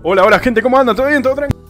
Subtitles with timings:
[0.00, 0.94] Hola, hola gente, ¿cómo andan?
[0.94, 1.22] ¿Todo bien?
[1.22, 1.67] ¿Todo tranquilo?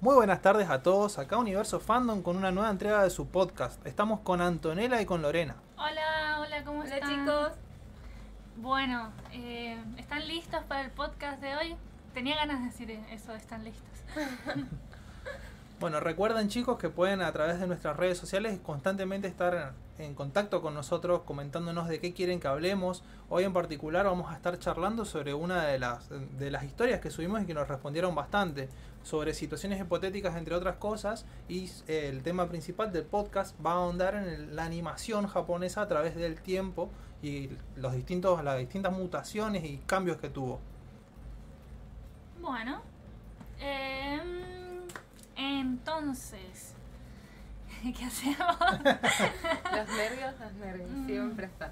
[0.00, 3.84] Muy buenas tardes a todos, acá Universo Fandom con una nueva entrega de su podcast.
[3.84, 5.56] Estamos con Antonella y con Lorena.
[5.76, 7.10] Hola, hola, ¿cómo Hola están?
[7.26, 7.52] chicos.
[8.58, 11.76] Bueno, eh, ¿están listos para el podcast de hoy?
[12.14, 13.88] Tenía ganas de decir eso, están listos.
[15.80, 20.62] Bueno, recuerden chicos que pueden a través de nuestras redes sociales constantemente estar en contacto
[20.62, 23.02] con nosotros, comentándonos de qué quieren que hablemos.
[23.28, 27.10] Hoy en particular vamos a estar charlando sobre una de las, de las historias que
[27.10, 28.68] subimos y que nos respondieron bastante,
[29.02, 31.26] sobre situaciones hipotéticas entre otras cosas.
[31.48, 35.88] Y eh, el tema principal del podcast va a ahondar en la animación japonesa a
[35.88, 36.90] través del tiempo
[37.22, 40.60] y los distintos, las distintas mutaciones y cambios que tuvo.
[42.40, 42.80] Bueno,
[43.60, 44.80] em,
[45.36, 46.74] entonces,
[47.98, 48.56] ¿qué hacemos?
[48.60, 51.06] Los nervios, los nervios, Mm.
[51.06, 51.70] siempre están.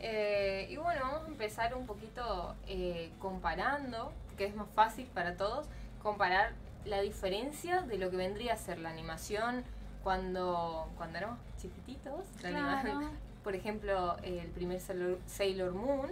[0.00, 5.36] Eh, y bueno, vamos a empezar un poquito eh, comparando, que es más fácil para
[5.36, 5.66] todos,
[6.02, 6.52] comparar
[6.86, 9.62] la diferencia de lo que vendría a ser la animación
[10.02, 12.24] cuando, cuando éramos chiquititos.
[12.42, 13.10] La animación,
[13.44, 16.10] por ejemplo, el primer Sailor, Sailor Moon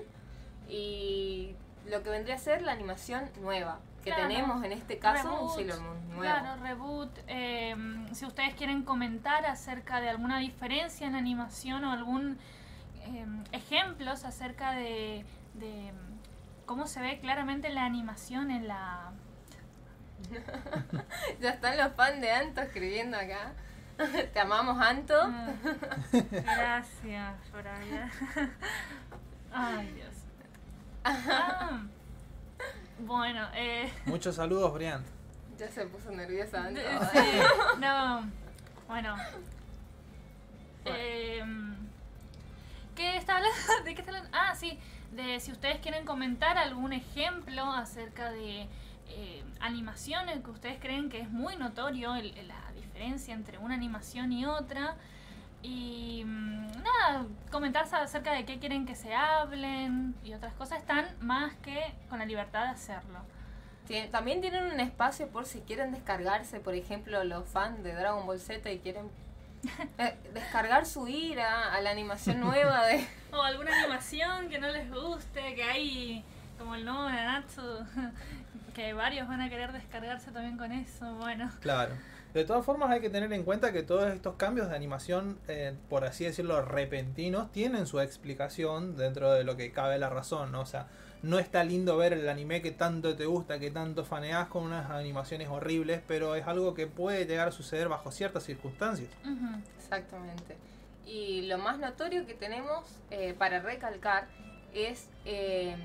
[0.69, 1.55] y
[1.87, 4.29] lo que vendría a ser la animación nueva, que Claro.
[4.29, 5.55] tenemos en este caso un.
[5.55, 6.23] Sailor Moon nuevo.
[6.23, 7.11] Claro, reboot.
[7.27, 12.39] em, si ustedes quieren comentar acerca de alguna diferencia en animación o algún
[13.05, 15.93] em, ejemplos acerca de, de,
[16.67, 19.13] cómo se ve claramente la animación en la
[21.41, 23.53] Ya están los fans de Anto escribiendo acá.
[24.33, 25.15] Te amamos, Anto.
[25.21, 25.53] Ah,
[26.13, 28.11] Gracias, Soraya.
[29.53, 30.15] Ay, Dios.
[31.05, 31.83] Ah,
[33.01, 35.05] bueno, eh, Muchos saludos, Brian.
[35.59, 36.81] Ya se puso nerviosa Anto.
[36.81, 37.39] de- sí,
[37.81, 38.31] no,
[38.87, 39.17] bueno.
[40.85, 41.77] Em,
[42.95, 43.57] ¿Qué está hablando?
[43.85, 44.31] ¿De qué está hablando?
[44.37, 44.79] Ah, sí,
[45.13, 48.69] de si ustedes quieren comentar algún ejemplo acerca de
[49.11, 54.33] eh, animaciones que ustedes creen que es muy notorio el- la diferencia entre una animación
[54.33, 54.97] y otra.
[55.63, 61.07] Y mm, nada, comentar acerca de qué quieren que se hablen y otras cosas están
[61.21, 63.21] más que con la libertad de hacerlo.
[63.89, 68.27] Tien- También tienen un espacio por si quieren descargarse, por ejemplo, los fans de Dragon
[68.27, 69.11] Ball Z y quieren
[69.99, 73.07] eh, descargar su ira a la animación nueva de...
[73.33, 76.25] O alguna animación que no les guste, que hay
[76.59, 77.63] como el nuevo Nanatsu,
[78.75, 81.51] que varios van a querer descargarse también con eso, bueno.
[81.61, 81.95] Claro.
[82.35, 85.75] De todas formas hay que tener en cuenta que todos estos cambios de animación, eh,
[85.89, 90.61] por así decirlo, repentinos, tienen su explicación dentro de lo que cabe la razón, ¿no?
[90.61, 90.89] O sea,
[91.23, 94.91] no está lindo ver el anime que tanto te gusta, que tanto faneás con unas
[94.91, 99.11] animaciones horribles, pero es algo que puede llegar a suceder bajo ciertas circunstancias.
[99.79, 100.57] Exactamente.
[101.07, 104.29] Y lo más notorio que tenemos eh, para recalcar
[104.75, 105.77] es eh,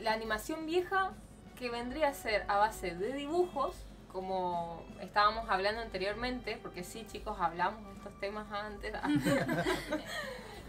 [0.00, 1.12] la animación vieja
[1.58, 3.76] que vendría a ser a base de dibujos,
[4.12, 8.92] como estábamos hablando anteriormente, porque sí chicos, hablamos de estos temas antes.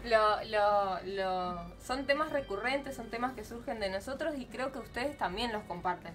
[0.04, 4.78] Lo, lo, lo- son temas recurrentes, son temas que surgen de nosotros y creo que
[4.78, 6.12] ustedes también los comparten.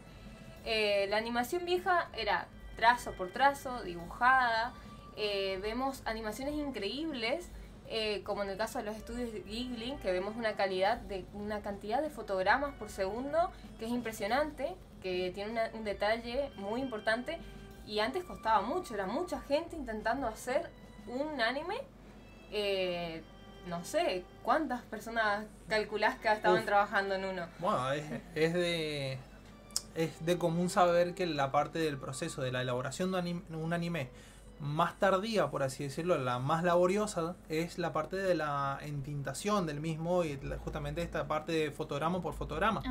[0.64, 2.46] Eh, la animación vieja era
[2.76, 4.74] trazo por trazo, dibujada.
[5.18, 7.50] eh, vemos animaciones increíbles,
[7.88, 11.26] eh, como en el caso de los estudios de Ghibli, que vemos una calidad de
[11.34, 13.50] una cantidad de fotogramas por segundo
[13.80, 17.38] que es impresionante, que tiene una- un detalle muy importante.
[17.86, 20.70] Y antes costaba mucho, era mucha gente intentando hacer
[21.08, 21.76] un anime.
[22.52, 23.22] eh,
[23.68, 26.66] no sé, ¿cuántas personas calculás que estaban Uf.
[26.66, 27.46] trabajando en uno?
[27.60, 28.04] Bueno, es,
[28.34, 29.20] es de
[29.96, 34.10] es de común saber que la parte del proceso de la elaboración de un anime
[34.60, 39.80] más tardía, por así decirlo, la más laboriosa, es la parte de la entintación del
[39.80, 42.82] mismo y justamente esta parte de fotograma por fotograma.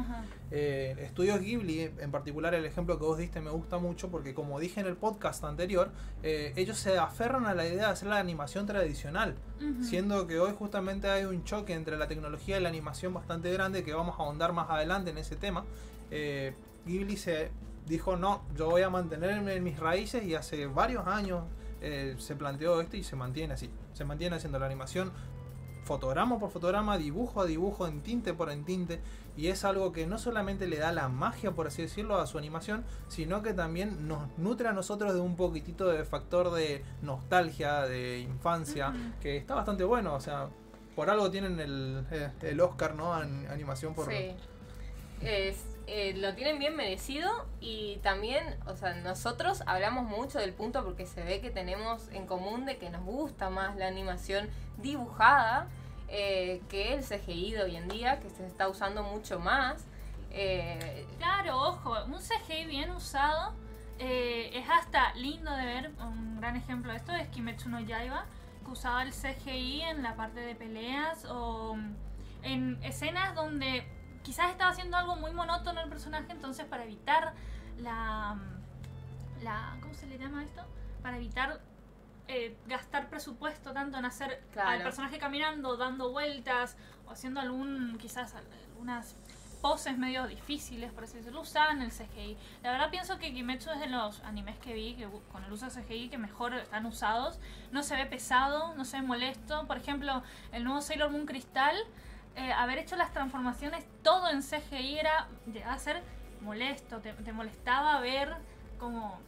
[0.51, 4.59] Eh, Estudios Ghibli, en particular el ejemplo que vos diste me gusta mucho porque como
[4.61, 5.91] dije en el podcast anterior,
[6.23, 9.37] eh, ellos se aferran a la idea de hacer la animación tradicional,
[9.83, 13.85] siendo que hoy justamente hay un choque entre la tecnología y la animación bastante grande
[13.85, 15.65] que vamos a ahondar más adelante en ese tema.
[16.11, 16.55] Eh,
[16.87, 17.51] Ghibli se
[17.89, 21.45] dijo no, yo voy a mantenerme en mis raíces y hace varios años
[21.81, 25.13] eh, se planteó esto y se mantiene así, se mantiene haciendo la animación
[25.89, 29.01] fotograma por fotograma, dibujo a dibujo, en tinte por en tinte,
[29.39, 32.37] y es algo que no solamente le da la magia, por así decirlo, a su
[32.37, 37.83] animación, sino que también nos nutre a nosotros de un poquitito de factor de nostalgia,
[37.87, 38.93] de infancia,
[39.23, 40.49] que está bastante bueno, o sea,
[40.95, 43.23] por algo tienen el, eh, el Oscar, ¿no?
[43.23, 44.11] En animación por...
[44.11, 44.33] Sí.
[45.23, 50.85] Es, eh, lo tienen bien merecido y también, o sea, nosotros hablamos mucho del punto
[50.85, 55.67] porque se ve que tenemos en común de que nos gusta más la animación dibujada
[56.09, 59.87] eh, que el CGI de hoy en día, que se está usando mucho más.
[60.31, 63.55] Eh, Claro, ojo, un CGI bien usado
[63.99, 65.91] es hasta lindo de ver.
[66.01, 68.27] Un gran ejemplo de esto es Kimetsu no Yaiba,
[68.63, 71.95] que usaba el CGI en la parte de peleas o mm,
[72.43, 73.87] en escenas donde
[74.29, 77.33] quizás estaba haciendo algo muy monótono el personaje, entonces para evitar
[77.79, 78.37] la,
[79.43, 80.63] la ¿cómo se le llama esto?
[81.03, 81.63] Para evitar
[82.27, 84.69] eh, gastar presupuesto tanto en hacer Claro.
[84.69, 86.77] al personaje caminando, dando vueltas
[87.07, 89.17] o haciendo algún quizás algunas
[89.63, 92.37] poses medio difíciles, por así decirlo, usaban el CGI.
[92.63, 95.71] La verdad pienso que Kimetsu es de los animes que vi que con el uso
[95.71, 97.41] de CGI que mejor están usados.
[97.73, 99.67] No se ve pesado, no se ve molesto.
[99.67, 100.23] Por ejemplo,
[100.53, 101.75] el nuevo Sailor Moon Crystal,
[102.39, 106.03] eh, haber hecho las transformaciones todo en CGI era llegaba a ser
[106.41, 108.35] molesto, te, te molestaba ver
[108.79, 109.21] como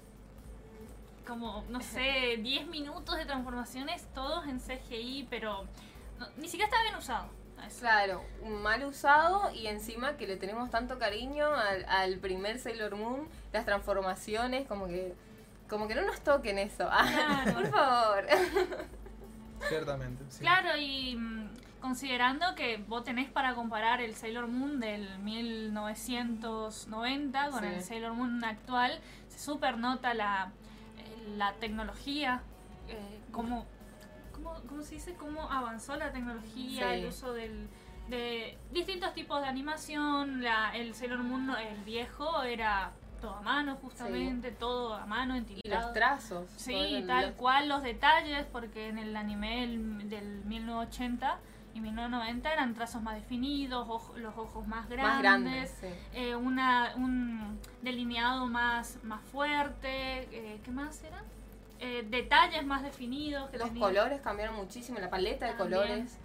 [1.26, 5.64] como, no sé, 10 minutos de transformaciones todos en CGI, pero
[6.18, 7.28] no- ni siquiera estaba bien usado.
[7.66, 7.80] Eso.
[7.80, 8.24] claro,
[8.62, 13.66] mal usado y encima que le tenemos tanto cariño al, al primer Sailor Moon, las
[13.66, 15.14] transformaciones, como que,
[15.68, 16.88] como que no nos toquen eso.
[16.90, 17.52] Ah, Claro.
[17.60, 18.24] por favor.
[19.68, 20.40] Ciertamente, sí.
[20.40, 21.49] Claro, y mm,
[21.80, 27.66] considerando que vos tenés para comparar el Sailor Moon del 1990 con Sí.
[27.66, 30.52] el Sailor Moon actual, se super nota la,
[30.98, 32.42] eh, la tecnología,
[32.88, 33.66] eh, cómo,
[34.32, 36.94] cómo, cómo se dice, cómo avanzó la tecnología, Sí.
[37.00, 37.68] el uso del,
[38.08, 43.76] de distintos tipos de animación, la, el Sailor Moon, el viejo, era todo a mano
[43.76, 45.82] justamente, todo a mano, Y entintado.
[45.84, 46.48] los trazos.
[46.56, 49.66] Sí, tal los- cual los detalles, porque en el anime
[50.04, 51.38] del 1980
[51.74, 55.86] y 1990 eran trazos más definidos, ojo- los ojos más grandes, Más grandes, sí.
[56.14, 61.22] eh, una, un delineado más, más fuerte, eh, ¿qué más era?
[61.78, 63.48] Eh, detalles más definidos.
[63.50, 65.80] Que Los colores cambiaron muchísimo, la paleta de También.
[65.82, 66.18] colores.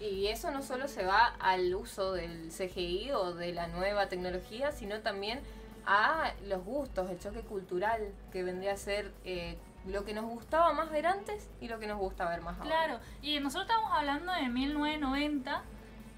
[0.00, 4.72] Y eso no solo se va al uso del CGI o de la nueva tecnología,
[4.72, 5.40] sino también
[5.84, 8.00] a los gustos, el choque cultural
[8.32, 11.86] que vendría a ser eh, lo que nos gustaba más ver antes y lo que
[11.86, 12.68] nos gusta ver más ahora.
[12.70, 15.62] Claro, y nosotros estamos hablando de 1990,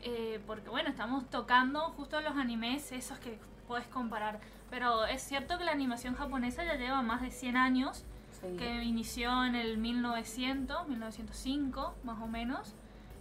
[0.03, 3.39] eh, porque bueno, estamos tocando justo los animes, esos que
[3.69, 4.41] puedes comparar.
[4.71, 8.05] Pero es cierto que la animación japonesa ya lleva más de 100 años,
[8.41, 8.57] Sí.
[8.57, 12.75] que inició en el 1900, 1905 más o menos,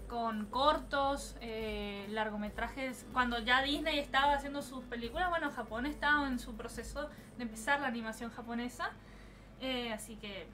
[0.10, 3.06] con cortos, eh, largometrajes.
[3.14, 7.08] Cuando ya Disney estaba haciendo sus películas, bueno, Japón estaba en su proceso
[7.38, 8.92] de empezar la animación japonesa.
[9.62, 10.48] Eh, así que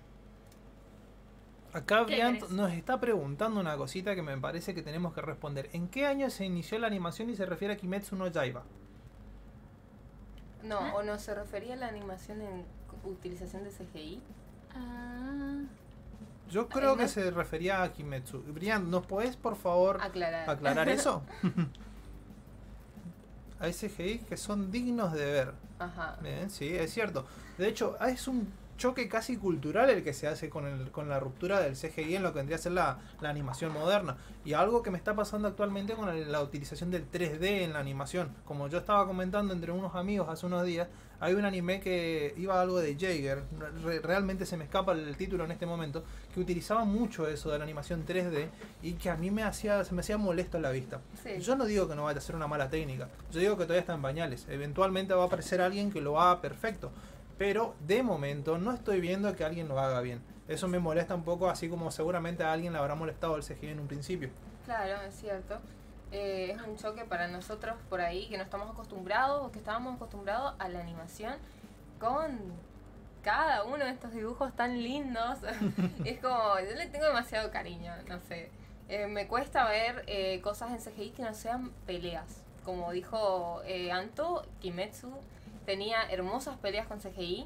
[1.73, 2.49] Acá ¿Qué Brian querés?
[2.51, 5.69] nos está preguntando una cosita que me parece que tenemos que responder.
[5.73, 8.63] ¿En qué año se inició la animación y se refiere a Kimetsu no Yaiba?
[10.63, 10.93] No, ¿Ah?
[10.95, 12.65] o no se refería a la animación en
[13.03, 14.21] utilización de CGI.
[14.75, 15.59] ah,
[16.49, 18.41] Yo creo que no- se refería a Kimetsu.
[18.47, 20.49] Brian, ¿nos podés por favor Aclarar.
[20.49, 21.21] aclarar eso?
[23.59, 25.53] Hay CGI que son dignos de ver.
[25.79, 26.17] Ajá.
[26.21, 27.25] Bien, sí, es cierto.
[27.57, 31.19] De hecho, es un choque casi cultural el que se hace con, el, con la
[31.19, 34.17] ruptura del CGI en lo que vendría a ser la, la animación moderna.
[34.45, 37.79] Y algo que me está pasando actualmente con el- la utilización del 3D en la
[37.79, 38.29] animación.
[38.45, 40.87] Como yo estaba comentando entre unos amigos hace unos días,
[41.19, 43.41] hay un anime que iba algo de Jaeger,
[43.83, 47.57] re- realmente se me escapa el título en este momento, que utilizaba mucho eso de
[47.57, 48.49] la animación 3D
[48.83, 51.01] y que a mí me hacía, se me hacía molesto en la vista.
[51.23, 51.39] Sí.
[51.41, 53.79] Yo no digo que no vaya a ser una mala técnica, yo digo que todavía
[53.81, 54.45] está en pañales.
[54.47, 56.91] Eventualmente va a aparecer alguien que lo haga perfecto,
[57.37, 60.21] pero de momento no estoy viendo que alguien lo haga bien.
[60.47, 63.67] Eso me molesta un poco, así como seguramente a alguien le habrá molestado el CGI
[63.67, 64.29] en un principio.
[64.65, 65.59] Claro, es cierto.
[66.11, 69.95] Eh, es un choque para nosotros por ahí que no estamos acostumbrados o que estábamos
[69.95, 71.33] acostumbrados a la animación
[71.99, 72.39] con
[73.23, 75.39] cada uno de estos dibujos tan lindos.
[76.05, 78.49] es como, yo le tengo demasiado cariño, no sé.
[78.87, 82.41] Eh, me cuesta ver eh, cosas en CGI que no sean peleas.
[82.63, 85.13] Como dijo Anto, Kimetsu
[85.67, 87.45] tenía hermosas peleas con CGI.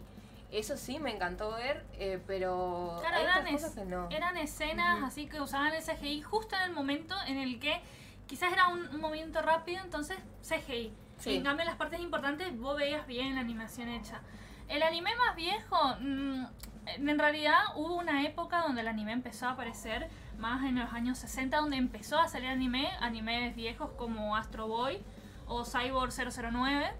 [0.51, 4.08] Eso sí, me encantó ver, eh, pero Claro, hay eran, otras cosas es- que no.
[4.12, 7.82] eran escenas así que usaban el CGI justo en el momento en el que
[8.28, 10.94] quizás era un, un movimiento rápido, entonces CGI.
[11.18, 11.32] Sí.
[11.32, 14.22] Y en cambio, en las partes importantes vos veías bien la animación hecha.
[14.68, 16.46] El anime más viejo, mm,
[16.86, 21.18] en realidad hubo una época donde el anime empezó a aparecer más en los años
[21.18, 25.01] 60, donde empezó a salir anime, animes viejos como Astro Boy
[25.48, 26.92] o Cyborg 009.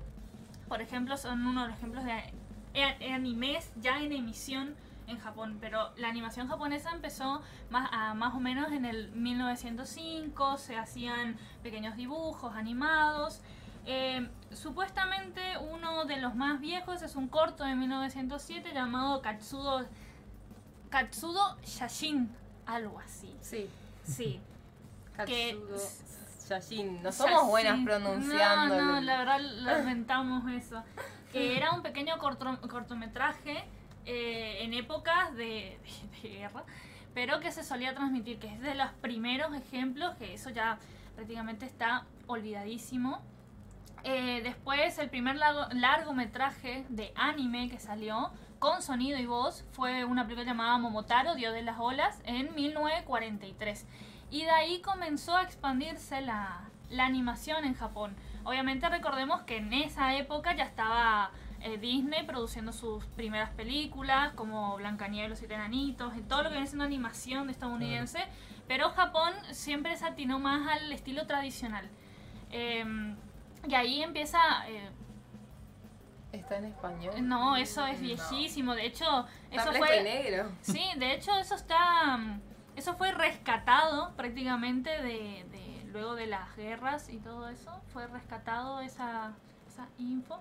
[0.72, 4.74] Por ejemplo, son uno de los ejemplos de a- animes ya en emisión
[5.08, 10.58] en Japón, pero la animación japonesa empezó más, a, más o menos en el 1905,
[10.58, 13.42] se hacían pequeños dibujos animados.
[13.86, 19.86] Eh, supuestamente uno de los más viejos es un corto de 1907 llamado Katsudo,
[20.90, 22.30] Katsudo Shashin,
[22.66, 23.36] algo así.
[23.42, 23.70] Sí.
[24.06, 24.40] Sí.
[25.26, 25.78] que Katsudo
[26.56, 27.02] Yashin.
[27.02, 28.76] No somos buenas pronunciando.
[28.80, 30.84] No, no, la verdad lamentamos eso.
[31.32, 33.64] Que era un pequeño corto- cortometraje
[34.06, 36.64] eh, en épocas de, de- de guerra,
[37.14, 40.78] pero que se solía transmitir, que es de los primeros ejemplos, que eso ya
[41.16, 43.22] prácticamente está olvidadísimo.
[44.04, 50.06] Eh, después, el primer largo- largometraje de anime que salió con sonido y voz fue
[50.06, 53.86] una película llamada Momotaro, Dios de las Olas, en 1943.
[54.32, 58.16] Y de ahí comenzó a expandirse la, la animación en Japón.
[58.44, 64.78] Obviamente recordemos que en esa época ya estaba eh, Disney produciendo sus primeras películas, como
[64.78, 68.20] Blancanieves y los siete enanitos, y todo lo que viene siendo animación estadounidense,
[68.68, 71.88] pero Japón siempre se atinó más al estilo tradicional.
[72.52, 73.16] Em,
[73.68, 74.40] y ahí empieza...
[74.70, 74.90] eh,
[76.32, 77.14] ¿Está en español?
[77.28, 78.08] no, eso es No.
[78.08, 78.74] viejísimo.
[78.74, 80.04] De hecho, Está eso blanco y fue...
[80.04, 80.50] negro.
[80.62, 82.18] Sí, de hecho eso está,
[82.76, 88.80] eso fue rescatado prácticamente de, de- luego de las guerras y todo eso, fue rescatado
[88.80, 89.34] esa,
[89.68, 90.40] esa info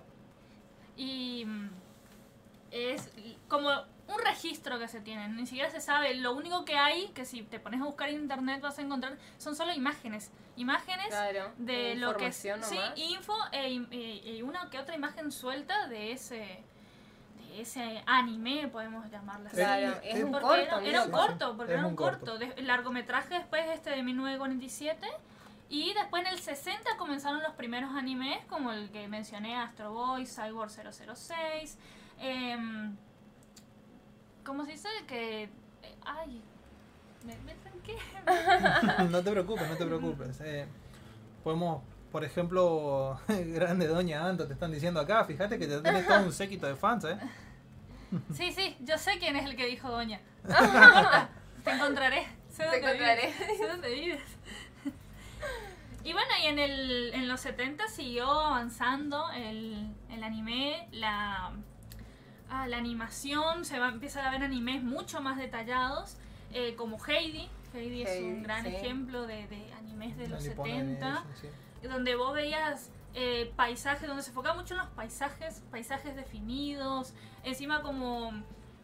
[0.95, 1.69] y mm,
[2.71, 3.11] es
[3.49, 7.25] como un registro que se tiene, ni siquiera se sabe, lo único que hay, que
[7.25, 11.51] si te pones a buscar en internet vas a encontrar, son solo imágenes, imágenes Claro.
[11.57, 12.97] de lo que es información sí, nomás.
[12.97, 16.63] info e, e- y una que otra imagen suelta de ese
[17.59, 20.79] ese anime podemos llamarlo así Claro, Eh, es eh, un porque corto.
[20.85, 22.37] era, un corto porque es era un un corto, corto.
[22.39, 25.07] De- el largometraje después este de 1947
[25.69, 30.25] y después en el 60 comenzaron los primeros animes como el que mencioné Astro Boy
[30.25, 31.77] Cyborg 006
[32.19, 32.95] em,
[34.45, 34.89] ¿cómo se dice?
[35.07, 35.49] que eh,
[36.05, 36.41] ay
[37.25, 37.97] me, me tranqué
[39.11, 40.41] no te preocupes, no te preocupes.
[40.41, 40.65] Eh,
[41.43, 46.23] podemos, por ejemplo, grande Doña Anto, te están diciendo acá, fíjate que te tenés todo
[46.23, 47.17] un séquito de fans, ¿eh?
[48.33, 50.19] Sí, sí, yo sé quién es el que dijo Doña.
[51.63, 52.23] Te encontraré.
[52.49, 53.27] Sé Te dónde encontraré.
[53.27, 54.37] vives, Sé dónde vives.
[56.03, 61.51] Y bueno, y en, el, en los 70 siguió avanzando el, el anime, la,
[62.49, 66.17] ah, la animación, se va a empezar a ver animes mucho más detallados,
[66.53, 67.47] eh, como Heidi.
[67.73, 68.69] Heidi, es un gran sí.
[68.75, 71.35] ejemplo de, de animes de La los Nippon 70 Animation,
[71.81, 71.87] sí.
[71.87, 77.81] donde vos veías eh, paisajes, donde se enfocaba mucho en los paisajes, paisajes definidos, encima
[77.81, 78.31] como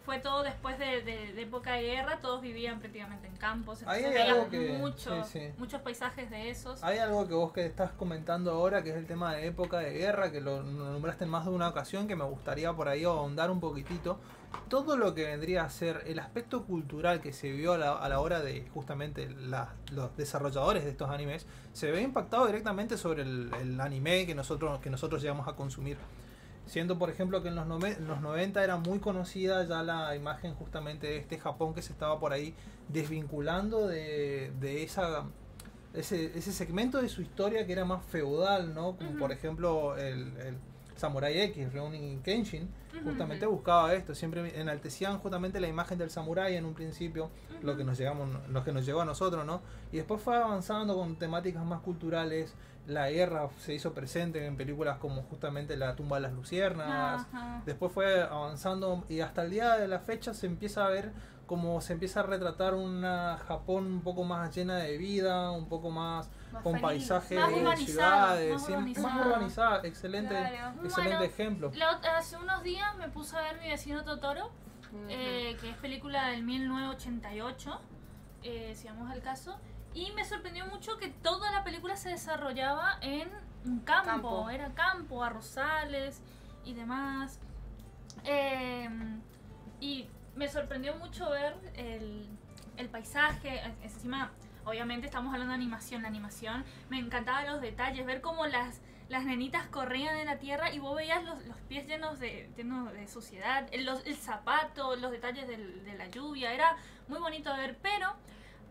[0.05, 3.97] fue todo después de, de- de época de guerra, todos vivían prácticamente en campos, Ahí
[4.05, 5.53] entonces hay algo que- mucho- sí, sí.
[5.57, 6.81] muchos paisajes de esos.
[6.81, 9.91] Hay algo que vos que estás comentando ahora, que es el tema de época de
[9.91, 13.51] guerra, que lo nombraste en más de una ocasión, que me gustaría por ahí ahondar
[13.51, 14.17] un poquitito.
[14.69, 18.07] Todo lo que vendría a ser el aspecto cultural que se vio a la, a
[18.07, 23.23] la hora de justamente la- los desarrolladores de estos animes, se ve impactado directamente sobre
[23.23, 25.97] el, el anime que nosotros, que nosotros llegamos a consumir.
[26.67, 30.53] Siendo, por ejemplo, que en los, en los 90 era muy conocida ya la imagen
[30.55, 32.53] justamente de este Japón que se estaba por ahí
[32.89, 35.25] desvinculando de, de esa
[35.93, 38.95] ese, ese segmento de su historia que era más feudal, ¿no?
[38.97, 40.57] Como por ejemplo el, el
[40.97, 42.69] Samurai X, Rurouni Kenshin,
[43.03, 47.29] justamente buscaba esto, siempre enaltecían justamente la imagen del samurái en un principio,
[47.61, 49.61] lo que nos llegamos, lo que nos llegó a nosotros, ¿no?
[49.91, 52.55] Y después fue avanzando con temáticas más culturales,
[52.87, 57.61] la guerra se hizo presente en películas como justamente La tumba de las luciérnagas, Ajá.
[57.65, 61.11] Después fue avanzando y hasta el día de la fecha se empieza a ver
[61.47, 65.89] como se empieza a retratar una Japón un poco más llena de vida, un poco
[65.89, 66.83] más, Más con feliz.
[66.83, 69.07] paisajes Más de urbanizada, ciudades, más urbanizada.
[69.15, 70.73] más urbanizada, excelente, Claro.
[70.83, 71.71] excelente Bueno, ejemplo.
[72.17, 74.51] Hace unos días me puse a ver Mi vecino Totoro,
[75.09, 77.79] eh, que es película del 1988,
[78.43, 79.57] eh, si vamos al caso,
[79.93, 83.29] y me sorprendió mucho que toda la película se desarrollaba en
[83.65, 84.49] un campo, Campo.
[84.49, 86.21] era campo, arrozales
[86.65, 87.39] y demás.
[88.25, 88.89] Eh,
[89.79, 92.27] y me sorprendió mucho ver el,
[92.77, 94.31] el paisaje, eh, encima,
[94.65, 99.25] obviamente estamos hablando de animación, la animación, me encantaban los detalles, ver cómo las, las
[99.25, 103.07] nenitas corrían en la tierra y vos veías los, los pies llenos de, llenos de
[103.07, 106.75] suciedad, el, los- el zapato, los detalles del- de la lluvia, era
[107.07, 108.13] muy bonito de ver, pero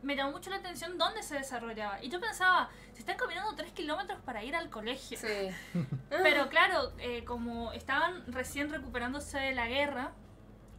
[0.03, 2.01] me llamó mucho la atención dónde se desarrollaba.
[2.05, 5.19] Y yo pensaba, se están caminando tres kilómetros para ir al colegio.
[5.19, 5.49] Sí.
[6.11, 10.13] Pero claro, eh, como estaban recién recuperándose de la guerra,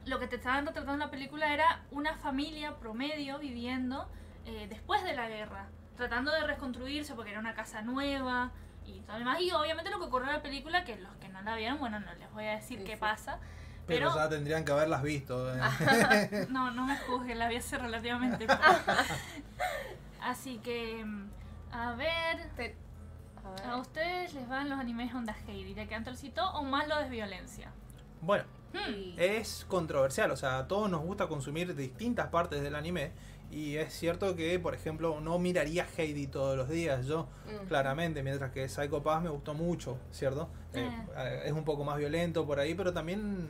[0.07, 4.09] lo que te estaban retratando en la película era una familia promedio viviendo
[4.45, 8.51] eh, después de la guerra, tratando de reconstruirse porque era una casa nueva
[8.85, 9.41] y todo lo demás.
[9.41, 11.99] Y obviamente lo que ocurrió en la película, que los que no la vieron, bueno,
[11.99, 12.99] no les voy a decir Sí, qué sí.
[12.99, 13.39] pasa.
[13.85, 15.53] Pero, Pero, ya tendrían que haberlas visto.
[15.55, 15.59] eh.
[16.50, 18.91] no, no me juzguen, la vi hace relativamente poco.
[20.22, 21.05] Así que,
[21.72, 22.75] a ver, Te-
[23.46, 23.65] a ver.
[23.70, 26.98] ¿a ustedes les van los animes onda Heidi, ya que Anton citó, o más lo
[27.00, 27.72] de violencia?
[28.22, 28.43] Bueno,
[28.74, 29.18] Hmm.
[29.18, 33.12] Es controversial, o sea, a todos nos gusta consumir distintas partes del anime.
[33.50, 37.30] Y es cierto que, por ejemplo, no miraría Heidi todos los días, yo,
[37.70, 40.50] claramente, mientras que Psycho Pass me gustó mucho, ¿cierto?
[40.74, 43.50] Eh, eh, es un poco más violento por ahí, pero también,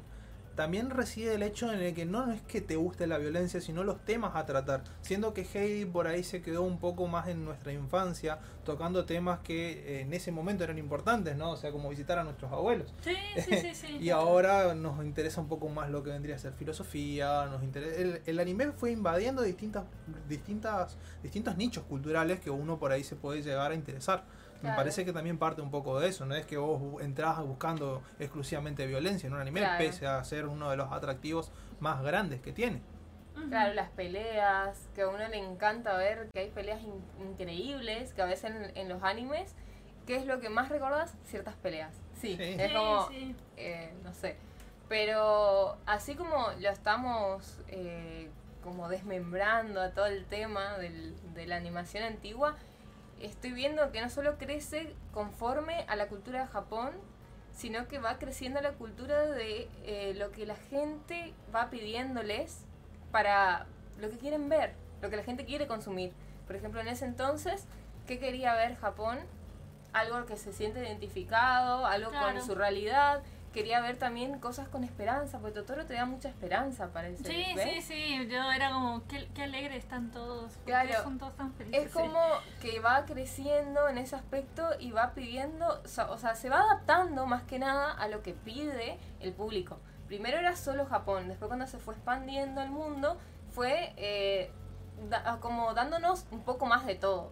[0.57, 3.83] también reside el hecho en el que no es que te guste la violencia, sino
[3.83, 4.83] los temas a tratar.
[5.01, 9.39] Siendo que Heidi por ahí se quedó un poco más en nuestra infancia, tocando temas
[9.41, 11.51] que eh, en ese momento eran importantes, ¿no?
[11.51, 12.91] O sea, como visitar a nuestros abuelos.
[13.03, 13.97] Sí, sí, sí, sí.
[14.01, 17.95] Y ahora nos interesa un poco más lo que vendría a ser filosofía, nos interesa,
[18.01, 19.83] el, el anime fue invadiendo distintas,
[20.27, 24.23] distintas, distintos nichos culturales que uno por ahí se puede llegar a interesar.
[24.61, 28.01] Me parece que también parte un poco de eso, no es que vos entras buscando
[28.19, 29.77] exclusivamente violencia en un anime, Claro.
[29.77, 32.81] pese a ser uno de los atractivos más grandes que tiene.
[33.49, 38.21] Claro, las peleas, que a uno le encanta ver que hay peleas in- increíbles, que
[38.23, 39.53] a veces en, en los animes,
[40.07, 41.13] ¿qué es lo que más recordas?
[41.25, 41.93] Ciertas peleas.
[42.19, 42.55] Sí, Sí.
[42.57, 43.35] es Sí, como, sí.
[43.57, 44.37] eh, no sé.
[44.89, 48.29] Pero así como lo estamos eh,
[48.63, 52.55] como desmembrando a todo el tema del- de la animación antigua,
[53.21, 56.91] estoy viendo que no solo crece conforme a la cultura de Japón,
[57.53, 62.59] sino que va creciendo la cultura de eh, lo que la gente va pidiéndoles
[63.11, 63.65] para
[63.99, 66.13] lo que quieren ver, lo que la gente quiere consumir.
[66.45, 67.65] Por ejemplo, en ese entonces,
[68.05, 69.17] ¿qué quería ver Japón?
[69.93, 72.37] Algo que se siente identificado, algo Claro.
[72.37, 73.23] con su realidad.
[73.53, 77.23] Quería ver también cosas con esperanza, porque Totoro te da mucha esperanza, parece.
[77.23, 77.85] Sí, sí, ¿ves?
[77.85, 81.03] sí, yo era como, qué, qué alegres están todos, ¿por qué Claro.
[81.03, 81.85] son todos tan felices?
[81.87, 82.19] Es como
[82.61, 86.59] que va creciendo en ese aspecto y va pidiendo, o sea, o sea, se va
[86.61, 89.79] adaptando más que nada a lo que pide el público.
[90.07, 93.17] Primero era solo Japón, después cuando se fue expandiendo al mundo,
[93.49, 94.51] fue eh,
[95.09, 97.31] da- como dándonos un poco más de todo.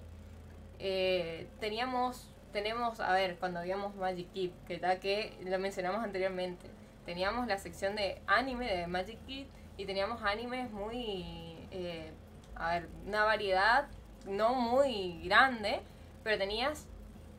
[0.80, 6.70] Eh, teníamos, tenemos, a ver, cuando veíamos Magic Kid, que tal que lo mencionamos anteriormente,
[7.06, 9.46] teníamos la sección de anime de Magic Kid
[9.78, 12.14] y teníamos animes muy, eh,
[12.56, 13.88] a ver, una variedad
[14.26, 15.82] no muy grande,
[16.24, 16.88] pero tenías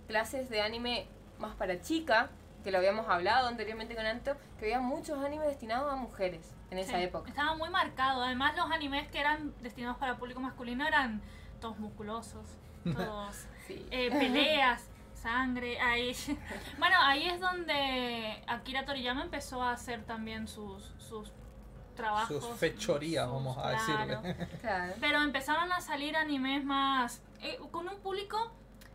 [0.06, 1.06] clases de anime
[1.38, 2.28] más para chica,
[2.62, 6.78] que lo habíamos hablado anteriormente con Anto, que había muchos animes destinados a mujeres en
[6.78, 7.30] esa Sí, época.
[7.30, 8.22] Estaba muy marcado.
[8.22, 11.22] Además, los animes que eran destinados para público masculino eran
[11.60, 12.44] todos musculosos,
[12.84, 13.86] todos Sí.
[13.90, 14.84] eh, peleas,
[15.30, 15.80] sangre.
[15.80, 16.14] Ahí.
[16.78, 21.32] bueno, ahí es donde Akira Toriyama empezó a hacer también sus, sus
[21.96, 22.44] trabajos.
[22.44, 24.22] Sus fechorías, sus- vamos a claro.
[24.22, 24.46] decirle.
[24.60, 24.94] Claro.
[25.00, 27.22] Pero empezaron a salir animes más.
[27.42, 28.52] eh, con un público.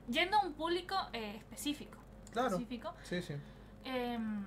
[0.08, 1.98] yendo a un público eh, específico.
[2.32, 2.48] Claro.
[2.50, 2.94] específico.
[3.04, 3.34] Sí, sí.
[3.84, 4.46] Em,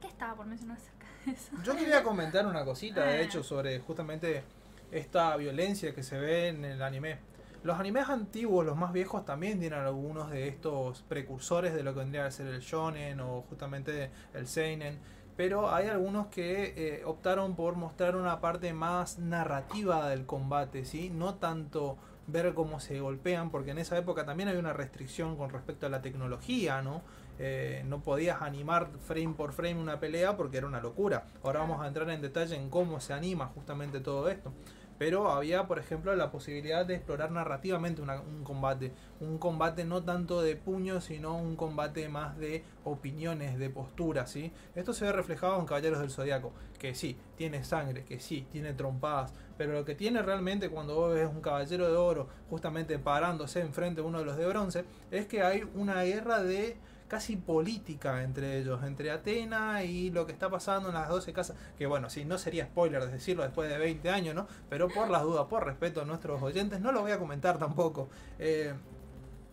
[0.00, 1.52] ¿Qué estaba por mencionar acerca de eso?
[1.64, 3.20] Yo quería comentar una cosita, de Ah.
[3.22, 4.44] hecho, sobre justamente
[4.90, 7.18] esta violencia que se ve en el anime.
[7.62, 12.00] Los animes antiguos, los más viejos, también tienen algunos de estos precursores de lo que
[12.00, 14.98] vendría a ser el shonen o justamente el seinen.
[15.36, 21.08] Pero hay algunos que eh, optaron por mostrar una parte más narrativa del combate, ¿sí?
[21.08, 21.96] No tanto
[22.26, 25.88] ver cómo se golpean, porque en esa época también había una restricción con respecto a
[25.88, 27.02] la tecnología, ¿no?
[27.38, 31.24] Eh, no podías animar frame por frame una pelea porque era una locura.
[31.42, 34.52] Ahora vamos a entrar en detalle en cómo se anima justamente todo esto.
[34.98, 38.92] Pero había, por ejemplo, la posibilidad de explorar narrativamente un combate.
[39.20, 44.52] Un combate no tanto de puños, sino un combate más de opiniones, de posturas, ¿sí?
[44.74, 46.52] Esto se ve reflejado en Caballeros del Zodiaco.
[46.78, 49.32] Que sí, tiene sangre, que sí, tiene trompadas.
[49.56, 54.00] Pero lo que tiene realmente cuando vos ves un caballero de oro justamente parándose enfrente
[54.00, 56.76] de uno de los de bronce, es que hay una guerra de
[57.12, 61.58] casi política entre ellos, entre Atena y lo que está pasando en las 12 casas,
[61.76, 64.46] que bueno, sí, no sería spoiler decirlo después de 20 años, ¿no?
[64.70, 68.08] Pero por las dudas, por respeto a nuestros oyentes, no lo voy a comentar tampoco.
[68.38, 68.72] Eh,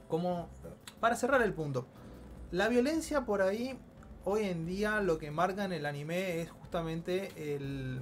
[0.08, 0.48] como,
[1.02, 1.86] para cerrar el punto,
[2.52, 3.78] la violencia por ahí,
[4.24, 8.02] hoy en día lo que marca en el anime es justamente el,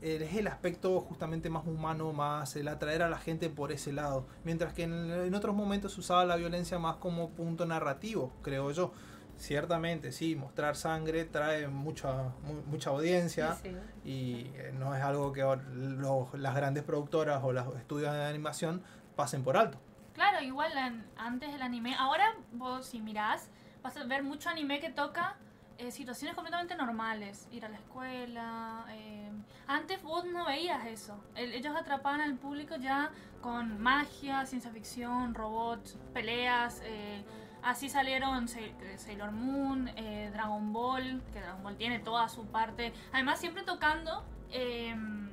[0.00, 4.26] es el aspecto justamente más humano, más el atraer a la gente por ese lado.
[4.44, 8.70] Mientras que en, en otros momentos se usaba la violencia más como punto narrativo, creo
[8.70, 8.92] yo.
[9.36, 13.76] Ciertamente, sí, mostrar sangre trae mucha, mu- mucha audiencia Sí, sí.
[14.08, 18.82] y eh, no es algo que los- las grandes productoras o los estudios de animación
[19.14, 19.78] pasen por alto.
[20.14, 20.72] Claro, igual
[21.16, 21.94] antes del anime.
[21.96, 23.48] Ahora vos si mirás,
[23.80, 25.36] vas a ver mucho anime que toca
[25.78, 27.48] eh, situaciones completamente normales.
[27.50, 28.84] Ir a la escuela.
[28.90, 29.30] eh,
[29.66, 31.22] Antes vos no veías eso.
[31.34, 33.10] El- ellos atrapaban al público ya
[33.40, 36.80] con magia, ciencia ficción, robots, peleas.
[36.84, 37.22] eh,
[37.62, 42.46] así salieron Sa- eh, Sailor Moon, eh, Dragon Ball, que Dragon Ball tiene toda su
[42.46, 42.92] parte.
[43.12, 44.24] Además siempre tocando...
[44.50, 45.28] em,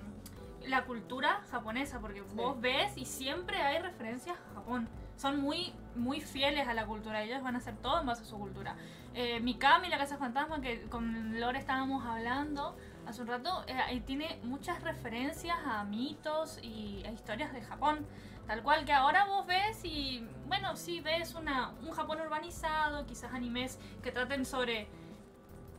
[0.68, 4.90] la cultura japonesa, porque vos ves y siempre hay referencias a Japón.
[5.18, 8.26] Son muy, muy fieles a la cultura, ellos van a hacer todo en base a
[8.26, 8.76] su cultura.
[9.14, 12.76] Eh, Mikami, la Casa Fantasma, que con Lore estábamos hablando
[13.08, 18.06] hace un rato, eh, tiene muchas referencias a mitos y a historias de Japón.
[18.48, 23.34] Tal cual que ahora vos ves y, bueno, sí ves una, un Japón urbanizado, quizás
[23.34, 24.88] animes que traten sobre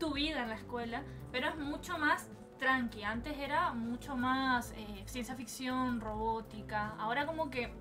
[0.00, 3.04] tu vida en la escuela, pero es mucho más tranqui.
[3.04, 6.94] Antes era mucho más eh, ciencia ficción, robótica.
[6.98, 7.72] Ahora como que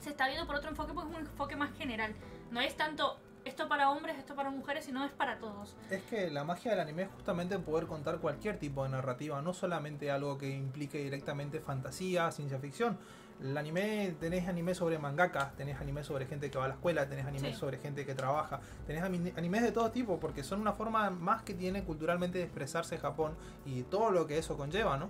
[0.00, 2.14] se está viendo por otro enfoque porque es un enfoque más general.
[2.50, 5.74] No es tanto esto para hombres, esto para mujeres, sino es para todos.
[5.90, 9.54] Es que la magia del anime es justamente poder contar cualquier tipo de narrativa, no
[9.54, 12.98] solamente algo que implique directamente fantasía, ciencia ficción.
[13.42, 17.08] El anime, tenés anime sobre mangakas, tenés anime sobre gente que va a la escuela,
[17.08, 17.58] tenés anime Sí.
[17.58, 21.54] sobre gente que trabaja, tenés animes de todo tipo, porque son una forma más que
[21.54, 23.34] tiene culturalmente de expresarse Japón
[23.64, 25.08] y todo lo que eso conlleva, ¿no?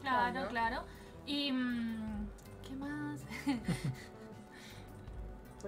[0.00, 0.48] Claro, Claro.
[0.48, 0.82] claro.
[1.26, 1.52] Y...
[1.52, 2.26] mm,
[2.66, 3.20] ¿Qué más?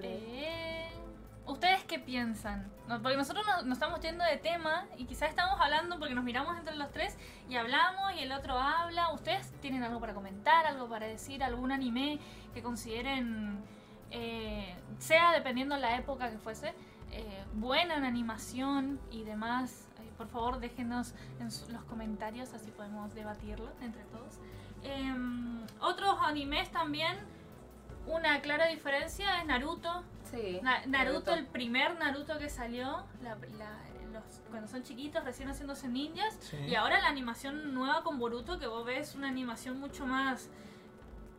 [0.03, 0.89] Eh,
[1.49, 2.71] ¿Ustedes qué piensan?
[3.03, 6.77] Porque nosotros nos, estamos yendo de tema y quizás estamos hablando porque nos miramos entre
[6.77, 7.17] los tres
[7.49, 9.13] y hablamos y el otro habla.
[9.13, 12.19] ¿Ustedes tienen algo para comentar, algo para decir, algún anime
[12.53, 13.63] que consideren,
[14.11, 16.75] eh, sea dependiendo la época que fuese,
[17.13, 19.89] eh, buena en animación y demás?
[20.01, 24.39] Eh, por favor, déjenos en los comentarios, así podemos debatirlo entre todos.
[24.83, 27.17] Em, otros animes también,
[28.11, 30.03] una clara diferencia es Naruto.
[30.31, 30.61] Sí.
[30.63, 33.79] Na- Naruto, el primer Naruto que salió, la- la-
[34.13, 36.37] los- cuando son chiquitos, recién haciéndose ninjas.
[36.41, 36.57] Sí.
[36.69, 40.49] Y ahora la animación nueva con Boruto, que vos ves una animación mucho más.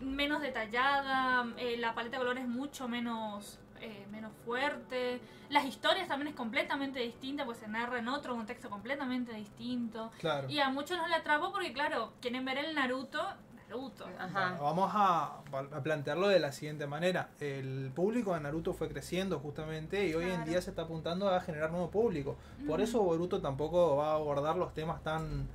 [0.02, 3.60] menos detallada, eh, la paleta de colores mucho menos.
[3.82, 5.22] eh, menos fuerte.
[5.48, 10.12] Las historias también es completamente distinta, pues se narra en otro contexto completamente distinto.
[10.20, 10.50] Claro.
[10.50, 13.26] Y a muchos no le atrapó porque, claro, quieren ver el Naruto.
[13.70, 14.06] Naruto.
[14.18, 14.50] Ajá.
[14.50, 15.42] Bueno, vamos a,
[15.76, 17.30] a plantearlo de la siguiente manera.
[17.40, 21.40] El público de Naruto fue creciendo justamente y hoy en día se está apuntando a
[21.42, 22.36] generar nuevo público.
[22.68, 25.48] Por eso Boruto tampoco va a abordar los temas tan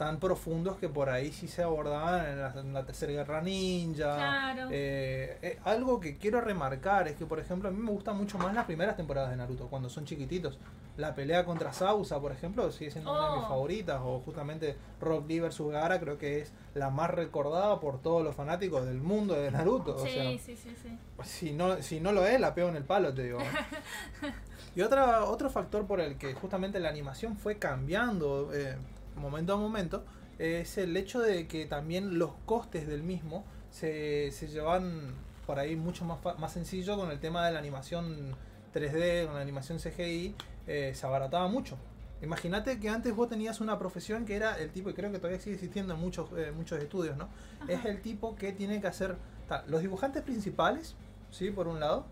[0.00, 4.16] tan profundos que por ahí sí se abordaban en la, en la tercera guerra ninja.
[4.16, 4.68] Claro.
[4.70, 8.38] Eh, eh, algo que quiero remarcar es que, por ejemplo, a mí me gustan mucho
[8.38, 10.58] más las primeras temporadas de Naruto, cuando son chiquititos.
[10.96, 13.48] La pelea contra Sausa, por ejemplo, sigue siendo una de mis Oh.
[13.48, 14.00] favoritas.
[14.02, 15.60] O justamente Rock Lee vs.
[15.70, 19.96] Gaara, creo que es la más recordada por todos los fanáticos del mundo de Naruto.
[19.96, 20.98] O sí, sea, sí, sí, sí.
[21.24, 23.38] si no, si no lo es, la pego en el palo, te digo.
[24.74, 28.76] y otra, otro factor por el que justamente la animación fue cambiando eh,
[29.20, 30.04] momento a momento
[30.38, 35.14] es el hecho de que también los costes del mismo se, se llevan
[35.46, 38.36] por ahí mucho más, más sencillo con el tema de la animación
[38.72, 40.34] 3D, con la animación CGI,
[40.66, 41.76] eh, se abarataba mucho.
[42.22, 45.40] Imagínate que antes vos tenías una profesión que era el tipo, y creo que todavía
[45.40, 47.28] sigue existiendo en muchos, eh, muchos estudios, ¿no?
[47.66, 49.16] Es el tipo que tiene que hacer
[49.48, 50.96] ta, los dibujantes principales,
[51.30, 51.50] ¿sí?
[51.50, 52.04] Por un lado,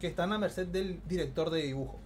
[0.00, 1.98] que están a merced del director de dibujo.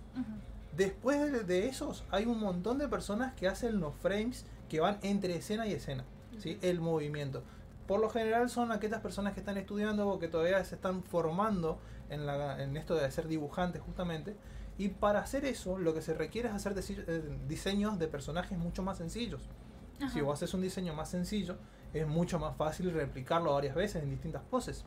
[0.76, 5.36] Después de, esos, hay un montón de personas que hacen los frames que van entre
[5.36, 6.04] escena y escena,
[6.38, 6.58] ¿sí?
[6.62, 7.42] El movimiento.
[7.86, 11.78] Por lo general son aquellas personas que están estudiando o que todavía se están formando
[12.08, 14.34] en, la, en esto de ser dibujantes justamente.
[14.78, 18.82] Y para hacer eso, lo que se requiere es hacer eh, diseños de personajes mucho
[18.82, 19.42] más sencillos.
[20.00, 20.10] Ajá.
[20.10, 21.56] Si vos haces un diseño más sencillo,
[21.92, 24.84] es mucho más fácil replicarlo varias veces en distintas poses.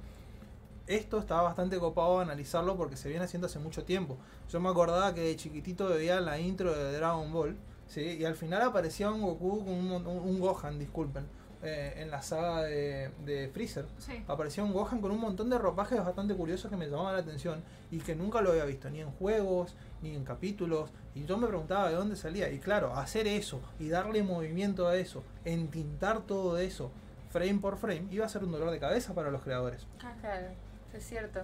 [0.87, 4.17] Esto estaba bastante copado analizarlo porque se viene haciendo hace mucho tiempo.
[4.49, 7.55] Yo me acordaba que de chiquitito veía la intro de Dragon Ball,
[7.87, 8.01] ¿sí?
[8.19, 11.25] y al final aparecía un Goku con un, mon- un Gohan, disculpen,
[11.63, 13.85] eh, en la saga de, de Freezer.
[13.97, 14.23] Sí.
[14.27, 17.63] Aparecía un Gohan con un montón de ropajes bastante curiosos que me llamaban la atención
[17.89, 20.91] y que nunca lo había visto, ni en juegos, ni en capítulos.
[21.15, 22.51] Y yo me preguntaba de dónde salía.
[22.51, 26.91] Y claro, hacer eso y darle movimiento a eso, entintar todo eso,
[27.31, 29.87] frame por frame, iba a ser un dolor de cabeza para los creadores.
[29.97, 30.15] Claro.
[30.21, 30.47] Claro,
[30.97, 31.43] es cierto.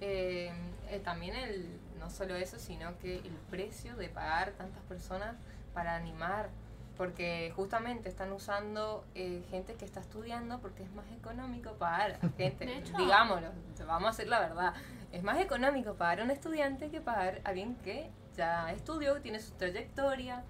[0.00, 0.52] Eh,
[0.90, 5.36] eh, también el, no solo eso, sino que el precio de pagar tantas personas
[5.72, 6.48] para animar,
[6.96, 12.28] porque justamente están usando eh, gente que está estudiando porque es más económico pagar a
[12.36, 13.48] gente, hecho- digámoslo,
[13.86, 14.74] vamos a decir la verdad,
[15.12, 19.20] es más económico pagar a un estudiante que pagar a alguien que ya estudió, que
[19.20, 20.42] tiene su trayectoria,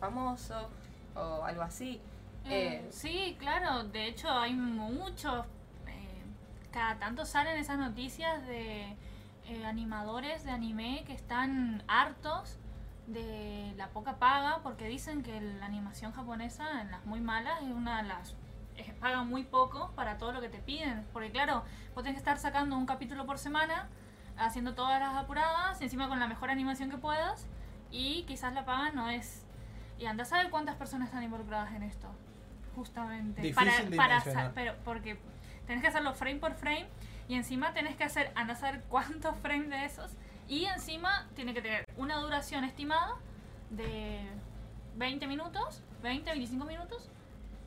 [0.00, 0.68] famoso
[1.14, 2.00] o algo así.
[2.44, 3.84] Eh, Eh, sí, claro.
[3.84, 5.44] De hecho, hay muchos.
[6.72, 8.96] Cada tanto salen esas noticias de
[9.46, 12.58] eh, animadores de anime que están hartos
[13.06, 17.70] de la poca paga porque dicen que la animación japonesa, en las muy malas, es
[17.70, 18.34] una de las.
[18.76, 21.06] eh, pagan muy poco para todo lo que te piden.
[21.12, 23.88] Porque, claro, vos tenés que estar sacando un capítulo por semana,
[24.36, 27.46] haciendo todas las apuradas, encima con la mejor animación que puedas,
[27.90, 29.44] y quizás la paga no es.
[29.98, 32.08] Y anda a saber cuántas personas están involucradas en esto.
[32.76, 33.40] Justamente.
[33.42, 35.18] Difícil para, sa- pero porque
[35.68, 36.86] tenés que hacerlo frame por frame
[37.28, 40.10] y encima tenés que hacer, a saber cuántos frames de esos.
[40.48, 43.16] Y encima tiene que tener una duración estimada
[43.70, 44.18] de
[44.96, 47.10] 20 minutos, 20, 25 minutos.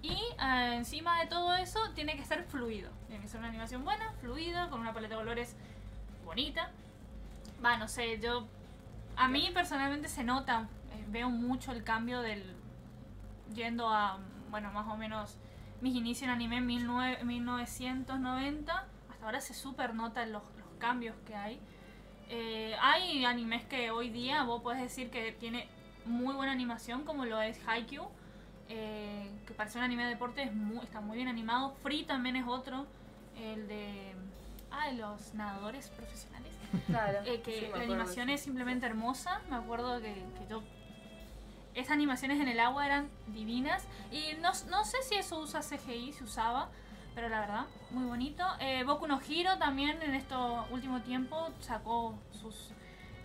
[0.01, 2.89] Y eh, encima de todo eso tiene que ser fluido.
[3.07, 5.55] Tiene que ser una animación buena, fluida, con una paleta de colores
[6.25, 6.71] bonita.
[7.63, 8.47] Va, no sé, yo.
[9.15, 12.55] A mí personalmente se nota, eh, veo mucho el cambio del.
[13.53, 14.17] Yendo a,
[14.49, 15.37] bueno, más o menos
[15.81, 18.87] mis inicios en anime en 19 1990.
[19.09, 21.59] Hasta ahora se super notan los, los cambios que hay.
[22.29, 25.67] Eh, hay animes que hoy día vos podés decir que tiene
[26.05, 28.07] muy buena animación, como lo es Haikyuu,
[28.69, 31.73] eh, que parece un anime de deporte, es muy- está muy bien animado.
[31.83, 32.85] Free también es otro,
[33.37, 34.15] el de.
[34.71, 36.53] Ah, de los nadadores profesionales.
[36.87, 39.41] claro, Eh, que sí, la animación es simplemente hermosa.
[39.49, 40.63] Me acuerdo que, que yo.
[41.73, 43.83] Esas animaciones en el agua eran divinas.
[44.11, 46.69] Y no, no sé si eso usa CGI, se usaba.
[47.15, 48.45] Pero la verdad, muy bonito.
[48.59, 52.71] Eh, Boku no Hero también en estos último tiempo sacó sus,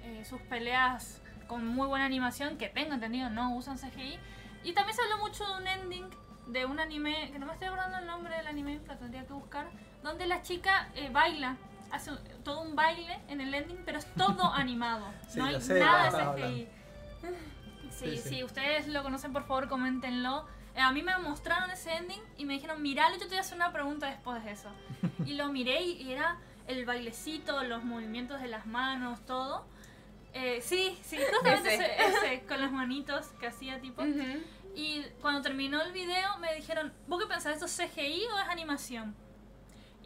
[0.02, 2.59] eh, sus peleas con muy buena animación.
[2.59, 4.18] Que tengo entendido, no usan CGI.
[4.64, 6.11] Y también se habló mucho de un ending
[6.46, 9.32] de un anime, que no me estoy acordando el nombre del anime, lo tendría que
[9.32, 9.66] buscar.
[10.02, 11.56] Donde la chica eh, baila,
[11.90, 12.12] hace
[12.44, 15.06] todo un baile en el ending, pero es todo animado.
[15.28, 16.68] Sí, no hay sé nada de CGI.
[17.98, 20.46] Sí, Sí, ustedes lo conocen, por favor, coméntenlo.
[20.74, 23.40] Eh, a mí me mostraron ese ending y me dijeron, miralo, yo te voy a
[23.40, 24.68] hacer una pregunta después de eso.
[25.26, 29.66] y lo miré y era el bailecito, los movimientos de las manos, todo.
[30.35, 31.85] Eh, sí, sí, justamente Ese.
[31.85, 34.02] ese, ese, con las manitos que hacía tipo.
[34.02, 34.42] Ujú.
[34.74, 37.54] Y cuando terminó el video me dijeron, ¿vos qué pensás?
[37.54, 39.16] ¿Esto es CGI o es animación?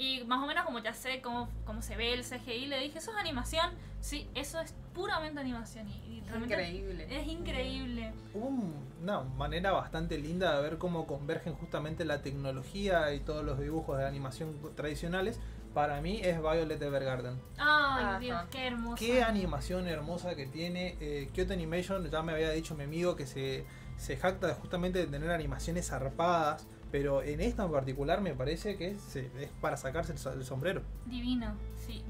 [0.01, 2.99] Y más o menos como ya sé cómo, cómo se ve el CGI, le dije,
[2.99, 3.71] ¿eso es animación?
[4.01, 5.87] Sí, eso es puramente animación.
[5.89, 7.07] Y, y Es realmente increíble.
[7.21, 8.13] Es increíble.
[8.33, 13.45] Hubo un- una manera bastante linda de ver cómo convergen justamente la tecnología y todos
[13.45, 15.39] los dibujos de animación tradicionales.
[15.75, 17.35] Para mí es Violet Evergarden.
[17.59, 18.19] Ay, Ajá.
[18.19, 18.97] Dios, qué hermoso.
[18.97, 20.97] Qué animación hermosa que tiene.
[21.01, 23.67] Eh, Kyoto Animation, ya me había dicho mi amigo que se,
[23.99, 26.67] se jacta justamente de tener animaciones zarpadas.
[26.91, 29.19] Pero en esta en particular me parece que es
[29.61, 30.83] para sacarse el, so- el sombrero.
[31.07, 32.03] Divino, sí.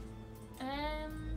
[0.58, 1.30] Em,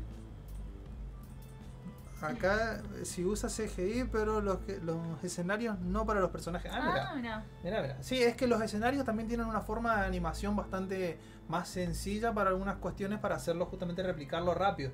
[2.21, 6.71] Acá si usa CGI, pero los, que- los escenarios no para los personajes.
[6.73, 7.09] Ah, mira.
[7.09, 7.43] ah, mira.
[7.65, 7.97] Mira, mira.
[8.01, 11.17] Sí, es que los escenarios también tienen una forma de animación bastante
[11.49, 14.91] más sencilla para algunas cuestiones para hacerlo justamente replicarlo rápido.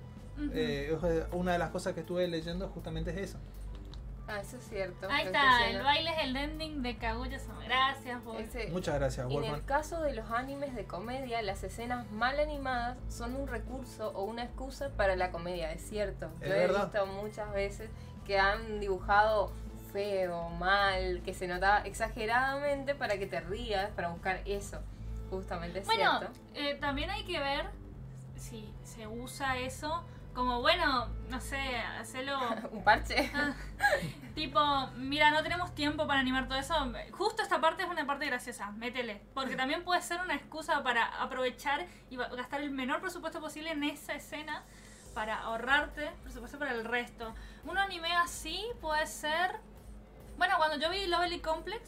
[0.54, 0.98] Eh,
[1.34, 3.38] una de las cosas que estuve leyendo justamente es eso.
[4.32, 5.08] Ah, eso es cierto.
[5.10, 7.64] Ahí está, el baile es el ending de Kaguya-sama.
[7.66, 8.38] Gracias, Paul.
[8.38, 12.98] Ese- Muchas gracias, En el caso de los animes de comedia, las escenas mal animadas
[13.08, 16.30] son un recurso o una excusa para la comedia, es cierto.
[16.42, 16.84] Es Yo he verdad.
[16.92, 17.90] visto muchas veces
[18.26, 19.52] que han dibujado
[19.92, 24.80] feo, mal, que se notaba exageradamente para que te rías, para buscar eso.
[25.32, 26.38] Justamente es Bueno, cierto.
[26.54, 27.66] eh, también hay que ver
[28.36, 30.04] si se usa eso
[30.40, 32.40] como, bueno, no sé, hacerlo
[32.72, 33.30] Un parche.
[33.36, 33.54] ah,
[34.36, 36.74] tipo, mira, no tenemos tiempo para animar todo eso.
[37.12, 39.22] Justo esta parte es una parte graciosa, métele.
[39.34, 43.84] Porque también puede ser una excusa para aprovechar y gastar el menor presupuesto posible en
[43.84, 44.64] esa escena
[45.14, 47.36] para ahorrarte presupuesto para el resto.
[47.66, 49.60] Un anime así puede ser...
[50.38, 51.82] Bueno, cuando yo vi Lovely Complex,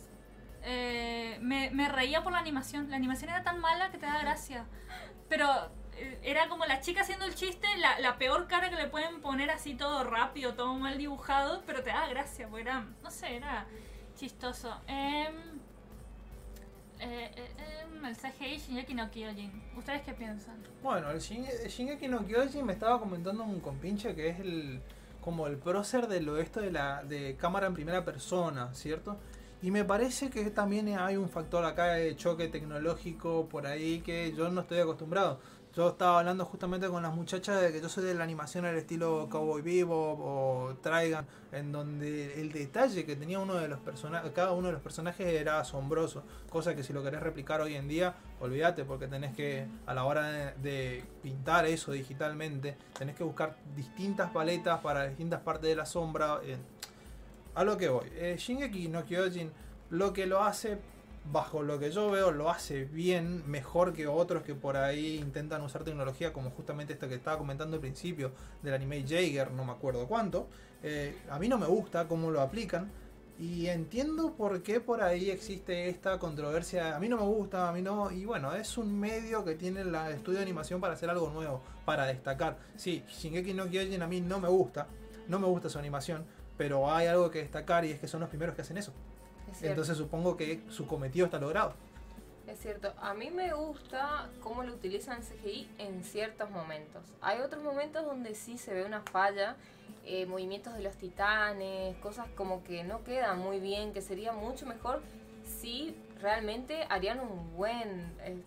[0.63, 2.89] eh, me, me reía por la animación.
[2.89, 4.65] La animación era tan mala que te da gracia.
[5.29, 5.71] Pero
[6.23, 9.49] era como la chica haciendo el chiste, la, la peor cara que le pueden poner
[9.51, 13.65] así todo rápido, todo mal dibujado, pero te da gracia, porque era, no sé, era
[14.17, 14.75] chistoso.
[14.87, 15.35] Em,
[16.99, 17.51] eh, eh,
[17.83, 19.51] em, el CGI Shingeki no Kyojin.
[19.75, 20.55] ¿Ustedes qué piensan?
[20.83, 24.81] Bueno, el Shin- el Shingeki no Kyojin me estaba comentando un compinche que es el
[25.21, 29.17] como el prócer de lo esto de la de cámara en primera persona, ¿cierto?
[29.61, 34.33] Y me parece que también hay un factor acá de choque tecnológico por ahí que
[34.35, 35.39] yo no estoy acostumbrado.
[35.73, 38.75] Yo estaba hablando justamente con las muchachas de que yo soy de la animación al
[38.75, 44.33] estilo Cowboy Vivo o Trigun, en donde el detalle que tenía uno de los personajes,
[44.33, 47.87] cada uno de los personajes era asombroso, cosa que si lo querés replicar hoy en
[47.87, 53.23] día, olvídate porque tenés que a la hora de, de pintar eso digitalmente, tenés que
[53.23, 56.41] buscar distintas paletas para distintas partes de la sombra.
[56.43, 56.57] eh,
[57.55, 59.51] a lo que voy, eh, Shingeki no Kyojin
[59.89, 60.79] lo que lo hace
[61.25, 65.61] bajo lo que yo veo lo hace bien, mejor que otros que por ahí intentan
[65.61, 68.31] usar tecnología, como justamente esto que estaba comentando al principio
[68.61, 70.47] del anime Jaeger, no me acuerdo cuánto.
[70.83, 72.91] Eh, a mí no me gusta cómo lo aplican.
[73.39, 76.95] Y entiendo por qué por ahí existe esta controversia.
[76.95, 78.11] A mí no me gusta, a mí no.
[78.11, 81.61] Y bueno, es un medio que tiene el estudio de animación para hacer algo nuevo,
[81.83, 82.57] para destacar.
[82.75, 84.85] Sí, Shingeki no Kyojin a mí no me gusta,
[85.27, 86.23] no me gusta su animación,
[86.55, 88.93] pero hay algo que destacar y es que son los primeros que hacen eso.
[89.61, 91.73] Entonces supongo que su cometido está logrado.
[92.47, 97.01] Es cierto, a mí me gusta cómo lo utilizan CGI en ciertos momentos.
[97.21, 99.55] Hay otros momentos donde sí se ve una falla,
[100.05, 104.65] eh, movimientos de los titanes, cosas como que no quedan muy bien, que sería mucho
[104.65, 105.01] mejor
[105.45, 108.41] si realmente harían un buen, eh,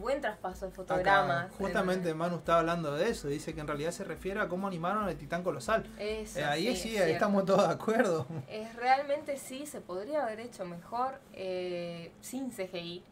[0.00, 1.46] buen traspaso de fotogramas.
[1.46, 4.66] Acá, justamente Manu está hablando de eso, dice que en realidad se refiere a cómo
[4.66, 5.84] animaron el titán colosal.
[5.98, 7.12] Eso, Eh, ahí sí, es cierto.
[7.12, 8.26] estamos todos de acuerdo.
[8.48, 13.02] Es realmente sí, se podría haber hecho mejor eh, sin CGI.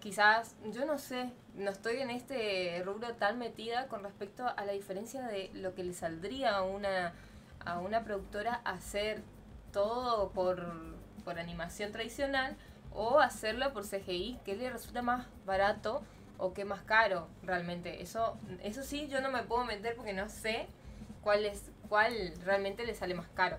[0.00, 4.72] Quizás, yo no sé, no estoy en este rubro tan metida con respecto a la
[4.72, 7.14] diferencia de lo que le saldría a una,
[7.64, 9.22] a una productora hacer
[9.72, 10.62] todo por,
[11.24, 12.56] por animación tradicional
[12.92, 16.02] o hacerlo por CGI, que le resulta más barato
[16.38, 18.02] o que más caro realmente.
[18.02, 20.66] Eso, eso sí, yo no me puedo meter porque no sé
[21.22, 23.58] cuál es cuál realmente le sale más caro.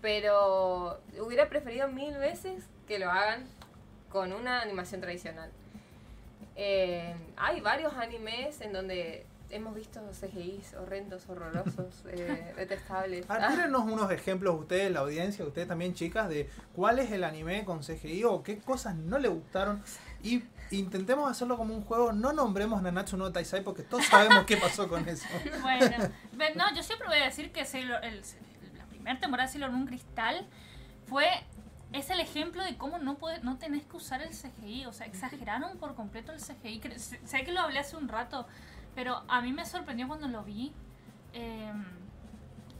[0.00, 3.46] Pero hubiera preferido mil veces que lo hagan
[4.10, 5.50] con una animación tradicional.
[6.56, 13.28] Eh, hay varios animes en donde hemos visto CGIs horrendos, horrorosos, eh, detestables.
[13.30, 17.24] A ver, tírenos unos ejemplos ustedes, la audiencia, ustedes también chicas, de cuál es el
[17.24, 19.82] anime con CGI o qué cosas no le gustaron.
[20.22, 24.56] Y intentemos hacerlo como un juego, no nombremos Nanatsu no Taisai porque todos sabemos qué
[24.56, 25.26] pasó con eso.
[25.62, 26.08] Bueno,
[26.56, 28.22] no, yo siempre voy a decir que Sailor- el-
[28.76, 30.46] la primera temporada de Sailor Moon Cristal
[31.06, 31.26] fue
[31.92, 35.06] es el ejemplo de cómo no puede, no tenés que usar el CGI, o sea,
[35.06, 36.80] exageraron por completo el CGI.
[36.98, 38.48] Sé que lo hablé hace un rato,
[38.94, 40.72] pero a mí me sorprendió cuando lo vi
[41.32, 41.72] eh,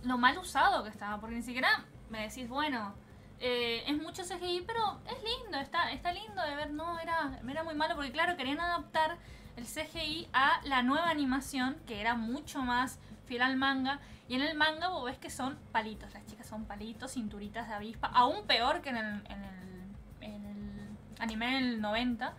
[0.05, 2.95] lo mal usado que estaba, porque ni siquiera me decís, bueno,
[3.41, 7.65] eh, es mucho CGI, pero es lindo, está, está lindo de ver, no, era, era
[7.65, 9.19] muy malo, porque claro, querían adaptar
[9.57, 14.43] el CGI a la nueva animación, que era mucho más fiel al manga, y en
[14.43, 18.47] el manga vos ves que son palitos, las chicas son palitos, cinturitas de avispa, aún
[18.47, 22.35] peor que en el, en el, en el anime del 90.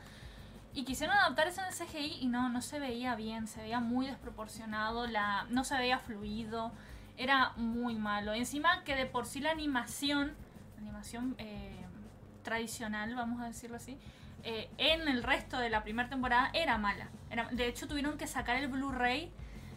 [0.76, 3.80] Y quisieron adaptar eso en el CGI y no, no se veía bien, se veía
[3.80, 6.74] muy desproporcionado, la, no se veía fluido,
[7.18, 8.34] era muy malo.
[8.34, 10.34] Encima que de por sí la animación,
[10.78, 11.86] animación eh,
[12.43, 13.97] tradicional, vamos a decirlo así,
[14.43, 17.08] eh, en el resto de la primera temporada era mala.
[17.52, 19.32] De hecho tuvieron que sacar el Blu-ray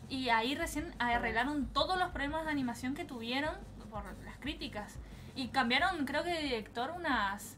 [0.09, 3.55] y ahí recién arreglaron todos los problemas de animación que tuvieron
[3.89, 4.97] por las críticas.
[5.37, 7.57] Y cambiaron, creo que de director unas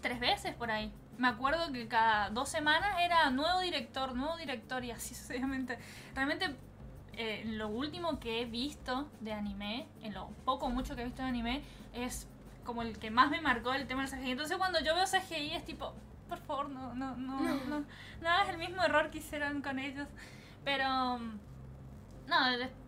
[0.00, 0.92] tres veces por ahí.
[1.18, 5.78] Me acuerdo que cada dos semanas era nuevo director, nuevo director y así sucesivamente.
[6.14, 6.56] Realmente
[7.14, 11.22] eh, lo último que he visto de anime, en lo poco mucho que he visto
[11.22, 11.62] de anime,
[11.94, 12.28] es
[12.64, 14.30] como el que más me marcó el tema del CGI.
[14.32, 15.94] Entonces cuando yo veo CGI es tipo,
[16.28, 17.84] por favor, no, no, no, no,
[18.20, 20.08] no hagas el mismo error que hicieron con ellos.
[20.64, 21.18] Pero...
[22.26, 22.38] No,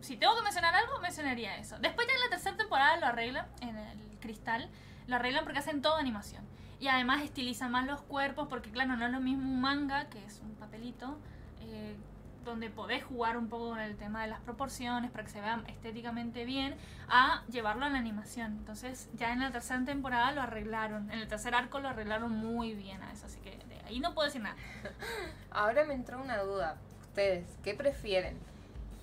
[0.01, 1.79] si tengo que mencionar algo, mencionaría eso.
[1.79, 4.69] Después ya en la tercera temporada lo arreglan, en el cristal,
[5.07, 6.48] lo arreglan porque hacen toda animación.
[6.81, 10.25] Y además estilizan más los cuerpos, porque claro, no es lo mismo un manga, que
[10.25, 11.19] es un papelito,
[11.61, 11.97] eh,
[12.45, 15.63] donde podés jugar un poco con el tema de las proporciones para que se vea
[15.67, 16.77] estéticamente bien,
[17.09, 18.53] a llevarlo a la animación.
[18.53, 22.75] Entonces ya en la tercera temporada lo arreglaron, en el tercer arco lo arreglaron muy
[22.75, 24.57] bien a eso, así que de ahí no puedo decir nada.
[25.51, 26.77] Ahora me entró una duda.
[27.03, 28.39] Ustedes, ¿qué prefieren?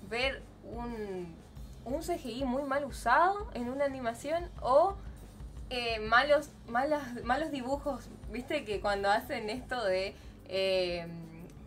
[0.08, 1.34] ¿Ver un,
[1.84, 4.96] un CGI muy mal usado en una animación o
[5.70, 8.08] eh, malos, malas, malos dibujos?
[8.30, 10.14] ¿Viste que cuando hacen esto de
[10.48, 11.06] eh,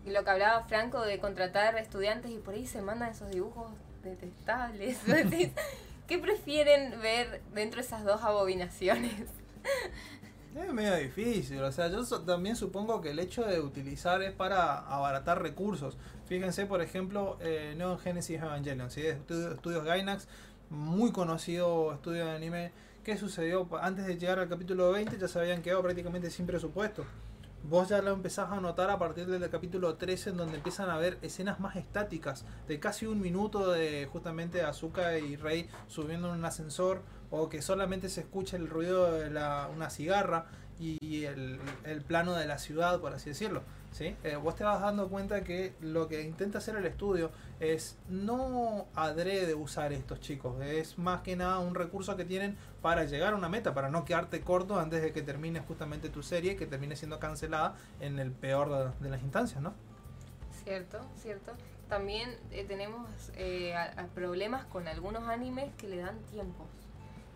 [0.06, 3.72] lo que hablaba Franco de contratar estudiantes y por ahí se mandan esos dibujos
[4.04, 5.00] detestables?
[6.08, 9.14] ¿Qué prefieren ver dentro de esas dos abominaciones?
[10.56, 14.80] Es medio difícil, o sea, yo también supongo que el hecho de utilizar es para
[14.80, 15.96] abaratar recursos.
[16.26, 19.06] Fíjense, por ejemplo, eh, Neon Genesis Evangelion, ¿sí?
[19.06, 20.28] Estudios Gainax,
[20.72, 22.72] muy conocido estudio de anime.
[23.04, 23.68] ¿Qué sucedió?
[23.82, 27.06] Antes de llegar al capítulo 20 ya se habían quedado prácticamente sin presupuesto.
[27.64, 30.98] Vos ya lo empezás a notar a partir del capítulo 13 en donde empiezan a
[30.98, 36.40] ver escenas más estáticas de casi un minuto de justamente Azuka y Rey subiendo en
[36.40, 40.48] un ascensor o que solamente se escucha el ruido de la, una cigarra
[40.80, 43.62] y el, el plano de la ciudad, por así decirlo.
[43.92, 44.16] ¿sí?
[44.24, 48.88] Eh, vos te vas dando cuenta que lo que intenta hacer el estudio es no
[48.96, 53.36] adrede usar estos chicos, es más que nada un recurso que tienen para llegar a
[53.36, 56.96] una meta, para no quedarte corto antes de que termine justamente tu serie, que termine
[56.96, 59.74] siendo cancelada en el peor de, las instancias, ¿no?
[60.64, 61.54] Cierto, cierto.
[61.88, 63.74] También eh, tenemos eh,
[64.14, 66.68] problemas con algunos animes que le dan tiempos,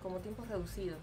[0.01, 0.99] como tiempos reducidos.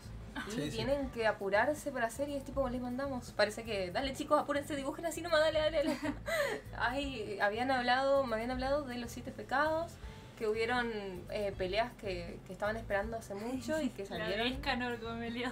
[0.49, 0.70] Y Sí, sí.
[0.70, 3.33] tienen que apurarse para hacer y es tipo, les mandamos.
[3.33, 5.97] Parece que, dale chicos, apúrense, dibujen así nomás, dale, dale, dale.
[6.78, 9.93] Ay, habían hablado, me habían hablado de los siete pecados,
[10.39, 10.91] que hubieron
[11.31, 14.51] eh, peleas que, que estaban esperando hace mucho y que La salieron.
[14.51, 15.51] Vescanor como me lió.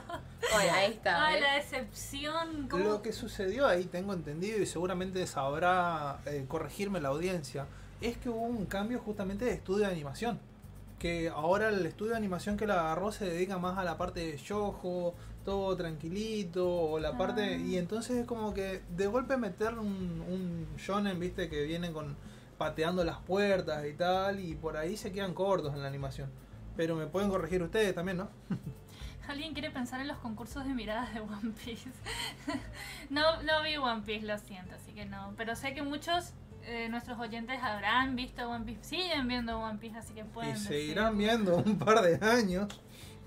[0.53, 1.27] Bueno, ahí está.
[1.27, 1.43] Ay, ¿ves?
[1.43, 2.69] la decepción.
[2.69, 2.85] ¿cómo?
[2.85, 7.67] Lo que sucedió ahí, tengo entendido y seguramente sabrá eh, corregirme la audiencia,
[8.01, 10.41] es que hubo un cambio justamente de estudio de animación.
[10.99, 14.21] Que ahora el estudio de animación que la agarró se dedica más a la parte
[14.21, 17.43] de yojo, todo tranquilito, o la parte.
[17.43, 17.57] Ah.
[17.57, 22.17] Y entonces es como que de golpe meter un, un shonen, viste, que viene con
[22.59, 26.31] pateando las puertas y tal, y por ahí se quedan cortos en la animación.
[26.77, 28.29] Pero me pueden corregir ustedes también, ¿no?
[29.29, 31.91] ¿Alguien quiere pensar en los concursos de miradas de One Piece?
[33.11, 35.35] no, no vi One Piece, lo siento, así que no.
[35.37, 36.33] Pero sé que muchos
[36.69, 40.53] eh, nuestros oyentes habrán visto One Piece, siguen viendo One Piece, así que pueden y
[40.55, 40.69] decir.
[40.69, 42.69] seguirán viendo un par de años.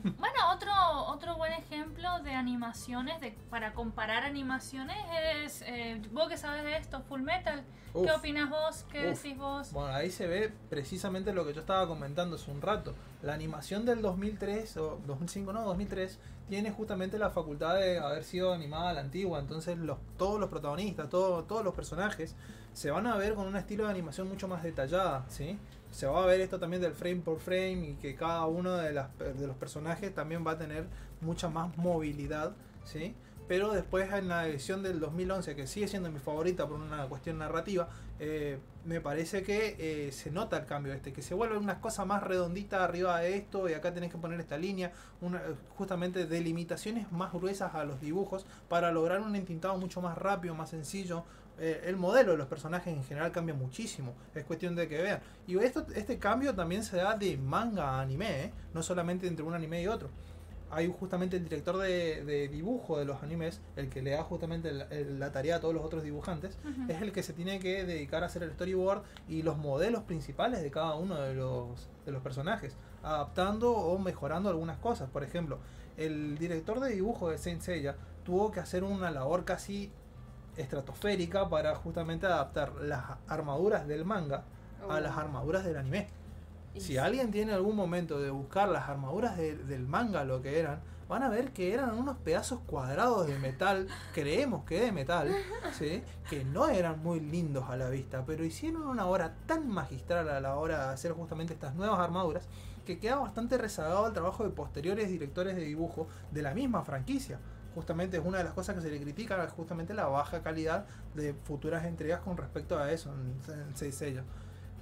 [0.03, 0.71] Bueno, otro,
[1.09, 4.97] otro buen ejemplo de animaciones, de, para comparar animaciones,
[5.43, 5.63] es.
[5.67, 7.63] Eh, vos que sabes de esto, Full Metal.
[7.93, 8.85] ¿Qué opinas vos?
[8.91, 9.21] ¿Qué Uf.
[9.21, 9.71] decís vos?
[9.73, 12.95] Bueno, ahí se ve precisamente lo que yo estaba comentando hace un rato.
[13.21, 16.17] La animación del 2003, o 2005, no, 2003,
[16.49, 19.39] tiene justamente la facultad de haber sido animada a la antigua.
[19.39, 22.35] Entonces los, todos los protagonistas, todo- todos los personajes,
[22.73, 25.57] se van a ver con un estilo de animación mucho más detallada, ¿sí?
[25.91, 28.93] Se va a ver esto también del frame por frame y que cada uno de,
[28.93, 30.85] las, de los personajes también va a tener
[31.19, 32.53] mucha más movilidad,
[32.85, 33.15] ¿sí?
[33.51, 37.37] Pero después en la edición del 2011, que sigue siendo mi favorita por una cuestión
[37.37, 41.81] narrativa, eh, me parece que eh, se nota el cambio este, que se vuelve una
[41.81, 45.41] cosa más redondita arriba de esto y acá tenés que poner esta línea, una,
[45.75, 50.69] justamente delimitaciones más gruesas a los dibujos para lograr un entintado mucho más rápido, más
[50.69, 51.25] sencillo.
[51.63, 55.19] Eh, el modelo de los personajes en general cambia muchísimo, es cuestión de que vean.
[55.47, 58.51] Y esto, este cambio también se da de manga a anime, ¿eh?
[58.73, 60.09] no solamente entre un anime y otro
[60.73, 64.69] hay justamente el director de, de dibujo de los animes, el que le da justamente
[64.69, 66.57] el- el- la tarea a todos los otros dibujantes,
[66.89, 70.61] es el que se tiene que dedicar a hacer el storyboard y los modelos principales
[70.63, 75.09] de cada uno de los, de los personajes, adaptando o mejorando algunas cosas.
[75.09, 75.59] Por ejemplo,
[75.97, 79.91] el director de dibujo de Saint Seiya tuvo que hacer una labor casi
[80.57, 84.43] estratosférica para justamente adaptar las armaduras del manga
[84.89, 85.19] a las Uh.
[85.21, 86.07] armaduras del anime.
[86.73, 86.97] Y Si sí.
[86.97, 90.79] alguien tiene algún momento de buscar las armaduras de- del manga, lo que eran,
[91.09, 95.35] van a ver que eran unos pedazos cuadrados de metal, creemos que de metal,
[95.77, 96.01] ¿sí?
[96.29, 100.39] que no eran muy lindos a la vista, pero hicieron una obra tan magistral a
[100.39, 102.47] la hora de hacer justamente estas nuevas armaduras
[102.85, 107.39] que queda bastante rezagado el trabajo de posteriores directores de dibujo de la misma franquicia.
[107.75, 111.33] Justamente es una de las cosas que se le critica, justamente la baja calidad de
[111.33, 114.25] futuras entregas con respecto a eso en, en Seis Sellos.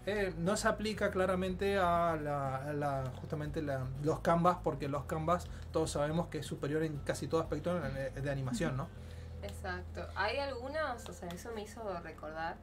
[0.05, 3.61] Eh, no se aplica claramente a, la, justamente
[4.03, 8.09] los canvas, porque los canvas todos sabemos que es superior en casi todo aspecto de,
[8.09, 8.87] de animación, ¿no?
[9.43, 10.07] Exacto.
[10.15, 12.57] Hay algunas, o sea, eso me hizo recordar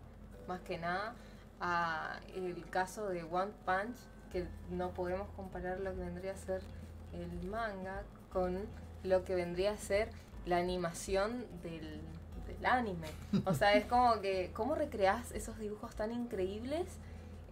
[0.48, 1.14] más que nada
[2.34, 3.96] el caso de One Punch,
[4.30, 6.62] que no podemos comparar lo que vendría a ser
[7.12, 8.02] el manga
[8.32, 8.66] con
[9.06, 10.10] lo que vendría a ser
[10.44, 12.00] la animación del,
[12.46, 13.08] del anime.
[13.44, 16.86] O sea, es como que, ¿cómo recreas esos dibujos tan increíbles?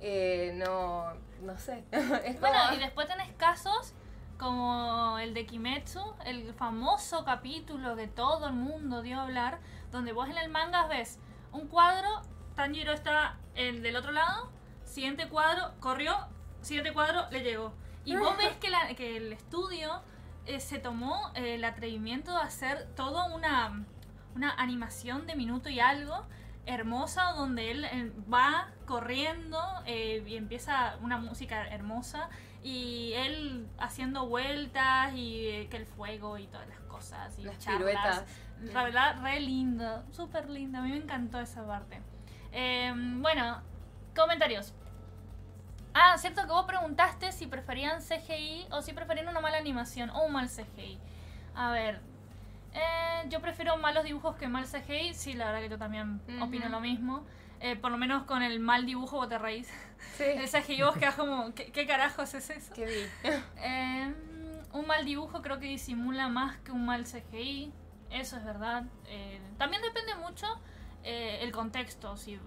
[0.00, 1.06] Eh, no,
[1.42, 1.84] no sé.
[1.92, 2.40] es como...
[2.40, 3.94] Bueno, y después tenés casos
[4.38, 9.58] como el de Kimetsu, el famoso capítulo que todo el mundo dio a hablar,
[9.90, 11.18] donde vos en el manga ves
[11.52, 12.20] un cuadro,
[12.56, 14.50] Tanjiro está el del otro lado,
[14.84, 16.14] siguiente cuadro, corrió,
[16.62, 17.72] siguiente cuadro, le llegó.
[18.04, 20.02] Y vos ves que, la- que el estudio
[20.46, 23.84] eh, se tomó eh, el atrevimiento de hacer toda una,
[24.34, 26.26] una animación de minuto y algo
[26.66, 32.30] hermosa donde él eh, va corriendo y empieza una música hermosa
[32.62, 37.78] y él haciendo vueltas y que el fuego y todas las cosas y Las charlas.
[37.78, 38.24] piruetas.
[38.72, 40.78] La verdad, re lindo, súper lindo.
[40.78, 42.00] A mí me encantó esa parte.
[42.52, 43.60] Eh, bueno,
[44.16, 44.72] comentarios.
[45.94, 50.24] Ah, cierto que vos preguntaste si preferían CGI o si preferían una mala animación o
[50.24, 50.98] un mal CGI.
[51.54, 52.00] A ver,
[52.74, 55.14] eh, yo prefiero malos dibujos que mal CGI.
[55.14, 57.24] Sí, la verdad que yo también opino lo mismo.
[57.60, 59.72] Eh, por lo menos con el mal dibujo vos te reís.
[60.16, 60.24] Sí.
[60.36, 62.74] El CGI vos quedás como, ¿qué, qué carajos es eso?
[62.74, 63.30] ¿Qué vi?
[63.58, 64.12] Eh,
[64.72, 67.72] un mal dibujo creo que disimula más que un mal CGI.
[68.10, 68.84] Eso es verdad.
[69.06, 70.46] Eh, también depende mucho
[71.04, 72.16] eh, el contexto.
[72.16, 72.38] Si,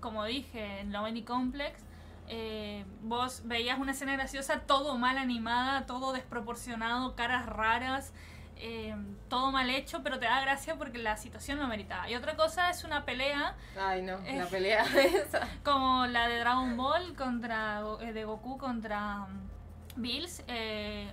[0.00, 1.80] como dije, en Lovely Complex,
[2.28, 8.12] eh, vos veías una escena graciosa, todo mal animada, todo desproporcionado, caras raras,
[8.56, 8.94] eh,
[9.28, 12.08] todo mal hecho, pero te da gracia porque la situación lo meritaba.
[12.08, 14.38] Y otra cosa es una pelea Ay, no, Eh.
[14.38, 15.46] la pelea esa.
[15.64, 19.48] como la de Dragon Ball contra eh, de Goku contra mm,
[19.96, 20.42] Bills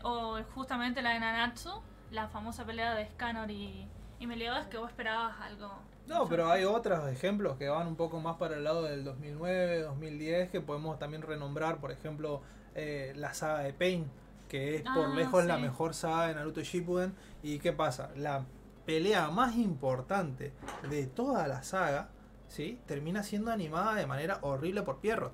[0.04, 3.88] o justamente la de Nanatsu la famosa pelea de Scanor y,
[4.20, 5.74] y Meliodas que vos esperabas algo
[6.08, 9.82] No, pero hay otros ejemplos que van un poco más para el lado del 2009,
[9.82, 12.42] 2010, que podemos también renombrar, por ejemplo,
[12.76, 14.10] eh, la saga de Pain,
[14.50, 17.14] que es por Ah, lejos la mejor saga de Naruto Shippuden.
[17.42, 18.12] ¿Y qué pasa?
[18.16, 18.46] La
[18.86, 20.52] pelea más importante
[20.90, 22.10] de toda la saga,
[22.50, 22.80] ¿sí?
[22.86, 25.34] Termina siendo animada de manera horrible por Pierrot.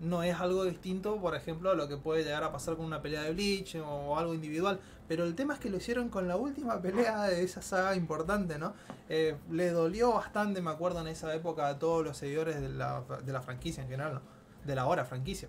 [0.00, 3.02] No es algo distinto, por ejemplo, a lo que puede llegar a pasar con una
[3.02, 4.78] pelea de Bleach o algo individual.
[5.08, 8.58] Pero el tema es que lo hicieron con la última pelea de esa saga importante,
[8.58, 8.74] ¿no?
[9.08, 13.02] Eh, le dolió bastante, me acuerdo, en esa época a todos los seguidores de la,
[13.24, 14.20] de la franquicia en general, ¿no?
[14.64, 15.48] De la hora franquicia.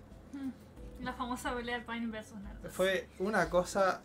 [1.00, 4.02] la famosa pelea de Pain versus Naruto Fue una cosa...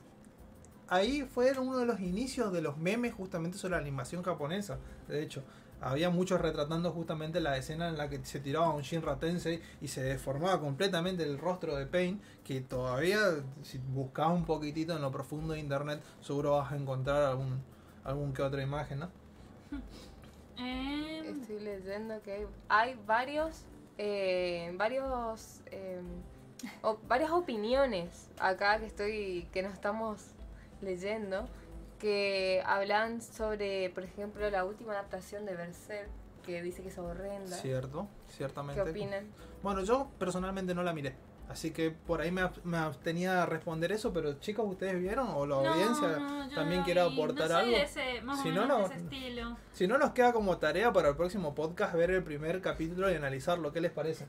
[0.88, 4.78] Ahí fue uno de los inicios de los memes justamente sobre la animación japonesa.
[5.08, 5.44] De hecho,
[5.82, 9.88] había muchos retratando justamente la escena en la que se tiraba un Shinra Tensei y
[9.88, 13.20] se deformaba completamente el rostro de Pain, que todavía,
[13.64, 17.60] si buscas un poquitito en lo profundo de internet, seguro vas a encontrar algún,
[18.04, 19.10] algún que otra imagen, ¿no?
[20.58, 23.64] Eh, Estoy leyendo que hay, hay varios,
[23.98, 26.00] eh, varios, eh,
[26.82, 30.22] o- varias opiniones acá que estoy, que nos estamos
[30.82, 31.46] leyendo,
[32.06, 36.08] que hablan sobre, por ejemplo, la última adaptación de Berserk,
[36.46, 37.58] que dice que es horrenda.
[37.58, 38.84] Cierto, ciertamente.
[38.84, 39.28] ¿Qué opinan?
[39.64, 41.16] Bueno, yo personalmente no la miré.
[41.50, 45.30] Así que por ahí me, me abstenía a responder eso, pero chicos, ¿ustedes vieron?
[45.30, 47.72] ¿O la no, audiencia no, también no quiere aportar algo?
[47.72, 50.32] de ese, más Si o no, menos no- de ese estilo Si no, nos queda
[50.34, 53.72] como tarea para el próximo podcast ver el primer capítulo y analizarlo.
[53.72, 54.28] ¿Qué les parece?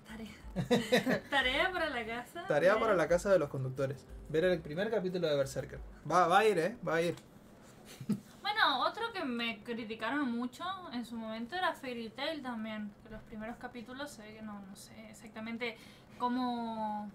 [0.57, 4.07] tarea tarea para la casa Tarea de- para la casa de los conductores.
[4.31, 5.79] Ver el primer capítulo de Berserker.
[6.11, 6.77] Va, va a ir, ¿eh?
[6.87, 7.15] Va a ir.
[8.43, 12.93] Bueno, otro que me criticaron mucho en su momento era Fairy Tail también.
[13.03, 15.77] Que los primeros capítulos se ve que no, no sé exactamente
[16.19, 17.11] cómo.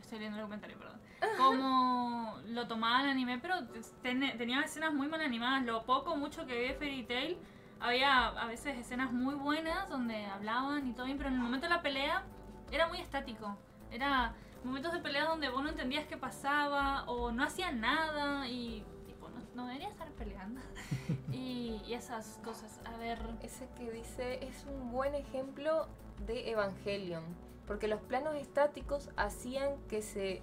[0.00, 1.00] Estoy leyendo el comentario, perdón.
[1.36, 3.54] Cómo lo tomaba el anime, pero
[4.02, 5.64] ten- tenía escenas muy mal animadas.
[5.64, 7.38] Lo poco, mucho que vi de Fairy Tail,
[7.78, 11.66] había a veces escenas muy buenas donde hablaban y todo bien, pero en el momento
[11.66, 12.24] de la pelea
[12.72, 13.56] era muy estático.
[13.90, 14.32] Era
[14.64, 19.28] momentos de pelea donde vos no entendías qué pasaba o no hacían nada y tipo,
[19.30, 20.60] no, no debería estar peleando.
[21.32, 22.80] y, y esas cosas.
[22.84, 25.86] A ver, Ese que dice es un buen ejemplo
[26.26, 27.24] de Evangelion,
[27.66, 30.42] porque los planos estáticos hacían que se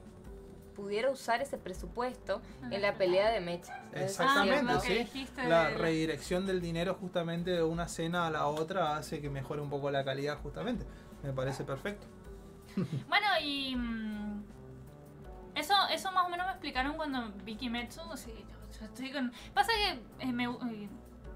[0.76, 2.40] pudiera usar ese presupuesto
[2.70, 3.76] en la pelea de mechas.
[3.94, 4.94] Exactamente, Ah, sí.
[4.94, 9.20] dijiste La de la- redirección del dinero justamente de una escena a la otra hace
[9.20, 10.86] que mejore un poco la calidad justamente.
[11.24, 12.06] Me parece perfecto.
[13.08, 13.76] Bueno, y.
[13.76, 14.44] mm,
[15.56, 18.02] eso, eso más o menos me explicaron cuando vi Kimetsu.
[18.16, 19.32] Sí, yo, yo estoy con.
[19.54, 20.26] Pasa que.
[20.28, 20.90] eh, me, eh,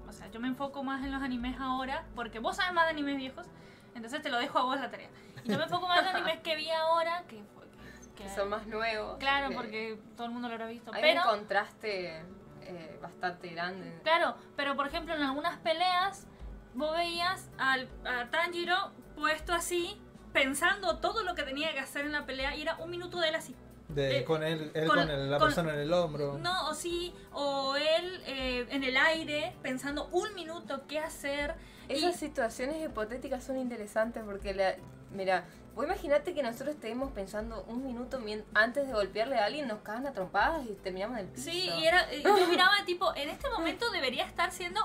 [0.08, 2.04] o sea, yo me enfoco más en los animes ahora.
[2.14, 3.46] Porque vos sabes más de animes viejos.
[3.94, 5.08] Entonces te lo dejo a vos la tarea.
[5.44, 8.24] Y no me enfoco más en los animes que vi ahora, que, fue- que- Que
[8.24, 9.18] que- son más nuevos.
[9.18, 10.92] Claro, que porque todo el mundo lo habrá visto.
[10.94, 12.22] Hay Pero, un contraste
[12.62, 13.98] eh, bastante grande.
[14.04, 16.26] claro, pero por ejemplo en algunas peleas
[16.74, 20.00] vos veías al, a Tanjiro puesto así,
[20.32, 23.28] pensando todo lo que tenía que hacer en la pelea y era un minuto de
[23.28, 23.54] él así.
[23.88, 26.38] De, Eh, con él, él con- con, el- la con- persona en el hombro.
[26.38, 31.54] No, o sí, o él eh, en el aire pensando un minuto qué hacer.
[31.88, 34.76] Esas Y- situaciones hipotéticas son interesantes porque, la,
[35.10, 38.18] mira, vos imaginate que nosotros estemos pensando un minuto
[38.54, 41.50] antes de golpearle a alguien, nos cagan a trompadas y terminamos en el piso.
[41.50, 44.80] Sí, y era, y yo miraba tipo, en este momento debería estar siendo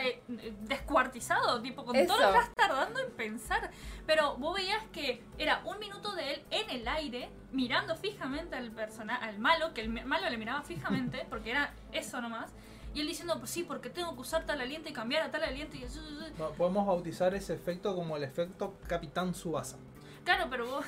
[0.00, 0.22] eh,
[0.60, 2.32] descuartizado, tipo, con todo lo Eso.
[2.32, 3.70] que estás tardando en pensar.
[4.06, 8.70] Pero vos veías que era un minuto de él en el aire, mirando fijamente al
[8.70, 12.50] persona, al malo, que el malo le miraba fijamente, porque era eso nomás.
[12.94, 15.42] Y él diciendo, pues sí, porque tengo que usar tal aliento y cambiar a tal
[15.42, 16.00] aliento y eso.
[16.00, 16.34] eso, eso".
[16.38, 19.78] No, podemos bautizar ese efecto como el efecto Capitán Subasa.
[20.24, 20.84] Claro, pero vos.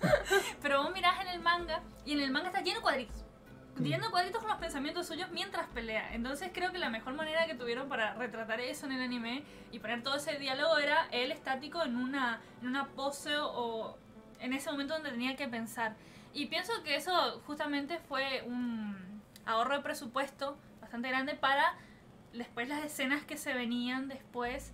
[0.62, 3.24] pero vos mirás en el manga y en el manga está lleno de cuadritos.
[3.80, 6.14] Lleno de cuadritos con los pensamientos suyos mientras pelea.
[6.14, 9.78] Entonces creo que la mejor manera que tuvieron para retratar eso en el anime y
[9.78, 13.96] poner todo ese diálogo era él estático en una, en una pose o
[14.40, 15.94] en ese momento donde tenía que pensar.
[16.34, 21.74] Y pienso que eso justamente fue un ahorro de presupuesto bastante grande para
[22.32, 24.72] después las escenas que se venían después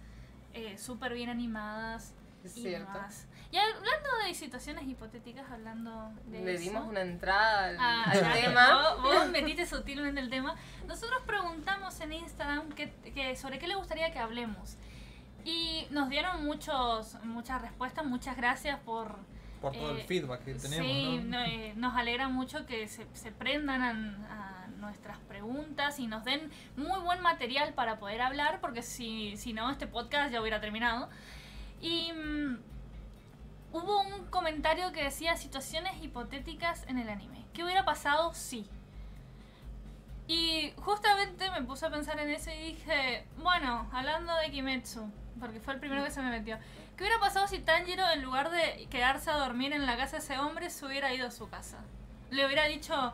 [0.53, 2.99] eh, súper bien animadas Es y cierto.
[3.55, 8.33] Y hablando de situaciones hipotéticas, hablando de Le eso, dimos una entrada al, ah, al
[8.33, 8.97] tema.
[8.97, 10.57] Vos, vos metiste sutilmente el tema.
[10.89, 14.77] Nosotros preguntamos en Instagram que, que sobre qué le gustaría que hablemos.
[15.45, 18.05] Y nos dieron muchos, muchas respuestas.
[18.05, 19.15] Muchas gracias por,
[19.61, 21.39] Por todo el Eh, feedback que tenemos, sí, ¿no?
[21.39, 26.25] no, eh, nos alegra mucho que se, se prendan a, a nuestras preguntas y nos
[26.25, 30.61] den muy buen material para poder hablar, porque si, si no, este podcast ya hubiera
[30.61, 31.09] terminado.
[31.81, 32.59] Y mm,
[33.75, 37.45] hubo un comentario que decía situaciones hipotéticas en el anime.
[37.53, 38.67] ¿Qué hubiera pasado si?
[40.29, 45.11] Y justamente me puse a pensar en eso y dije, bueno, hablando de Kimetsu,
[45.41, 46.57] porque fue el primero que se me metió.
[46.97, 50.23] ¿Qué hubiera pasado si Tanjiro, en lugar de quedarse a dormir en la casa de
[50.23, 51.79] ese hombre, se hubiera ido a su casa?
[52.31, 53.13] Le hubiera dicho,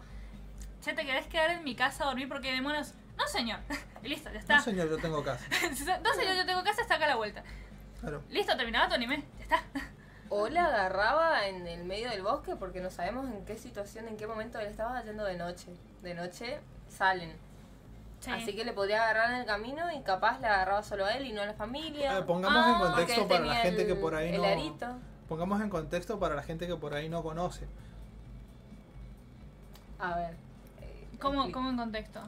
[0.83, 2.93] che, ¿te querés quedar en mi casa a dormir porque demonios?
[3.17, 3.61] No, señor.
[4.03, 4.57] Y listo, ya está.
[4.57, 5.45] No, señor, yo tengo casa.
[6.03, 7.43] no, señor, yo tengo casa, está acá a la vuelta.
[8.01, 8.23] Claro.
[8.31, 9.63] Listo, terminaba tu anime, ya está.
[10.33, 14.17] O la agarraba en el medio del bosque porque no sabemos en qué situación, en
[14.17, 15.67] qué momento él estaba yendo de noche.
[16.03, 17.33] De noche salen.
[18.21, 18.31] Sí.
[18.31, 21.27] Así que le podría agarrar en el camino y capaz le agarraba solo a él
[21.27, 22.19] y no a la familia.
[22.19, 24.47] Eh, pongamos Ah, en porque contexto para la gente que por ahí el no.
[24.47, 24.87] arito.
[25.29, 27.67] Pongamos en contexto para la gente que por ahí no conoce.
[29.99, 30.35] A ver.
[30.83, 32.21] eh, ¿Cómo, ¿Cómo en contexto?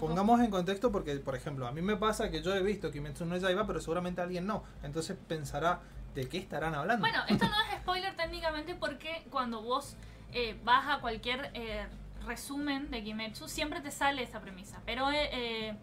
[0.00, 3.24] Pongamos en contexto porque, por ejemplo, a mí me pasa que yo he visto Kimetsu
[3.26, 4.62] no Yaiba, pero seguramente alguien no.
[4.82, 5.80] Entonces pensará,
[6.18, 7.00] ¿de qué estarán hablando?
[7.00, 9.96] Bueno, esto no es spoiler técnicamente porque cuando vos
[10.32, 11.86] eh, vas a cualquier eh,
[12.26, 14.80] resumen de Kimetsu siempre te sale esa premisa.
[14.84, 15.76] Pero eh, eh,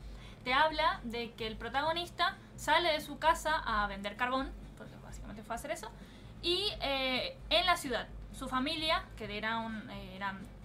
[0.44, 5.42] te habla de que el protagonista sale de su casa a vender carbón, porque básicamente
[5.42, 5.90] fue a hacer eso,
[6.42, 8.10] y eh, en la ciudad.
[8.34, 9.90] Su familia, que era un,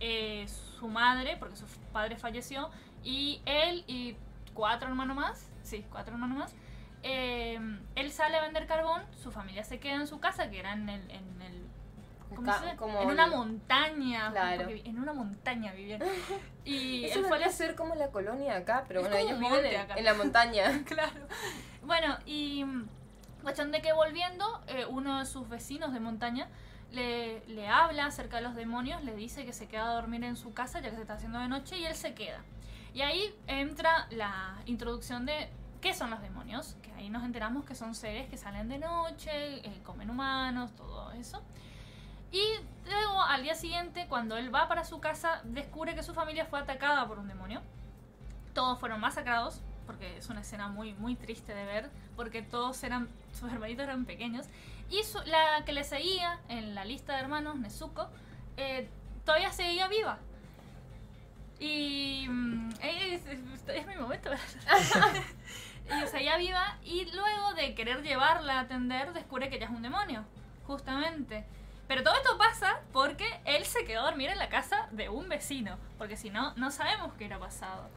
[0.00, 0.48] eh,
[0.80, 2.70] su madre, porque su padre falleció,
[3.04, 4.16] y él y
[4.52, 6.54] cuatro hermanos más, sí, cuatro hermanos más,
[7.02, 7.58] eh,
[7.94, 10.88] él sale a vender carbón, su familia se queda en su casa, que era en
[10.88, 11.10] el...
[11.10, 11.60] En, el
[12.34, 14.30] ¿cómo se como en una el- montaña.
[14.30, 14.68] Claro.
[14.70, 16.00] en una montaña vivían.
[16.64, 19.64] Y Eso él fue a ser como la colonia acá, pero Es bueno, ellos viven
[19.96, 20.82] en la montaña.
[20.86, 21.26] claro.
[21.82, 22.86] Bueno, y mm,
[23.42, 26.46] cuestión de que volviendo, eh, uno de sus vecinos de montaña
[26.92, 30.36] le, le habla acerca de los demonios, le dice que se queda a dormir en
[30.36, 32.42] su casa ya que se está haciendo de noche y él se queda.
[32.94, 35.48] Y ahí entra la introducción de
[35.80, 39.30] qué son los demonios, que ahí nos enteramos que son seres que salen de noche,
[39.66, 41.42] eh, comen humanos, todo eso.
[42.32, 42.42] Y
[42.88, 46.60] luego al día siguiente, cuando él va para su casa, descubre que su familia fue
[46.60, 47.60] atacada por un demonio.
[48.54, 53.08] Todos fueron masacrados, porque es una escena muy, muy triste de ver, porque todos eran,
[53.32, 54.46] sus hermanitos eran pequeños.
[54.90, 58.08] Y la que le seguía en la lista de hermanos, Nezuko,
[58.56, 58.88] eh,
[59.24, 60.18] todavía seguía viva.
[61.58, 64.30] Y mm, es, es- es mi momento.
[66.02, 69.82] y seguía viva y luego de querer llevarla a atender, descubre que ella es un
[69.82, 70.24] demonio,
[70.66, 71.44] justamente.
[71.88, 75.28] Pero todo esto pasa porque él se quedó a dormir en la casa de un
[75.28, 77.88] vecino, porque si no, no sabemos qué hubiera pasado.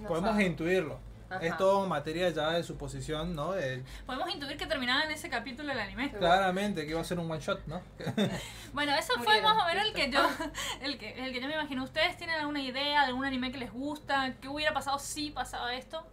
[0.00, 0.44] No Podemos sabe.
[0.44, 1.00] intuirlo.
[1.28, 1.46] Ajá.
[1.46, 3.52] Es todo materia ya de suposición, ¿no?
[3.52, 6.10] De- Podemos intuir que terminaba en ese capítulo del anime.
[6.12, 7.80] claramente que iba a ser un one shot, ¿no?
[8.74, 10.20] Bueno, eso fue Murieron, más o menos el que yo
[10.82, 11.82] el que, el que yo me imagino.
[11.84, 14.34] ¿Ustedes tienen alguna idea de algún anime que les gusta?
[14.42, 16.06] ¿Qué hubiera pasado si pasaba esto?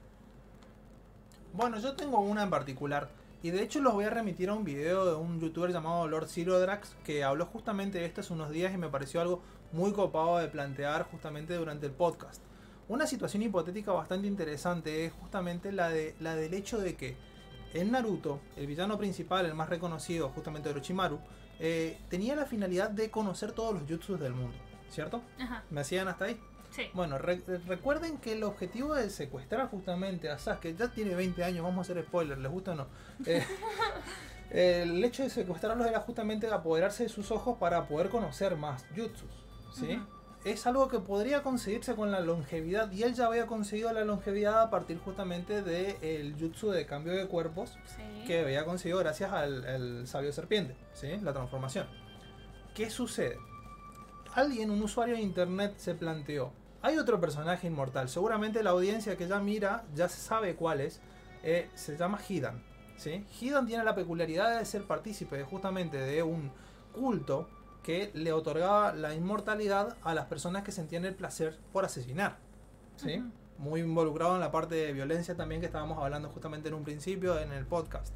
[1.53, 3.09] Bueno, yo tengo una en particular
[3.41, 6.27] Y de hecho los voy a remitir a un video de un youtuber llamado Lord
[6.27, 9.41] Drax que habló justamente de esto hace unos días y me pareció algo
[9.71, 12.41] muy copado de plantear justamente durante el podcast.
[12.87, 17.15] Una situación hipotética bastante interesante es justamente la, de, la del hecho de que
[17.73, 21.19] en Naruto, el villano principal, el más reconocido, justamente Orochimaru,
[21.59, 24.57] eh, tenía la finalidad de conocer todos los jutsus del mundo,
[24.89, 25.21] ¿cierto?
[25.39, 25.63] Ajá.
[25.69, 26.39] ¿Me hacían hasta ahí?
[26.79, 26.89] Sí.
[26.93, 31.63] Bueno, re- recuerden que el objetivo de secuestrar justamente a Sasuke, ya tiene 20 años,
[31.63, 32.87] vamos a hacer spoiler, ¿les gusta o no?
[33.25, 33.43] Eh,
[34.51, 39.29] el hecho de secuestrarlos era justamente apoderarse de sus ojos para poder conocer más jutsus,
[39.73, 40.01] ¿sí?
[40.45, 44.61] Es algo que podría conseguirse con la longevidad y él ya había conseguido la longevidad
[44.61, 48.23] a partir justamente del jutsu de cambio de cuerpos Sí.
[48.25, 51.17] que había conseguido gracias al, al sabio serpiente, ¿sí?
[51.21, 51.87] La transformación.
[52.73, 53.37] ¿Qué sucede?
[54.33, 56.53] Alguien, un usuario de internet, se planteó.
[56.81, 58.09] Hay otro personaje inmortal.
[58.09, 61.01] Seguramente la audiencia que ya mira ya sabe cuál es.
[61.43, 62.61] eh, se llama Hidan.
[62.97, 63.25] ¿sí?
[63.39, 66.51] Hidan tiene la peculiaridad de ser partícipe justamente de un
[66.93, 67.47] culto
[67.83, 72.37] que le otorgaba la inmortalidad a las personas que sentían el placer por asesinar.
[72.97, 73.23] ¿sí?
[73.57, 77.39] Muy involucrado en la parte de violencia también que estábamos hablando justamente en un principio
[77.39, 78.13] en el podcast.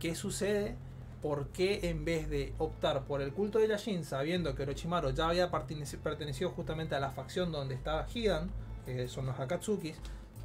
[0.00, 0.76] ¿Qué sucede?
[1.22, 5.28] ¿Por qué en vez de optar por el culto de Yashin, sabiendo que Orochimaru ya
[5.28, 8.50] había perteneci- pertenecido justamente a la facción donde estaba Hidan,
[8.86, 9.96] que son los Akatsukis,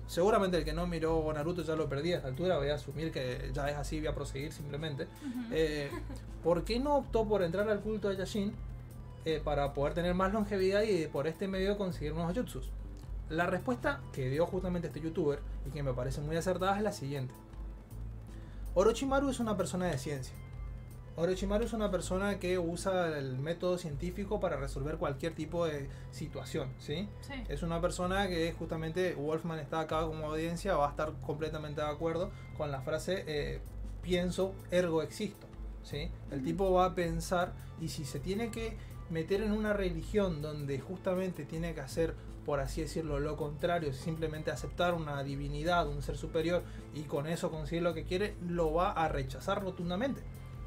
[0.06, 3.12] seguramente el que no miró Naruto ya lo perdí a esta altura, voy a asumir
[3.12, 5.08] que ya es así, voy a proseguir simplemente.
[5.52, 5.90] Eh,
[6.44, 8.54] ¿Por qué no optó por entrar al culto de Yashin
[9.24, 12.70] eh, para poder tener más longevidad y por este medio conseguir nuevos jutsus?
[13.30, 16.92] La respuesta que dio justamente este youtuber y que me parece muy acertada es la
[16.92, 17.34] siguiente.
[18.76, 20.36] Orochimaru es una persona de ciencia.
[21.18, 26.70] Orochimaru es una persona que usa el método científico para resolver cualquier tipo de situación,
[26.78, 27.08] ¿sí?
[27.22, 27.34] Sí.
[27.48, 31.88] Es una persona que justamente Wolfman está acá como audiencia, va a estar completamente de
[31.88, 33.62] acuerdo con la frase eh,
[34.02, 35.48] pienso, ergo existo.
[35.84, 36.10] ¿sí?
[36.32, 36.46] El Ujú.
[36.46, 38.76] tipo va a pensar y si se tiene que
[39.10, 44.52] meter en una religión donde justamente tiene que hacer, por así decirlo, lo contrario, simplemente
[44.52, 46.64] aceptar una divinidad, un ser superior
[46.94, 50.22] y con eso conseguir lo que quiere, lo va a rechazar rotundamente.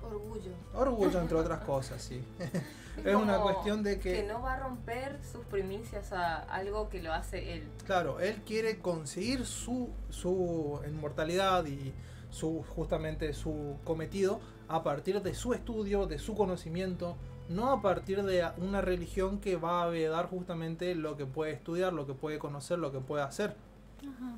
[0.09, 0.53] Orgullo.
[0.75, 2.23] Orgullo, entre otras cosas, sí.
[3.05, 7.13] es una cuestión de Que no va a romper sus primicias a algo que lo
[7.13, 7.69] hace él.
[7.87, 11.93] Claro, él quiere conseguir su, su inmortalidad y
[12.31, 17.17] su justamente su cometido a partir de su estudio, de su conocimiento,
[17.49, 21.93] no a partir de una religión que va a vedar justamente lo que puede estudiar,
[21.93, 23.57] lo que puede conocer, lo que puede hacer.
[24.01, 24.37] Ajá.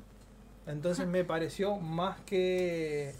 [0.67, 3.13] Entonces me pareció más que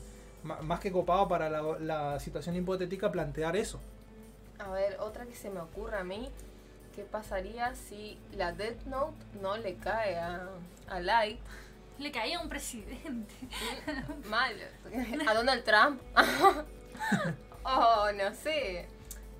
[0.43, 3.79] más que copado para la, la situación hipotética plantear eso.
[4.59, 6.29] A ver, otra que se me ocurre a mí,
[6.95, 10.49] ¿qué pasaría si la Death Note no le cae a,
[10.87, 11.39] a Light?
[11.97, 13.33] Le caía un presidente.
[14.29, 14.55] Mal.
[15.27, 16.01] A Donald Trump.
[17.63, 18.87] oh, no sé.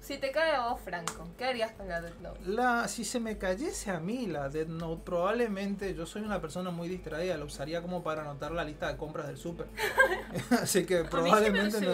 [0.02, 2.40] Si te cae a vos, Franco, ¿qué harías con la Death Note?
[2.48, 6.72] La, si se me cayese a mí la Death Note, probablemente yo soy una persona
[6.72, 9.68] muy distraída, lo usaría como para anotar la lista de compras del súper.
[10.62, 11.94] Así que A mí si me, probablemente no-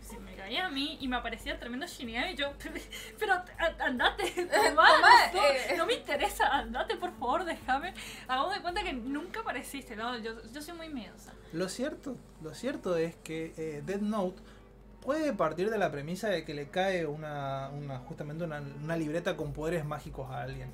[0.00, 2.50] si me caía a mí y me aparecía tremendo Shinigami, yo,
[3.18, 3.34] pero
[3.78, 4.88] andate, tomá, Tomá,
[5.34, 5.74] no, eh.
[5.76, 7.92] no me interesa, andate por favor, déjame.
[8.26, 10.16] Hagamos de cuenta que nunca apareciste, ¿no?
[10.18, 11.32] Yo, yo soy muy miedosa.
[11.52, 14.42] Lo cierto, lo cierto es que eh, Death Note
[15.04, 19.36] puede partir de la premisa de que le cae una, una justamente una, una libreta
[19.36, 20.70] con poderes mágicos a alguien.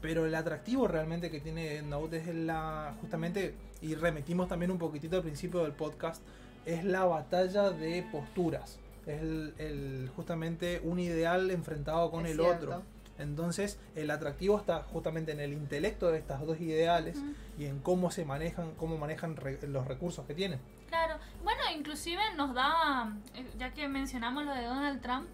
[0.00, 5.16] Pero el atractivo realmente que tiene Note es la justamente y remitimos también un poquitito
[5.16, 6.22] al principio del podcast
[6.66, 8.78] es la batalla de posturas.
[9.06, 12.66] Es el, el- justamente un ideal enfrentado con Es el cierto.
[12.66, 12.82] otro.
[13.18, 17.16] Entonces el atractivo está justamente en el intelecto de estas dos ideales
[17.58, 20.58] y en cómo se manejan, cómo manejan re- los recursos que tienen.
[20.88, 21.14] Claro,
[21.44, 25.26] bueno, inclusive nos da, eh, ya que mencionamos lo de Donald Trump,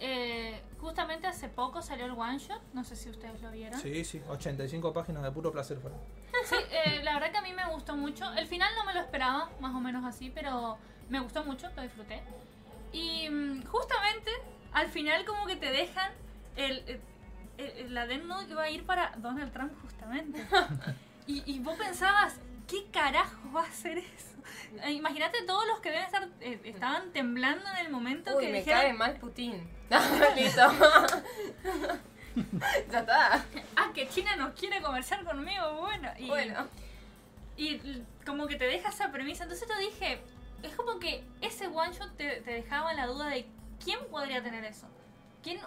[0.00, 3.78] eh, justamente hace poco salió el One Shot, no sé si ustedes lo vieron.
[3.80, 5.98] Sí, sí, 85 páginas de puro placer fueron.
[6.44, 8.32] Sí, eh, la verdad que a mí me gustó mucho.
[8.34, 10.78] El final no me lo esperaba, más o menos así, pero
[11.08, 12.22] me gustó mucho, lo disfruté.
[12.92, 14.30] Y mm, justamente
[14.72, 16.12] al final como que te dejan
[16.56, 17.00] el, el-
[17.58, 20.46] el- la Note que va a ir para Donald Trump justamente.
[21.30, 22.36] Y, y vos pensabas,
[22.68, 24.36] ¿qué carajo va a hacer eso?
[24.84, 28.52] Eh, Imagínate todos los que deben estar, eh, estaban temblando en el momento Uy, que
[28.52, 29.68] me dijeron, cae mal Putin.
[30.36, 30.62] Listo.
[32.90, 33.44] ya está.
[33.76, 36.08] ah, que China no quiere comerciar conmigo, bueno.
[36.18, 36.66] Y, Bueno.
[37.56, 39.42] Y como que te deja esa premisa.
[39.42, 40.20] Entonces te dije,
[40.62, 43.46] es como que ese one shot te, te dejaba la duda de
[43.82, 44.86] quién podría tener eso.
[45.42, 45.60] ¿Quién,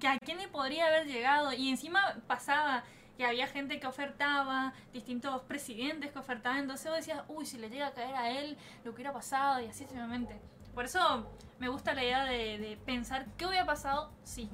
[0.00, 1.52] que ¿A quién le podría haber llegado?
[1.52, 2.82] Y encima pasaba
[3.16, 7.70] que había gente que ofertaba, distintos presidentes que ofertaban, entonces vos decías, uy, si le
[7.70, 10.40] llega a caer a él, lo que hubiera pasado, y así sucesivamente.
[10.74, 11.28] Por eso
[11.60, 14.50] me gusta la idea de, de pensar qué hubiera pasado si.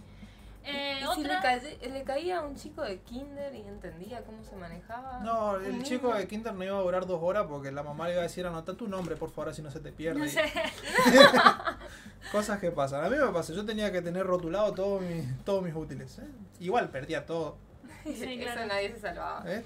[0.63, 4.45] Eh, ¿Y si le, cae- le caía a un chico de kinder y entendía cómo
[4.45, 5.21] se manejaba?
[5.21, 5.85] No, el niño.
[5.85, 8.25] chico de Kinder no iba a durar dos horas porque la mamá le iba a
[8.25, 10.21] decir anota tu nombre, por favor, así no se te pierde.
[10.21, 10.43] no sé,
[12.33, 13.05] Cosas que pasan.
[13.05, 16.19] A mí me pasa, yo tenía que tener rotulado todos mis, todos mis útiles.
[16.19, 16.27] ¿eh?
[16.61, 17.57] Igual perdía todo.
[18.05, 18.67] Sí, Eso claro.
[18.67, 19.43] nadie se salvaba.
[19.47, 19.63] ¿eh?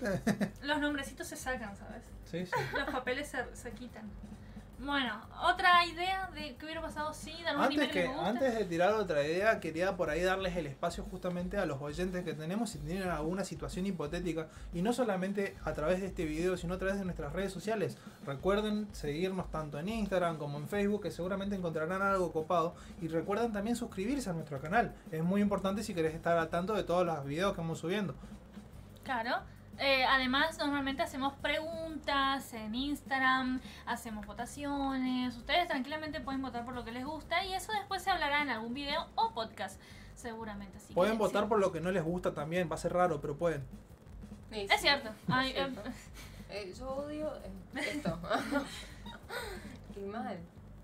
[0.62, 2.02] los nombrecitos se sacan, ¿sabes?
[2.30, 2.52] sí, sí.
[2.76, 4.10] Los papeles se, se quitan.
[4.78, 8.92] Bueno, otra idea de qué hubiera pasado si dan un Antes, que antes de tirar
[8.94, 12.78] otra idea, quería por ahí darles el espacio justamente a los oyentes que tenemos si
[12.78, 16.98] tienen alguna situación hipotética y no solamente a través de este video, sino a través
[16.98, 17.96] de nuestras redes sociales.
[18.26, 22.74] Recuerden seguirnos tanto en Instagram como en Facebook, que seguramente encontrarán algo copado.
[23.00, 24.94] Y recuerden también suscribirse a nuestro canal.
[25.12, 28.14] Es muy importante si querés estar al tanto de todos los videos que vamos subiendo.
[29.04, 29.53] Claro.
[29.78, 35.36] Eh, además, normalmente hacemos preguntas en Instagram, hacemos votaciones.
[35.36, 38.50] Ustedes tranquilamente pueden votar por lo que les gusta y eso después se hablará en
[38.50, 39.80] algún video o podcast,
[40.14, 40.76] seguramente.
[40.76, 41.48] Así que, Pueden votar sí.
[41.48, 43.64] por lo que no les gusta también, va a ser raro, pero pueden.
[44.52, 45.10] Sí, Es sí, cierto.
[45.28, 45.80] Ay, es cierto.
[45.88, 45.92] eh,
[46.50, 47.32] Eh, yo odio
[47.74, 48.18] esto.
[49.96, 50.38] y mal.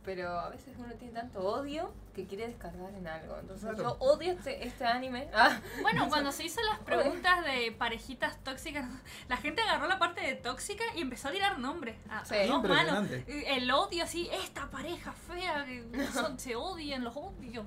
[0.05, 3.37] Pero a veces uno tiene tanto odio que quiere descargar en algo.
[3.39, 3.83] Entonces Claro.
[3.83, 5.29] yo odio este, este anime.
[5.35, 8.89] Ah, Bueno, cuando se hizo las preguntas de parejitas tóxicas,
[9.29, 11.97] la gente agarró la parte de tóxica y empezó a tirar nombres.
[12.09, 12.35] A, Sí.
[12.49, 13.01] dos manos.
[13.11, 13.57] Impresionante.
[13.57, 15.85] El odio así, esta pareja fea, que
[16.15, 17.67] son- se odian, los odio.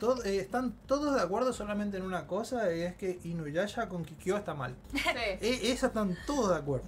[0.00, 4.04] Todo- eh, están todos de acuerdo solamente en una cosa, y es que Inuyasha con
[4.04, 4.74] Kikyo está mal.
[4.92, 4.98] sí.
[5.40, 6.86] E- esa están todos de acuerdo.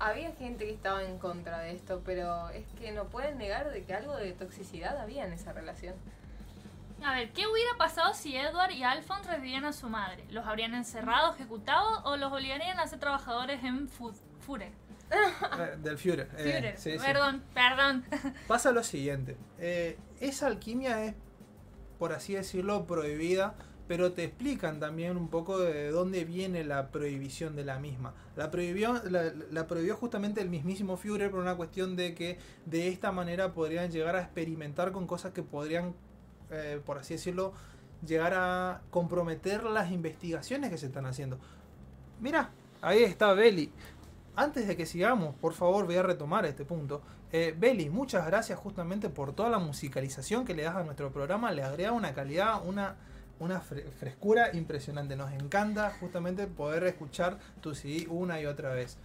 [0.00, 3.82] Había gente que estaba en contra de esto, pero es que no pueden negar de
[3.84, 5.94] que algo de toxicidad había en esa relación.
[7.04, 10.24] A ver, ¿qué hubiera pasado si Edward y Alphonse revivían a su madre?
[10.30, 14.72] ¿Los habrían encerrado, ejecutado o los obligarían a ser trabajadores en Fure?
[15.10, 16.28] Eh, del Führer.
[16.36, 16.78] eh, Führer.
[16.78, 16.96] sí.
[16.98, 18.04] Perdón, perdón.
[18.48, 19.36] Pasa lo siguiente.
[19.58, 21.14] eh, esa alquimia es,
[21.98, 23.54] por así decirlo, prohibida,
[23.88, 28.12] pero te explican también un poco de dónde viene la prohibición de la misma.
[28.36, 29.00] La prohibió,
[29.50, 33.90] la, prohibió justamente el mismísimo Führer por una cuestión de que de esta manera podrían
[33.90, 35.94] llegar a experimentar con cosas que podrían,
[36.50, 37.54] eh, por así decirlo,
[38.06, 41.38] llegar a comprometer las investigaciones que se están haciendo.
[42.20, 42.50] Mira,
[42.82, 43.72] ahí está Belly.
[44.36, 47.00] Antes de que sigamos, por favor, voy a retomar este punto.
[47.32, 51.50] Eh, Belly, muchas gracias justamente por toda la musicalización que le das a nuestro programa.
[51.52, 52.96] Le agrega una calidad, una,
[53.40, 55.16] una fre- frescura impresionante.
[55.16, 58.98] Nos encanta justamente poder escuchar tu CD una y otra vez.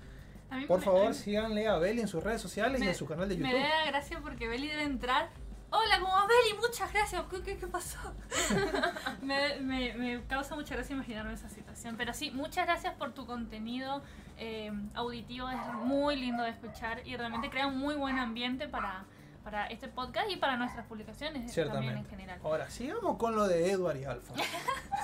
[0.67, 3.05] Por me- favor, me- síganle a Belly en sus redes sociales y Me- en su
[3.07, 3.63] canal de Me YouTube.
[3.69, 5.29] da gracia porque Beli debe entrar.
[5.71, 6.59] Hola, ¿cómo vas, Beli?
[6.61, 7.23] Muchas gracias.
[7.31, 7.97] ¿Qué, qué, qué pasó?
[9.21, 11.95] me, me, me causa mucha gracia imaginarme esa situación.
[11.97, 14.03] Pero sí, muchas gracias por tu contenido
[14.38, 15.49] eh, auditivo.
[15.49, 19.05] Es muy lindo de escuchar y realmente crea un muy buen ambiente para,
[19.44, 22.39] para este podcast y para nuestras publicaciones también en general.
[22.44, 24.34] Ahora, sigamos con lo de Edward y Alfa.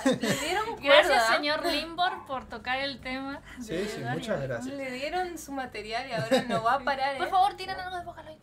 [0.04, 3.40] Le dieron Gracias, señor Limbor, por tocar el tema.
[3.60, 4.74] Sí, de sí, Edward muchas gracias.
[4.74, 7.18] Le dieron su material y ahora no va a parar.
[7.18, 7.30] Por ¿eh?
[7.30, 8.40] favor, tiren algo de de-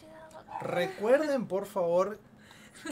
[0.61, 2.19] Recuerden, por favor,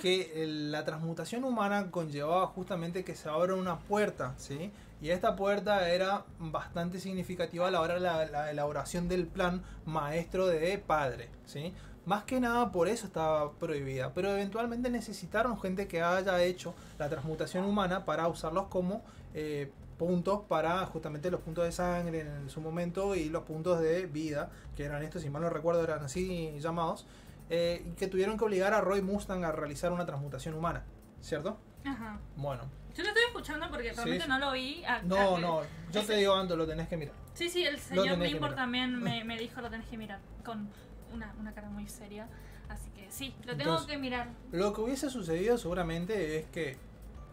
[0.02, 4.72] que el- la transmutación humana conllevaba justamente que se abra una puerta, ¿sí?
[5.02, 9.62] Y esta puerta era bastante significativa a la hora de la, la elaboración del plan
[9.86, 11.74] maestro de padre, ¿sí?
[12.06, 17.10] Más que nada por eso estaba prohibida, pero eventualmente necesitaron gente que haya hecho la
[17.10, 19.04] transmutación humana para usarlos como
[19.34, 24.06] eh, puntos para justamente los puntos de sangre en su momento y los puntos de
[24.06, 27.08] vida, que eran estos, si mal no recuerdo, eran así llamados
[27.50, 30.84] eh, que tuvieron que obligar a Roy Mustang a realizar una transmutación humana,
[31.22, 31.58] ¿cierto?
[31.86, 32.20] Ajá.
[32.36, 32.64] Bueno,
[32.96, 34.30] Yo lo estoy escuchando porque realmente sí.
[34.30, 34.84] no lo vi.
[34.86, 37.16] a- no, a- no, yo te digo, Ando, lo tenés que mirar.
[37.34, 38.56] Sí, sí, el señor mirar.
[38.56, 40.70] también me, me dijo lo tenés que mirar con
[41.16, 42.28] una, una cara muy seria.
[42.70, 44.30] Así que sí, lo tengo Entonces- que mirar.
[44.52, 46.78] Lo que hubiese sucedido seguramente es que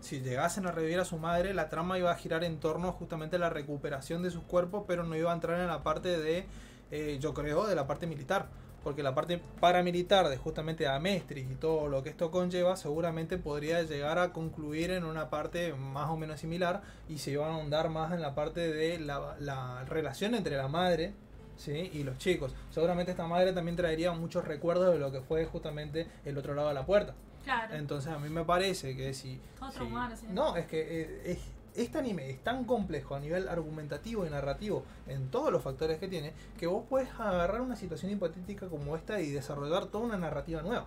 [0.00, 3.36] si llegasen a revivir a su madre, la trama iba a girar en torno justamente
[3.36, 6.44] a la recuperación de sus cuerpos, pero no iba a entrar en la parte de,
[6.90, 8.46] eh, yo creo, de la parte militar.
[8.82, 13.80] Porque la parte paramilitar de justamente Amestris y todo lo que esto conlleva, seguramente podría
[13.82, 17.88] llegar a concluir en una parte más o menos similar y se iban a ahondar
[17.90, 21.14] más en la parte de la, la relación entre la madre
[21.62, 21.90] ¿sí?
[21.94, 22.54] y los chicos.
[22.70, 26.68] Seguramente esta madre también traería muchos recuerdos de lo que fue justamente el otro lado
[26.68, 27.14] de la puerta.
[27.44, 27.74] Claro.
[27.74, 29.40] Entonces a mí me parece que si...
[29.60, 30.26] Otro si- sí.
[30.30, 34.84] no, es que eh, es- este anime es tan complejo a nivel argumentativo y narrativo
[35.06, 39.20] en todos los factores que tiene, que vos puedes agarrar una situación hipotética como esta
[39.20, 40.86] y desarrollar toda una narrativa nueva.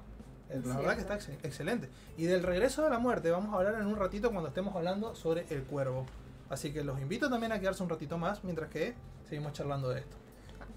[0.49, 1.89] Eh, La Sí, verdad que está ex- excelente.
[2.17, 5.15] Y del regreso de la muerte vamos a hablar en un ratito cuando estemos hablando
[5.15, 6.05] sobre el cuervo.
[6.49, 8.93] Así que los invito también a quedarse un ratito más mientras que
[9.28, 10.15] seguimos charlando de esto.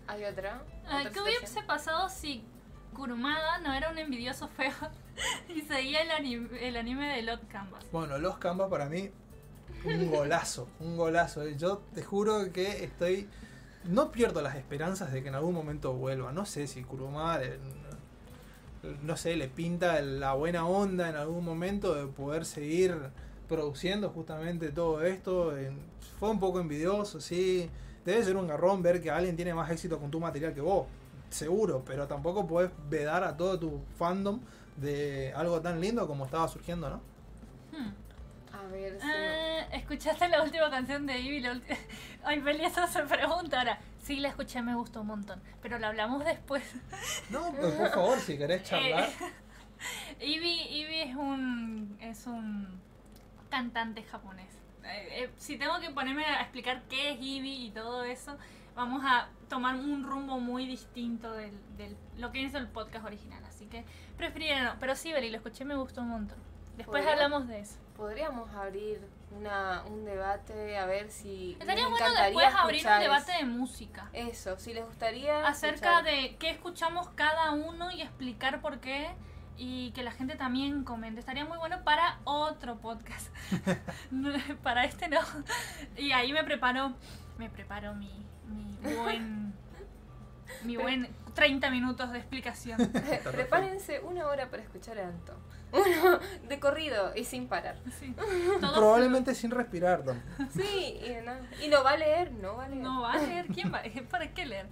[0.09, 0.63] ¿Hay otra?
[0.89, 2.43] Ay, ¿Otra ¿Qué hubiese pasado si
[2.95, 4.73] Kurumada no era un envidioso feo
[5.55, 7.85] y seguía el anime, el anime de Lot Canvas?
[7.93, 9.11] Bueno, los Canvas para mí,
[9.85, 11.47] un golazo, un golazo.
[11.51, 13.29] Yo te juro que estoy.
[13.85, 16.33] No pierdo las esperanzas de que en algún momento vuelva.
[16.33, 17.59] No sé si Kurumada, le-
[19.03, 22.97] no sé, le pinta la buena onda en algún momento de poder seguir
[23.49, 25.55] produciendo justamente todo esto.
[26.19, 27.71] Fue un poco envidioso, sí.
[28.09, 30.87] Debe ser un garrón ver que alguien tiene más éxito con tu material que vos.
[31.29, 34.41] Seguro, pero tampoco puedes vedar a todo tu fandom
[34.79, 37.03] de algo tan lindo como estaba surgiendo, ¿no?
[37.71, 37.93] Hmm.
[38.57, 38.99] A ver.
[39.05, 41.43] Eh, ¿Escuchaste la última canción de Ivy?
[41.43, 41.77] Ulti-
[42.25, 43.79] Ay, Beli, eso se pregunta ahora.
[44.03, 45.43] Sí, la escuché, me gustó un montón.
[45.61, 46.63] Pero la hablamos después.
[47.31, 49.11] No, pues por favor, si querés charlar.
[50.21, 52.81] Ivy, Ivy es un es un
[53.51, 54.47] cantante japonés.
[54.91, 58.36] Eh, eh, si tengo que ponerme a explicar qué es Ivy y todo eso,
[58.74, 63.43] vamos a tomar un rumbo muy distinto del, del lo que hizo el podcast original.
[63.47, 63.84] Así que
[64.16, 64.76] preferiría no.
[64.80, 66.39] Pero sí, Beli, lo escuché, me gustó un montón.
[66.76, 67.76] Después hablamos de eso.
[67.97, 69.01] Podríamos abrir
[69.36, 71.57] una, un debate a ver si.
[71.59, 74.09] Estaría bueno después abrir un debate de música.
[74.12, 75.45] Eso, si les gustaría.
[75.47, 79.09] acerca escuchar- de qué escuchamos cada uno y explicar por qué
[79.59, 81.21] y que la gente también comente.
[81.21, 83.29] Estaría muy bueno para otro podcast.
[84.63, 85.21] Para este no.
[85.97, 86.95] Y ahí me preparo,
[87.39, 88.11] me preparo mi,
[88.47, 89.53] mi buen
[90.65, 92.79] mi buen 30 minutos de explicación.
[93.33, 95.35] Prepárense una hora para escuchar a Anto.
[95.73, 97.77] Uno de corrido y sin parar.
[97.99, 98.15] Sí.
[98.59, 100.17] Probablemente sin respirar, Tom.
[100.51, 101.33] Sí, y no,
[101.63, 102.83] y no va a leer, no va a leer.
[102.83, 103.83] No va a leer, ¿quién va?
[104.11, 104.67] ¿Para qué leer?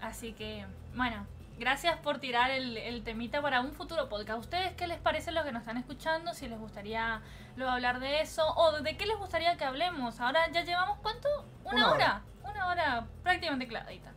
[0.00, 0.64] Así que,
[0.94, 1.26] bueno,
[1.58, 4.30] gracias por tirar el, el temita para un futuro podcast.
[4.30, 6.34] ¿A ustedes qué les parece lo que nos están escuchando?
[6.34, 7.20] Si les gustaría
[7.56, 10.20] luego hablar de eso o de qué les gustaría que hablemos.
[10.20, 11.28] Ahora ya llevamos cuánto?
[11.64, 12.22] Una, Una hora.
[12.44, 14.12] Una hora prácticamente clavadita.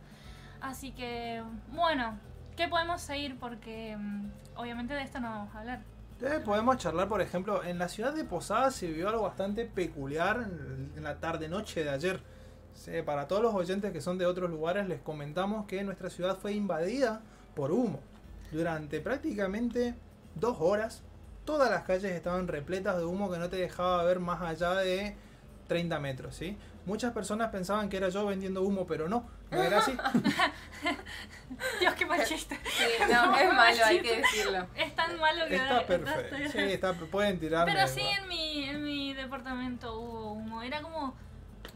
[0.60, 2.18] Así que, bueno,
[2.56, 3.38] ¿qué podemos seguir?
[3.38, 5.80] Porque mm, obviamente de esto no vamos a hablar.
[6.20, 10.36] Eh, podemos charlar, por ejemplo, en la ciudad de Posada se vivió algo bastante peculiar
[10.36, 12.20] en en la tarde-noche de ayer.
[12.74, 16.38] Sí, para todos los oyentes que son de otros lugares, les comentamos que nuestra ciudad
[16.38, 17.20] fue invadida
[17.54, 18.00] por humo.
[18.50, 19.94] Durante prácticamente
[20.34, 21.02] dos horas,
[21.44, 25.16] todas las calles estaban repletas de humo que no te dejaba ver más allá de
[25.68, 26.34] 30 metros.
[26.34, 26.56] ¿sí?
[26.84, 29.92] Muchas personas pensaban que era yo vendiendo humo, pero no, no era así.
[31.80, 32.56] Dios, qué machista.
[32.64, 34.66] Sí, no, es malo, hay que decirlo.
[34.74, 36.36] Es tan malo que Está perfecto.
[36.50, 37.72] Sí, está, pueden tirarme.
[37.72, 40.62] Pero sí en mi, en mi departamento hubo humo.
[40.62, 41.14] Era como,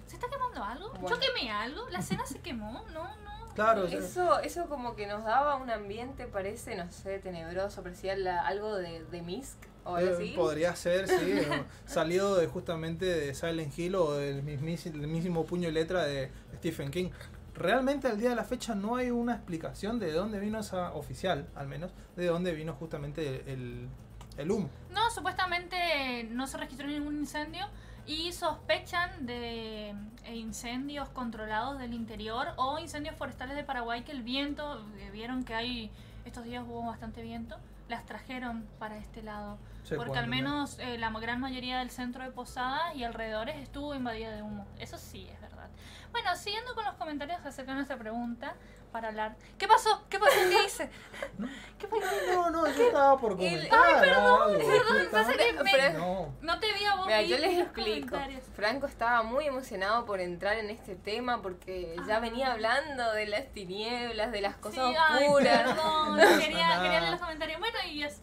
[0.07, 0.91] ¿se está quemando algo?
[0.91, 1.09] Bueno.
[1.09, 1.89] ¿Yo quemé algo?
[1.91, 2.85] ¿La cena se quemó?
[2.93, 3.26] No.
[3.57, 8.47] Claro, Eso, eso como que nos daba un ambiente, parece, no sé, tenebroso, parecía la-
[8.47, 10.33] algo de, de Misk o algo Eh, así.
[10.37, 11.17] Podría ser, sí,
[11.87, 16.31] salido de justamente de Silent Hill o del mismísimo, del mismo puño y letra de
[16.59, 17.11] Stephen King.
[17.55, 21.49] Realmente al día de la fecha no hay una explicación de dónde vino esa oficial,
[21.55, 23.89] al menos, de dónde vino justamente el,
[24.37, 24.69] el humo.
[24.91, 27.67] No, supuestamente no se registró ningún incendio
[28.07, 29.91] y sospechan de
[30.25, 35.45] eh, incendios controlados del interior o incendios forestales de Paraguay que el viento, eh, vieron
[35.45, 35.91] que hay,
[36.25, 37.57] estos días hubo bastante viento,
[37.89, 39.59] las trajeron para este lado.
[39.97, 44.33] Porque al menos eh, la gran mayoría del centro de Posadas y alrededores estuvo invadida
[44.35, 44.67] de humo.
[44.79, 45.69] Eso sí es verdad.
[46.11, 48.55] Bueno, siguiendo con los comentarios acerca de nuestra pregunta
[48.97, 49.37] para hablar.
[49.59, 50.05] ¿Qué pasó?
[50.09, 50.33] ¿Qué pasó?
[50.49, 50.89] ¿Qué hice?
[51.79, 52.07] ¿Qué pasó?
[52.33, 53.79] No, no, yo estaba por comentar.
[53.85, 57.05] Ay, perdón, algo, perdón, pasa que me- No, No te vi a vos.
[57.07, 58.17] Mira, yo les explico.
[58.55, 62.21] Franco estaba muy emocionado por entrar en este tema porque ya Ah.
[62.21, 65.59] venía hablando de las tinieblas, de las Sí, cosas ay, oscuras.
[65.75, 66.17] perdón.
[66.17, 66.83] pasa quería, nada.
[66.83, 67.59] quería leer los comentarios.
[67.61, 68.23] Bueno, y es.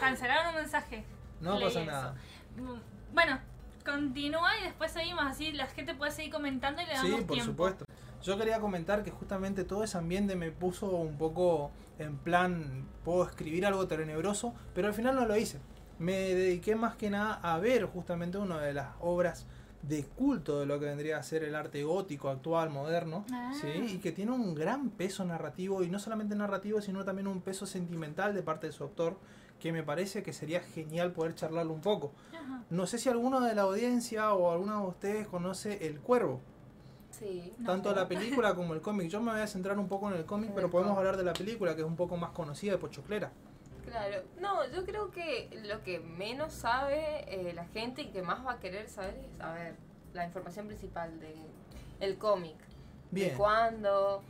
[0.00, 1.04] Cancelaron un mensaje.
[1.40, 1.90] no Leí pasa eso.
[1.90, 2.14] nada.
[2.56, 2.80] Mm,
[3.12, 3.38] Bueno,
[3.84, 5.52] continúa y después seguimos así.
[5.52, 7.52] La gente puede seguir comentando y le damos Sí, por tiempo.
[7.52, 7.84] supuesto.
[8.22, 13.24] Yo quería comentar que justamente todo ese ambiente me puso un poco en plan, puedo
[13.24, 15.58] escribir algo tenebroso, pero al final no lo hice.
[15.98, 19.46] Me dediqué más que nada a ver justamente una de las obras
[19.82, 23.52] de culto de lo que vendría a ser el arte gótico actual, moderno, Ah.
[23.60, 23.68] ¿sí?
[23.94, 27.64] y que tiene un gran peso narrativo, y no solamente narrativo, sino también un peso
[27.66, 29.16] sentimental de parte de su autor,
[29.60, 32.12] que me parece que sería genial poder charlarlo un poco.
[32.34, 32.62] Ajá.
[32.70, 36.40] No sé si alguno de la audiencia o alguno de ustedes conoce El Cuervo.
[37.18, 37.52] Sí.
[37.58, 37.66] No.
[37.72, 39.08] Tanto la película como el cómic.
[39.08, 41.32] Yo me voy a centrar un poco en el cómic, pero podemos hablar de la
[41.32, 43.32] película, que es un poco más conocida de Pochoclera.
[43.84, 48.44] Claro, no, yo creo que lo que menos sabe eh, la gente y que más
[48.46, 49.74] va a querer saber es saber
[50.12, 51.34] la información principal de
[52.00, 52.56] el cómic.
[53.10, 53.30] Bien.
[53.30, 54.22] De cuándo.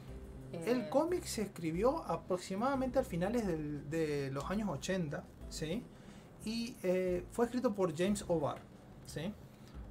[0.52, 5.82] eh, El cómic se escribió aproximadamente al finales del- de los años 80, ¿sí?
[6.44, 8.60] Y eh, fue escrito por James O'Barr,
[9.06, 9.32] ¿sí?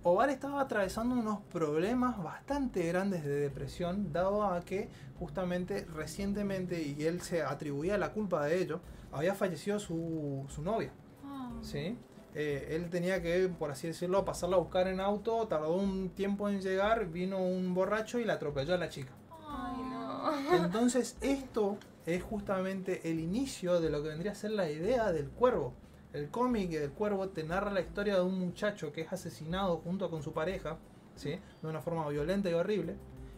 [0.04, 4.90] Ovar estaba atravesando unos problemas bastante grandes de depresión, dado a que
[5.20, 8.80] justamente recientemente, y él se atribuía la culpa de ello,
[9.12, 10.92] había fallecido su, su novia.
[11.26, 11.52] Ah.
[11.62, 11.98] ¿sí?
[12.36, 16.48] Eh, él tenía que, por así decirlo, pasarla a buscar en auto, tardó un tiempo
[16.48, 19.12] en llegar, vino un borracho y la atropelló a la chica.
[19.50, 20.64] Ay, no.
[20.64, 25.30] Entonces esto es justamente el inicio de lo que vendría a ser la idea del
[25.30, 25.74] cuervo.
[26.18, 30.10] El cómic del cuervo te narra la historia de un muchacho que es asesinado junto
[30.10, 30.78] con su pareja,
[31.16, 31.40] ¿sí?
[31.62, 32.96] de una forma violenta y horrible,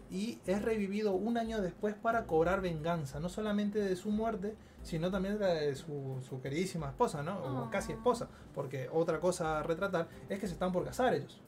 [0.09, 5.11] y es revivido un año después para cobrar venganza, no solamente de su muerte, sino
[5.11, 7.37] también de la de su, su queridísima esposa, ¿no?
[7.39, 7.69] O Ah.
[7.69, 11.41] casi esposa, porque otra cosa a retratar es que se están por casar ellos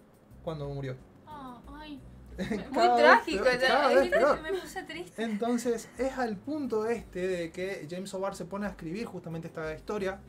[0.44, 0.96] cuando murió.
[1.26, 2.00] Ah, ay,
[2.72, 3.88] Muy trágico, ya.
[3.88, 4.42] vez peor.
[4.42, 5.24] me puse triste.
[5.24, 9.74] Entonces es al punto este de que James O'Barr se pone a escribir justamente esta
[9.74, 10.20] historia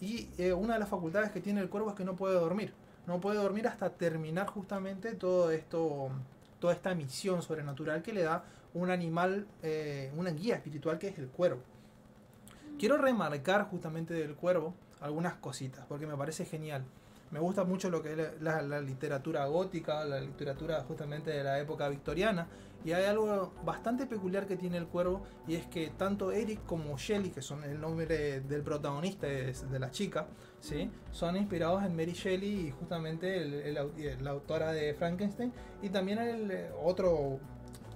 [0.00, 2.72] y eh, una de las facultades que tiene el cuervo es que no puede dormir.
[3.06, 6.10] No puede dormir hasta terminar justamente todo esto,
[6.58, 11.18] toda esta misión sobrenatural que le da un animal, eh, una guía espiritual que es
[11.18, 11.60] el cuervo.
[12.78, 16.84] Quiero remarcar justamente del cuervo algunas cositas porque me parece genial.
[17.30, 21.60] Me gusta mucho lo que es la, la literatura gótica, la literatura justamente de la
[21.60, 22.46] época victoriana.
[22.84, 26.96] Y hay algo bastante peculiar que tiene el cuervo y es que tanto Eric como
[26.96, 30.26] Shelley, que son el nombre del protagonista de, de la chica,
[30.60, 30.90] ¿sí?
[31.10, 33.74] son inspirados en Mary Shelley y justamente el-
[34.24, 35.52] la autora de Frankenstein.
[35.82, 37.38] Y también el eh, otro,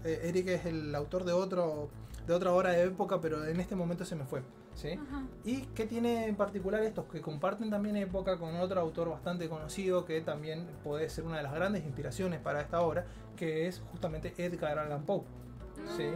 [0.04, 1.88] eh, Eric es el autor de, otro,
[2.26, 4.42] de otra obra de época, pero en este momento se me fue.
[4.74, 4.98] ¿Sí?
[5.44, 7.06] ¿Y qué tiene en particular estos?
[7.06, 11.42] Que comparten también época con otro autor bastante conocido que también puede ser una de
[11.42, 13.06] las grandes inspiraciones para esta obra,
[13.36, 15.22] que es justamente Edgar Allan Poe.
[15.96, 16.06] Sí.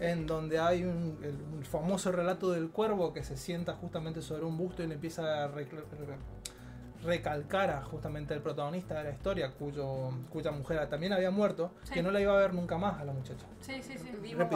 [0.00, 4.44] En donde hay un, el, un famoso relato del cuervo que se sienta justamente sobre
[4.44, 5.48] un busto y le empieza a
[7.04, 11.30] recl- re- recalcar a justamente el protagonista de la historia, cuyo, cuya mujer también había
[11.30, 11.94] muerto, Sí.
[11.94, 13.46] que no la iba a ver nunca más a la muchacha.
[13.60, 14.10] Sí, sí, sí.
[14.20, 14.48] Vimos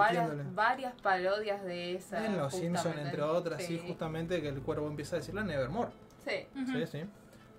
[0.55, 2.25] varias, parodias de esa.
[2.27, 3.79] En Los Simpsons, entre otras, sí.
[3.79, 3.85] Sí.
[3.87, 5.91] justamente que el cuervo empieza a decirle Nevermore.
[6.25, 6.47] Sí.
[6.67, 7.05] Sí, sí.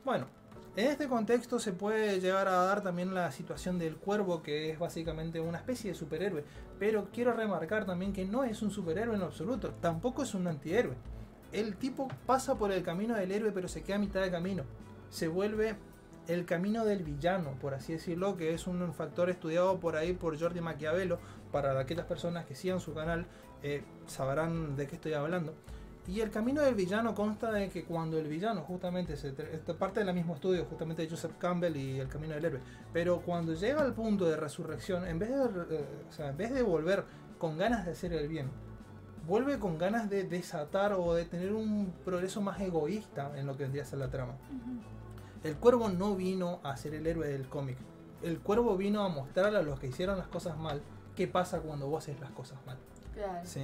[0.06, 0.28] Bueno,
[0.76, 4.80] en este contexto se puede llegar a dar también la situación del cuervo, que es
[4.80, 6.44] básicamente una especie de superhéroe.
[6.78, 10.96] Pero quiero remarcar también que no es un superhéroe en absoluto, tampoco es un antihéroe.
[11.52, 14.64] El tipo pasa por el camino del héroe, pero se queda a mitad de camino.
[15.10, 15.76] Se vuelve
[16.28, 20.40] el camino del villano, por así decirlo, que es un factor estudiado por ahí por
[20.40, 21.20] Jordi Maquiavelo.
[21.52, 23.26] Para aquellas personas que sigan su canal,
[23.64, 25.56] eh, sabrán de qué estoy hablando.
[26.08, 30.04] Y el camino del villano consta de que cuando el villano justamente se esta parte
[30.04, 33.82] del mismo estudio justamente de Joseph Campbell y el camino del héroe, pero cuando llega
[33.82, 35.86] al punto de resurrección, en vez de, eh,
[36.18, 37.04] en vez de volver
[37.38, 38.50] con ganas de hacer el bien,
[39.28, 43.64] vuelve con ganas de desatar o de tener un progreso más egoísta en lo que
[43.64, 44.34] vendría a ser la trama.
[45.44, 47.78] El cuervo no vino a ser el héroe del cómic.
[48.22, 50.82] El cuervo vino a mostrarle a los que hicieron las cosas mal
[51.16, 52.78] qué pasa cuando vos haces las cosas mal.
[53.14, 53.42] Claro.
[53.46, 53.64] ¿sí?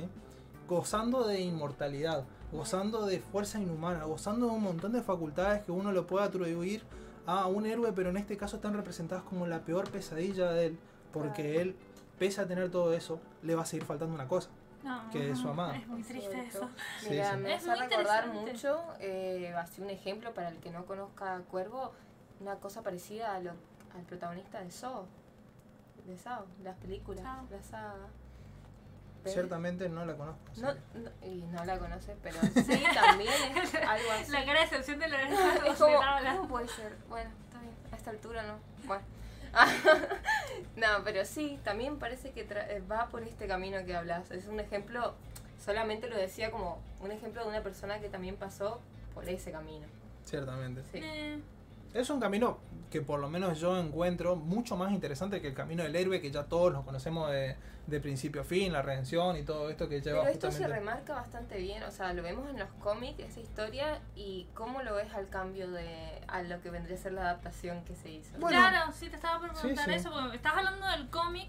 [0.67, 5.91] Gozando de inmortalidad, gozando de fuerza inhumana, gozando de un montón de facultades que uno
[5.91, 6.83] le puede atribuir
[7.25, 10.79] a un héroe, pero en este caso están representadas como la peor pesadilla de él,
[11.11, 11.59] porque Claro.
[11.61, 11.75] él,
[12.19, 14.49] pese a tener todo eso, le va a seguir faltando una cosa.
[14.85, 15.75] No, Que es su amada.
[15.75, 16.69] Es muy triste eso.
[17.01, 17.37] Sí, Mira, sí.
[17.37, 21.39] me Es hace recordar mucho, eh, así un ejemplo para el que no conozca a
[21.39, 21.91] Cuervo,
[22.39, 23.51] una cosa parecida a lo,
[23.95, 25.05] al protagonista de Saw,
[26.05, 27.47] de Saw, las películas, Saw.
[27.49, 28.07] la saga.
[29.25, 30.39] Ciertamente no la conozco.
[30.57, 34.31] No, no- y no la conoces, pero sí, también es algo así.
[34.31, 35.21] La cara de excepción de la
[35.67, 35.97] es como,
[36.35, 36.95] ¿cómo puede ser?
[37.09, 38.59] Bueno, está bien, a esta altura no.
[38.85, 39.03] Bueno.
[40.75, 44.31] no, pero sí, también parece que tra- eh, va por este camino que hablas.
[44.31, 45.13] Es un ejemplo,
[45.63, 48.79] solamente lo decía como un ejemplo de una persona que también pasó
[49.13, 49.87] por ese camino.
[50.25, 50.81] Ciertamente.
[50.91, 50.99] Sí.
[51.03, 51.39] Eh,
[51.95, 52.57] Es un camino
[52.91, 56.29] que por lo menos yo encuentro mucho más interesante que el camino del héroe que
[56.29, 57.55] ya todos lo conocemos de,
[57.87, 61.13] de principio a fin, la redención y todo esto que lleva Pero esto se remarca
[61.13, 65.13] bastante bien, o sea, lo vemos en los cómics, esa historia, y cómo lo ves
[65.13, 68.37] al cambio de a lo que vendría a ser la adaptación que se hizo.
[68.39, 68.59] Bueno.
[68.59, 69.93] claro, sí, te estaba por Sí, preguntar sí.
[69.93, 71.47] eso, porque estás hablando del cómic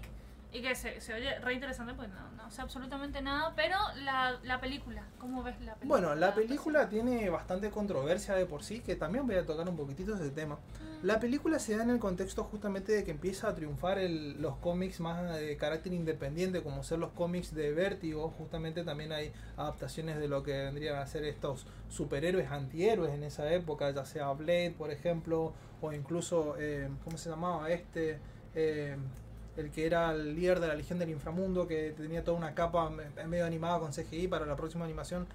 [0.57, 4.39] y que se, se oye re interesante, pues no, no sé absolutamente nada, pero la,
[4.43, 5.87] la película, ¿cómo ves la película?
[5.87, 9.75] Bueno, la película tiene bastante controversia de por sí, que también voy a tocar un
[9.77, 10.57] poquitito ese tema.
[11.03, 14.55] La película se da en el contexto justamente de que empieza a triunfar el- los
[14.57, 18.29] cómics más de carácter independiente, como ser los cómics de Vértigo.
[18.29, 23.51] Justamente también hay adaptaciones de lo que vendrían a ser estos superhéroes antihéroes en esa
[23.53, 28.19] época, ya sea Blade, por ejemplo, o incluso, eh, ¿cómo se llamaba este?
[28.55, 28.97] Eh,
[29.57, 32.89] el que era el líder de la Legión del Inframundo, que tenía toda una capa
[32.89, 35.27] me- medio animada con CGI para la próxima animación.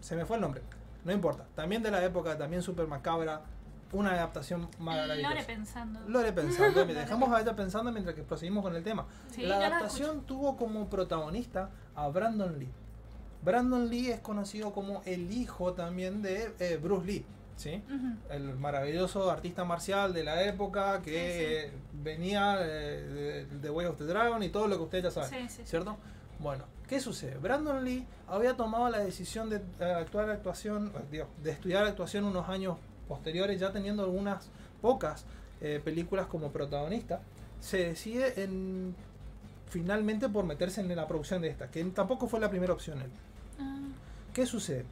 [0.00, 0.62] Se me fue el nombre,
[1.04, 1.44] no importa.
[1.54, 3.42] También de la época, también super macabra.
[3.90, 5.30] una adaptación maravillosa.
[5.30, 6.00] Lore pensando.
[6.08, 9.06] Lore pensando, dejamos a ella pensando mientras que proseguimos con el tema.
[9.30, 12.68] Sí, la adaptación tuvo como protagonista a Brandon Lee.
[13.42, 17.24] Brandon Lee es conocido como el hijo también de eh, Bruce Lee,
[17.58, 17.82] ¿sí?
[18.30, 24.04] El maravilloso artista marcial de la época que Sí, venía de, de Way of the
[24.04, 25.62] Dragon y todo lo que usted ya sabe, Sí, sí, sí.
[25.66, 25.96] ¿cierto?
[26.38, 27.36] Bueno, ¿qué sucede?
[27.36, 32.48] Brandon Lee había tomado la decisión de eh, actuar actuación, eh, de estudiar actuación unos
[32.48, 32.76] años
[33.08, 34.48] posteriores, ya teniendo algunas
[34.80, 35.24] pocas
[35.60, 37.20] eh, películas como protagonista,
[37.60, 38.94] se decide en
[39.68, 43.10] finalmente por meterse en la producción de esta, que tampoco fue la primera opción él.
[43.58, 43.78] Ah,
[44.32, 44.84] ¿Qué sucede?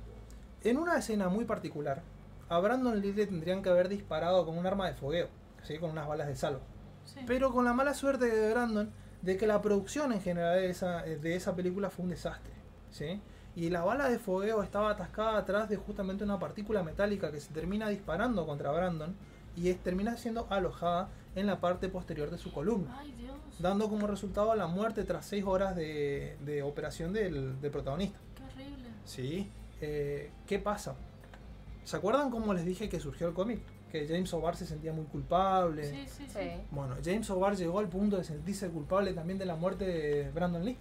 [0.64, 2.02] En una escena muy particular,
[2.48, 5.28] a Brandon Lee le tendrían que haber disparado con un arma de fogueo,
[5.62, 5.78] ¿sí?
[5.78, 6.60] con unas balas de salvo.
[7.04, 7.20] sí.
[7.26, 8.90] Pero con la mala suerte de Brandon
[9.22, 12.52] de que la producción en general de esa, de esa película fue un desastre.
[12.90, 13.20] ¿sí?
[13.56, 17.52] Y la bala de fogueo estaba atascada atrás de justamente una partícula metálica que se
[17.52, 19.16] termina disparando contra Brandon
[19.56, 23.34] y es- termina siendo alojada en la parte posterior de su columna Ay, Dios.
[23.58, 28.18] dando como resultado la muerte tras seis horas de, de operación del, del protagonista.
[28.36, 28.88] Qué horrible.
[29.04, 29.50] Sí.
[29.80, 30.94] Eh, ¿Qué pasa?
[31.86, 33.60] ¿Se acuerdan cómo les dije que surgió el cómic?
[33.92, 35.88] Que James O'Barr se sentía muy culpable.
[35.88, 36.32] Sí, sí, sí.
[36.32, 36.50] Sí.
[36.72, 40.64] Bueno, James O'Barr llegó al punto de sentirse culpable también de la muerte de Brandon
[40.64, 40.76] Lee.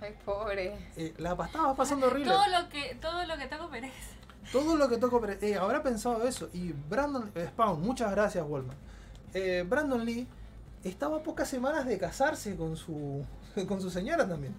[0.00, 0.76] Ay, pobre.
[0.96, 2.30] Eh, la estaba pasando horrible.
[2.30, 4.14] Todo lo que, todo lo que toco pereza.
[4.52, 6.48] Todo lo que toco, pero, eh, habrá pensado eso.
[6.52, 8.76] Y Brandon, eh, Spawn, muchas gracias, Wallman.
[9.32, 10.28] Eh, Brandon Lee
[10.84, 13.26] estaba a pocas semanas de casarse con su,
[13.66, 14.54] con su señora también.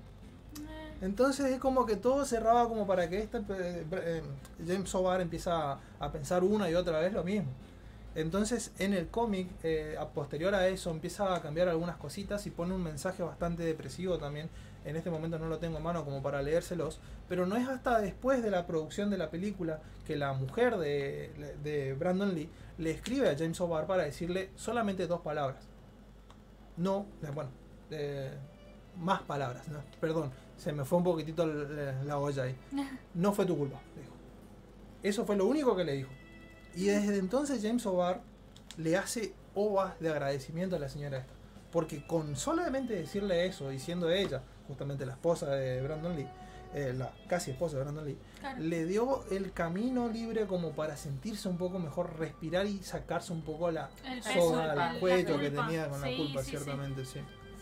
[1.06, 4.24] Entonces es como que todo cerraba como para que este eh, eh,
[4.66, 7.52] James O'Barr empieza a, pensar una y otra vez lo mismo.
[8.16, 12.50] Entonces en el cómic, eh, a posterior a eso, empieza a cambiar algunas cositas y
[12.50, 14.50] pone un mensaje bastante depresivo también.
[14.84, 17.00] En este momento no lo tengo a mano como para leérselos,
[17.30, 21.96] pero no es hasta después de la producción de la película que la mujer de,
[22.00, 22.50] Brandon Lee
[22.80, 25.68] le escribe a James O'Barr para decirle solamente dos palabras.
[26.78, 27.52] No, eh, bueno,
[27.92, 28.32] eh,
[28.98, 29.68] más palabras,
[30.02, 32.56] perdón, se me fue un poquitito la, la olla ahí.
[33.14, 34.14] No fue tu culpa, le dijo.
[35.04, 36.10] Eso fue lo único que le dijo.
[36.76, 38.22] Y desde entonces James O'Barr
[38.78, 41.34] le hace ovas de agradecimiento a la señora esta.
[41.72, 46.28] Porque con solamente decirle eso, y siendo ella justamente la esposa de Brandon Lee,
[46.74, 48.60] eh, la casi esposa de Brandon Lee, claro.
[48.62, 53.42] le dio el camino libre como para sentirse un poco mejor, respirar y sacarse un
[53.42, 56.58] poco la El soga la cuello que tenía con la culpa, sí, sí.
[56.58, 57.20] ciertamente, sí.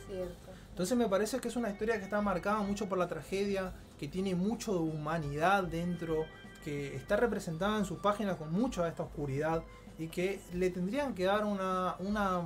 [0.07, 0.42] Cierto.
[0.73, 4.07] Entonces me parece que es una historia que está marcada mucho por la tragedia, que
[4.07, 6.25] tiene mucho de humanidad dentro,
[6.63, 9.61] que está representada en sus páginas con mucha de esta oscuridad
[9.99, 12.41] y que le tendrían que dar una, una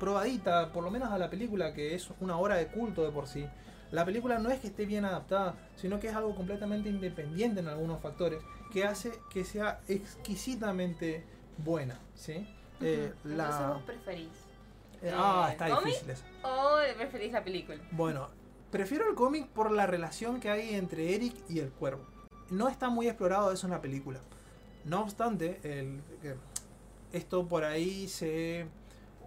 [0.00, 3.28] probadita, por lo menos a la película, que es una obra de culto de por
[3.28, 3.46] sí.
[3.90, 7.68] La película no es que esté bien adaptada, sino que es algo completamente independiente en
[7.68, 8.40] algunos factores,
[8.72, 11.22] que hace que sea exquisitamente
[11.58, 12.00] buena.
[12.14, 12.48] ¿sí?
[12.80, 13.72] Eh, Entonces la...
[13.74, 14.47] vos preferís.
[15.02, 15.86] Eh, ah, eh, está ¿cómic?
[15.86, 16.24] difícil eso.
[16.42, 17.78] O preferís la película.
[17.92, 18.28] Bueno,
[18.70, 22.04] prefiero el cómic por la relación que hay entre Eric y el cuervo.
[22.50, 24.20] No está muy explorado eso en la película.
[24.84, 26.36] No obstante, el, que
[27.12, 28.66] esto por ahí se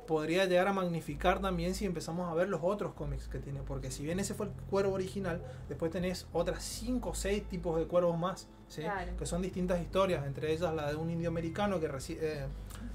[0.07, 3.61] podría llegar a magnificar también si empezamos a ver los otros cómics que tiene.
[3.61, 7.77] Porque si bien ese fue el cuervo original, después tenés otras 5 o 6 tipos
[7.77, 8.47] de cuervos más.
[8.71, 8.81] ¿Sí?
[8.81, 9.11] Claro.
[9.17, 12.45] Que son distintas historias, entre ellas la de un indio americano que reci- eh,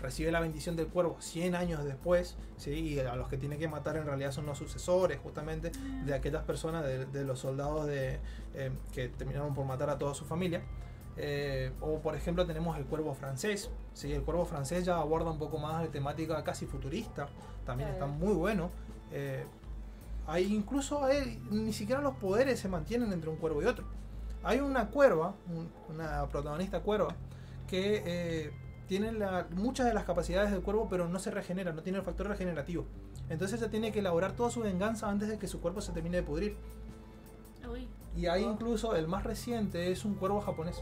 [0.00, 2.70] recibe la bendición del cuervo 100 años después, ¿sí?
[2.70, 5.70] y a los que tiene que matar en realidad son los sucesores justamente
[6.04, 8.18] de aquellas personas, de, de los soldados de,
[8.54, 10.62] eh, que terminaron por matar a toda su familia.
[11.18, 14.12] Eh, o por ejemplo tenemos el cuervo francés, ¿sí?
[14.12, 17.28] el cuervo francés ya aborda un poco más de temática casi futurista,
[17.64, 18.04] también Claro.
[18.06, 18.70] está muy bueno.
[19.12, 19.44] Eh,
[20.26, 23.84] hay incluso hay, ni siquiera los poderes se mantienen entre un cuervo y otro.
[24.46, 27.14] Hay una cuerva, un- una protagonista cuerva,
[27.66, 28.52] que eh,
[28.86, 32.04] tiene la- muchas de las capacidades del cuervo, pero no se regenera, no tiene el
[32.04, 32.84] factor regenerativo.
[33.28, 36.18] Entonces ella tiene que elaborar toda su venganza antes de que su cuerpo se termine
[36.18, 36.56] de pudrir.
[37.68, 37.88] Uy.
[38.16, 38.52] Y hay Oh.
[38.52, 40.80] incluso el más reciente es un cuervo japonés.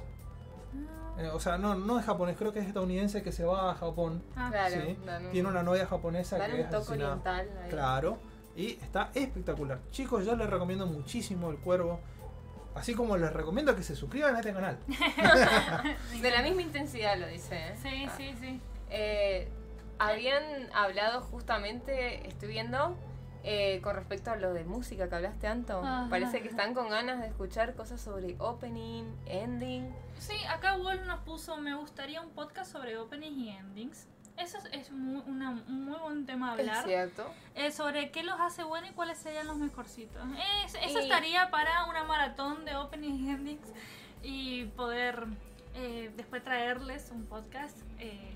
[1.17, 3.71] Ah, Eh, o sea, no, no es japonés, creo que es estadounidense que se va
[3.71, 4.23] a Japón.
[4.37, 4.75] ah, Claro.
[4.85, 4.99] Sí.
[5.33, 7.49] Tiene una novia japonesa que un es toque oriental.
[7.63, 7.71] ahí.
[7.71, 8.19] Claro.
[8.57, 9.79] Y está espectacular.
[9.91, 12.01] Chicos, yo les recomiendo muchísimo el cuervo.
[12.75, 14.79] Así como les recomiendo que se suscriban a este canal.
[16.21, 17.57] De la misma intensidad lo dice.
[17.69, 17.75] ¿eh?
[17.83, 18.15] Sí, Ah.
[18.17, 18.61] sí, sí.
[18.91, 19.49] Eh,
[19.99, 20.43] habían
[20.75, 22.97] hablado justamente, estoy viendo,
[23.45, 25.79] eh, con respecto a lo de música que hablaste, Anto.
[25.85, 26.09] Ajá.
[26.11, 29.95] Parece que están con ganas de escuchar cosas sobre opening, ending.
[30.19, 34.09] Sí, acá Wolf nos puso, me gustaría un podcast sobre openings y endings.
[34.37, 36.85] Eso es, es muy, una- un muy buen tema a Es hablar.
[36.85, 37.27] cierto.
[37.55, 40.23] Eh, sobre qué los hace buenos y cuáles serían los mejorcitos.
[40.65, 43.69] Es- eso Y- estaría para una maratón de openings y endings
[44.23, 45.25] y poder
[45.77, 47.77] eh, después traerles un podcast.
[47.99, 48.31] eh,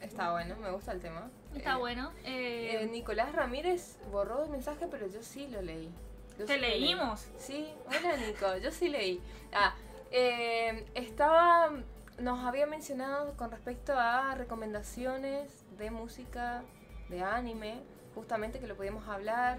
[0.00, 1.28] Está bueno, me gusta el tema.
[1.54, 2.12] Está Eh, bueno.
[2.24, 5.88] eh, Eh, Nicolás Ramírez borró el mensaje, pero yo sí lo leí.
[6.38, 6.80] Yo Te sí lo leí.
[6.80, 7.28] leímos.
[7.38, 9.20] Sí, hola Nico, yo sí leí.
[9.52, 9.74] Ah,
[10.10, 11.70] eh, estaba,
[12.22, 16.62] nos había mencionado con respecto a recomendaciones de música,
[17.08, 17.82] de anime,
[18.14, 19.58] justamente que lo podíamos hablar,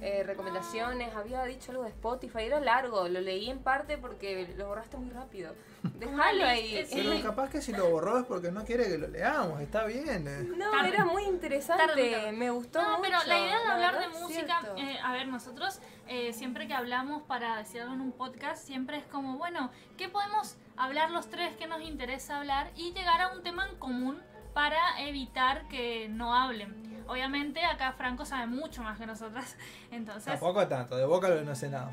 [0.00, 4.66] eh, recomendaciones, había dicho algo de Spotify, era largo, lo leí en parte porque lo
[4.68, 5.54] borraste muy rápido.
[5.98, 6.86] Déjalo ahí.
[6.92, 10.26] Pero capaz que si lo borró es porque no quiere que lo leamos, está bien.
[10.28, 10.42] eh.
[10.56, 10.88] No, Tarde.
[10.88, 12.32] era muy interesante, Tarde, tarde.
[12.32, 15.28] me gustó No, pero mucho, la idea de la hablar de música, eh, a ver,
[15.28, 19.70] nosotros eh, siempre que hablamos para decir algo en un podcast, siempre es como, bueno,
[19.96, 23.76] ¿qué podemos hablar los tres que nos interesa hablar y llegar a un tema en
[23.76, 24.18] común
[24.54, 26.89] para evitar que no hablen?
[27.10, 29.56] Obviamente acá Franco sabe mucho más que nosotras,
[29.90, 30.26] entonces...
[30.26, 31.92] Tampoco tanto, de boca no sé nada.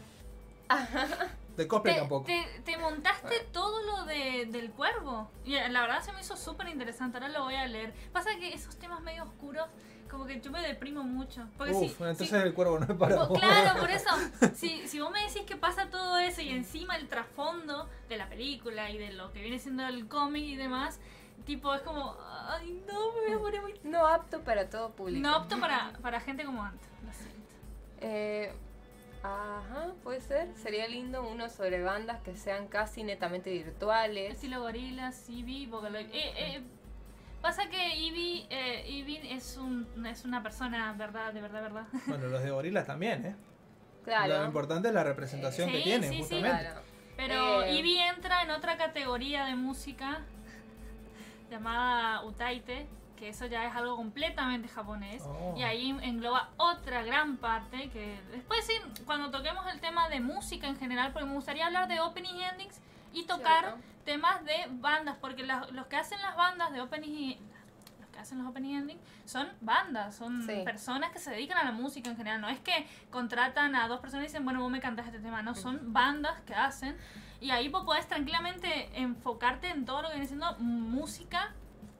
[1.57, 2.25] De cosplay Te, tampoco.
[2.25, 5.31] te- te montaste todo lo de, del cuervo.
[5.43, 7.17] Y eh, la verdad se me hizo súper interesante.
[7.17, 7.93] Ahora lo voy a leer.
[8.13, 9.65] Pasa que esos temas medio oscuros,
[10.07, 11.47] como que yo me deprimo mucho.
[11.57, 13.39] Porque si- Uf, entonces si- el cuervo no es para vos.
[13.39, 14.09] Claro, por eso.
[14.53, 18.29] Si, si vos me decís que pasa todo eso y encima el trasfondo de la
[18.29, 20.99] película y de lo que viene siendo el cómic y demás,
[21.45, 22.15] tipo, es como,
[22.49, 23.73] ay, no, me voy a poner muy.
[23.83, 25.21] No apto para todo público.
[25.21, 26.87] No apto para, para gente como antes.
[27.05, 27.53] Lo siento.
[28.01, 28.51] Eh,
[29.23, 30.49] ajá, puede ser.
[30.55, 34.33] Sería lindo uno sobre bandas que sean casi netamente virtuales.
[34.33, 36.07] Estilo gorilas, Eevee, Vocaloid.
[36.07, 36.61] Eh, eh,
[37.41, 41.85] pasa que Eevee, eh, Eevee es, un, es una persona, verdad, de verdad, verdad.
[42.07, 43.35] Bueno, los de gorilas también, ¿eh?
[44.03, 44.39] Claro.
[44.39, 46.19] Lo importante es la representación Sí, que tiene, sí, sí.
[46.21, 46.61] justamente.
[46.63, 46.81] Claro.
[47.17, 47.77] Pero Eh.
[47.77, 50.21] Eevee entra en otra categoría de música
[51.49, 55.23] llamada Utaite, que eso ya es algo completamente japonés.
[55.25, 55.55] Oh.
[55.57, 58.73] Y ahí engloba otra gran parte que después sí,
[59.05, 62.43] cuando toquemos el tema de música en general, porque me gustaría hablar de opening y
[62.43, 62.79] endings
[63.13, 63.79] y tocar Cierto.
[64.05, 67.39] temas de bandas, porque la- los que hacen las bandas de opening y
[68.17, 70.61] que hacen los opening y ending son bandas, son Sí.
[70.65, 73.99] personas que se dedican a la música en general, no es que contratan a dos
[73.99, 76.97] personas y dicen, bueno, vos me cantás este tema, no, son bandas que hacen
[77.39, 81.53] y ahí vos podés tranquilamente enfocarte en todo lo que viene siendo música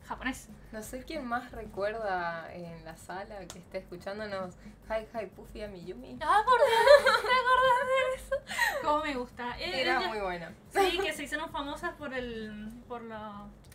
[0.08, 0.50] japonés.
[0.72, 4.56] No sé quién más recuerda en la sala que esté escuchándonos
[4.90, 6.18] Hi Hi Puffy a Miyumi.
[6.22, 8.82] Ah, por Dios, ¿te acordás de eso?
[8.84, 9.58] Cómo me gusta.
[9.60, 10.48] Era muy bueno.
[10.70, 13.02] Sí, que se hicieron famosas por el por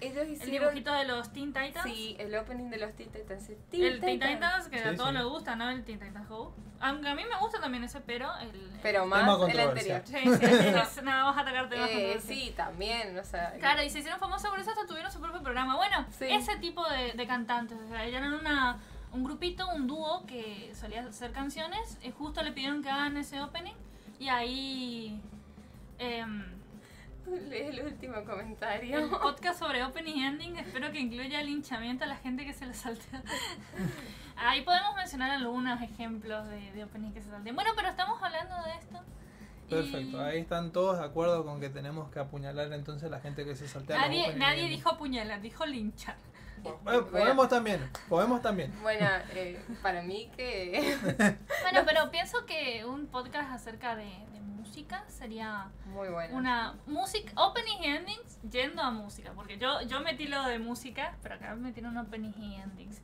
[0.02, 1.84] Ellos el dibujito de los Teen Titans.
[1.84, 3.48] sí, el opening de los Teen Titans.
[3.48, 5.14] el Teen Titans, que Sí, a todos sí.
[5.16, 5.70] les gusta, ¿no?
[5.70, 6.54] El Teen Titans Go.
[6.80, 8.50] Aunque a mí me gusta también ese, pero el...
[8.82, 10.02] Pero Tema más el anterior.
[10.04, 13.52] Sí, sí, es- nada, vamos a atacar temas Eh, sí, también, o sea.
[13.60, 15.76] Claro, y se hicieron famosas por eso hasta tuvieron su propio programa.
[15.76, 16.26] Bueno, Sí.
[16.28, 18.78] ese tipo de, de cantantes, o sea, eran una,
[19.12, 23.40] un grupito, un dúo que solía hacer canciones, y justo le pidieron que hagan ese
[23.40, 23.74] opening,
[24.18, 25.20] y ahí...
[25.98, 26.44] em,
[27.40, 28.98] Lee el último comentario.
[28.98, 32.66] el podcast sobre opening y ending espero que incluya linchamiento a la gente que se
[32.66, 33.22] le saltea.
[34.36, 37.54] Ahí podemos mencionar algunos ejemplos de, de opening que se saltean.
[37.54, 38.98] Bueno, pero estamos hablando de esto.
[39.68, 43.46] Perfecto, ahí están todos de acuerdo con que tenemos que apuñalar entonces a la gente
[43.46, 46.16] que se saltea Nadie, nadie dijo apuñalar, dijo linchar.
[46.84, 48.72] Bueno, podemos también, podemos también.
[48.82, 50.96] Bueno, eh, para mí que.
[51.62, 54.40] Bueno, pero pienso que un podcast acerca de, de
[54.72, 56.34] música sería Muy bueno.
[56.34, 59.32] una música, opening y endings yendo a música.
[59.34, 63.02] Porque yo, yo metí lo de música, pero acá metieron opening y endings.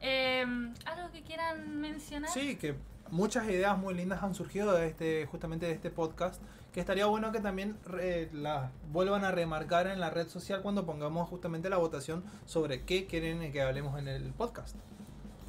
[0.00, 0.44] Eh,
[0.84, 2.28] ¿Algo que quieran mencionar?
[2.30, 2.74] Sí, que
[3.12, 6.42] muchas ideas muy lindas han surgido de este, justamente de este podcast,
[6.72, 10.86] que estaría bueno que también eh, las vuelvan a remarcar en la red social cuando
[10.86, 14.74] pongamos justamente la votación sobre qué quieren que hablemos en el podcast.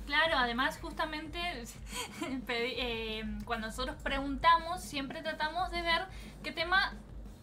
[0.07, 1.37] Claro, además justamente
[2.47, 6.07] eh, cuando nosotros preguntamos siempre tratamos de ver
[6.43, 6.93] qué tema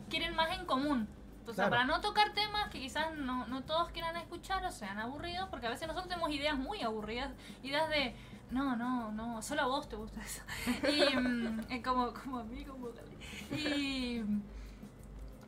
[0.08, 1.06] quieren más en común.
[1.42, 1.70] O sea, Claro.
[1.70, 5.66] para no tocar temas que quizás no, no todos quieran escuchar o sean aburridos, porque
[5.66, 7.30] a veces nosotros tenemos ideas muy aburridas,
[7.62, 8.14] ideas de,
[8.50, 10.42] no, no, no, solo a vos te gusta eso.
[10.88, 13.60] Y mm, eh, como, como a mí, como Gaby.
[13.60, 14.22] Y,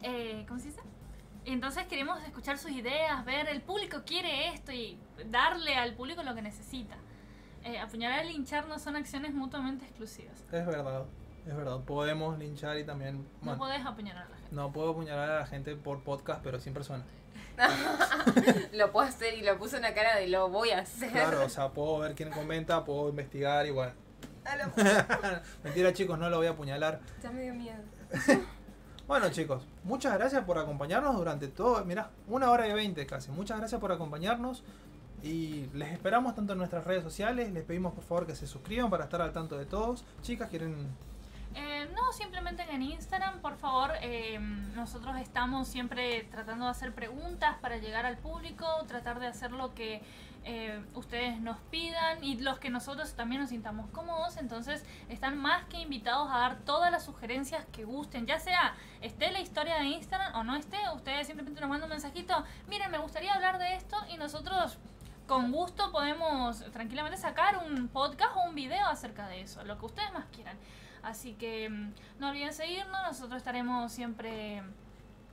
[0.02, 0.82] eh, ¿cómo se dice?
[1.46, 4.98] Entonces queremos escuchar sus ideas, ver el público quiere esto y
[5.30, 6.96] darle al público lo que necesita.
[7.66, 10.38] Eh, apuñalar y linchar no son acciones mutuamente exclusivas.
[10.52, 11.04] Es verdad,
[11.46, 11.80] es verdad.
[11.80, 13.16] Podemos linchar y también...
[13.16, 14.54] No bueno, podés apuñalar a la gente.
[14.54, 17.02] no puedo apuñalar a la gente por podcast, pero sin persona.
[18.72, 21.10] lo puedo hacer y lo puse una cara de lo voy a hacer.
[21.10, 23.94] Claro, o sea, puedo ver quién comenta, puedo investigar igual.
[24.44, 24.72] A lo-
[25.64, 27.00] Mentira chicos, no lo voy a apuñalar.
[27.20, 27.82] ya me dio miedo.
[29.06, 33.30] Bueno chicos, muchas gracias por acompañarnos durante todo, mirá, una hora y veinte casi.
[33.30, 34.64] Muchas gracias por acompañarnos
[35.22, 37.52] y les esperamos tanto en nuestras redes sociales.
[37.52, 40.04] Les pedimos por favor que se suscriban para estar al tanto de todos.
[40.22, 40.74] Chicas, ¿quieren
[41.54, 43.92] Eh, no, simplemente en Instagram, por favor.
[44.02, 44.38] eh,
[44.74, 49.74] nosotros estamos siempre tratando de hacer preguntas para llegar al público, tratar de hacer lo
[49.74, 50.02] que
[50.44, 54.36] eh, ustedes nos pidan y los que nosotros también nos sintamos cómodos.
[54.36, 59.32] Entonces están más que invitados a dar todas las sugerencias que gusten, ya sea esté
[59.32, 60.76] la historia de Instagram o no esté.
[60.94, 62.44] Ustedes simplemente nos mandan un mensajito.
[62.68, 64.78] Miren, me gustaría hablar de esto y nosotros
[65.26, 69.86] con gusto podemos tranquilamente sacar un podcast o un video acerca de eso, lo que
[69.86, 70.56] ustedes más quieran.
[71.02, 74.62] Así que mm, no olviden seguirnos, nosotros estaremos siempre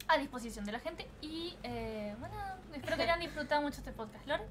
[0.08, 2.36] a disposición de la gente y eh, bueno,
[2.74, 4.26] espero que hayan disfrutado mucho este podcast.
[4.28, 4.44] Lore,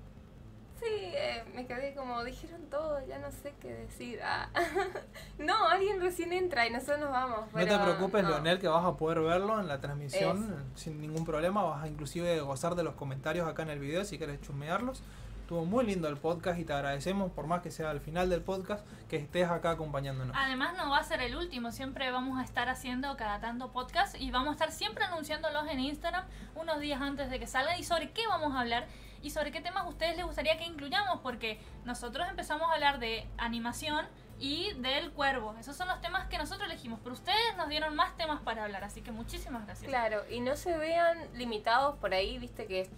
[0.82, 4.18] Sí, eh, me quedé como, dijeron todo, ya no sé qué decir.
[4.24, 4.48] Ah.
[5.38, 7.52] no, alguien recién entra y nosotros nos vamos.
[7.52, 8.30] No te pero preocupes, no.
[8.30, 11.62] Leonel, que vas a poder verlo en la transmisión sin ningún problema.
[11.62, 15.04] Vas a inclusive gozar de los comentarios acá en el video si quieres chusmearlos.
[15.42, 18.42] Estuvo muy lindo el podcast y te agradecemos, por más que sea al final del
[18.42, 20.34] podcast, que estés acá acompañándonos.
[20.38, 24.14] además no va a ser el último, siempre vamos a estar haciendo cada tanto podcast
[24.18, 26.24] y vamos a estar siempre anunciándolos en Instagram
[26.54, 28.86] unos días antes de que salgan y sobre qué vamos a hablar
[29.20, 33.00] y sobre qué temas a ustedes les gustaría que incluyamos, porque nosotros empezamos a hablar
[33.00, 34.06] de animación
[34.38, 35.56] y del cuervo.
[35.58, 38.84] Esos son los temas que nosotros elegimos, pero ustedes nos dieron más temas para hablar,
[38.84, 39.88] así que muchísimas gracias.
[39.88, 42.88] Claro, y no se vean limitados por ahí, viste que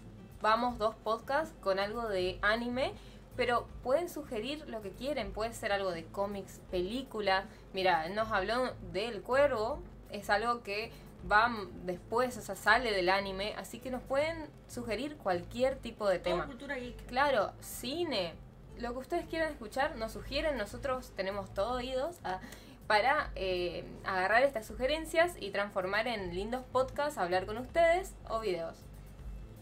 [0.44, 2.92] vamos dos podcasts con algo de anime,
[3.34, 7.46] pero pueden sugerir lo que quieren, puede ser algo de cómics, películas.
[7.72, 10.92] Mira, nos habló del cuervo, es algo que
[11.32, 11.50] va
[11.86, 16.34] después, o sea, sale del anime, así que nos pueden sugerir cualquier tipo de Todo
[16.34, 16.46] tema.
[16.46, 17.06] cultura geek.
[17.06, 18.34] Claro, cine,
[18.76, 22.40] lo que ustedes quieran escuchar, nos sugieren, nosotros tenemos todo oídos ah,
[22.86, 28.84] para eh, agarrar estas sugerencias y transformar en lindos podcasts, hablar con ustedes o videos.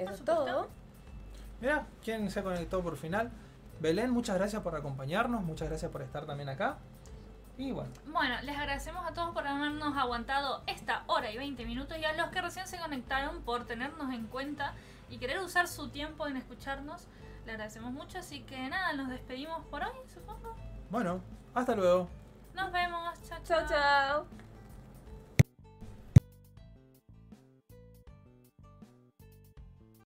[0.04, 0.68] Eso es todo.
[1.60, 3.30] Mira, ¿quién se conectó por final?
[3.80, 6.78] Belén, muchas gracias por acompañarnos, muchas gracias por estar también acá.
[7.58, 11.98] Y bueno, Bueno, les agradecemos a todos por habernos aguantado esta hora y 20 minutos
[11.98, 14.72] y a los que recién se conectaron por tenernos en cuenta
[15.10, 17.06] y querer usar su tiempo en escucharnos.
[17.44, 20.56] Le agradecemos mucho, así que nada, nos despedimos por hoy, supongo.
[20.90, 21.20] bueno,
[21.54, 22.08] hasta luego.
[22.54, 24.26] Nos vemos, chao, Chao, chao.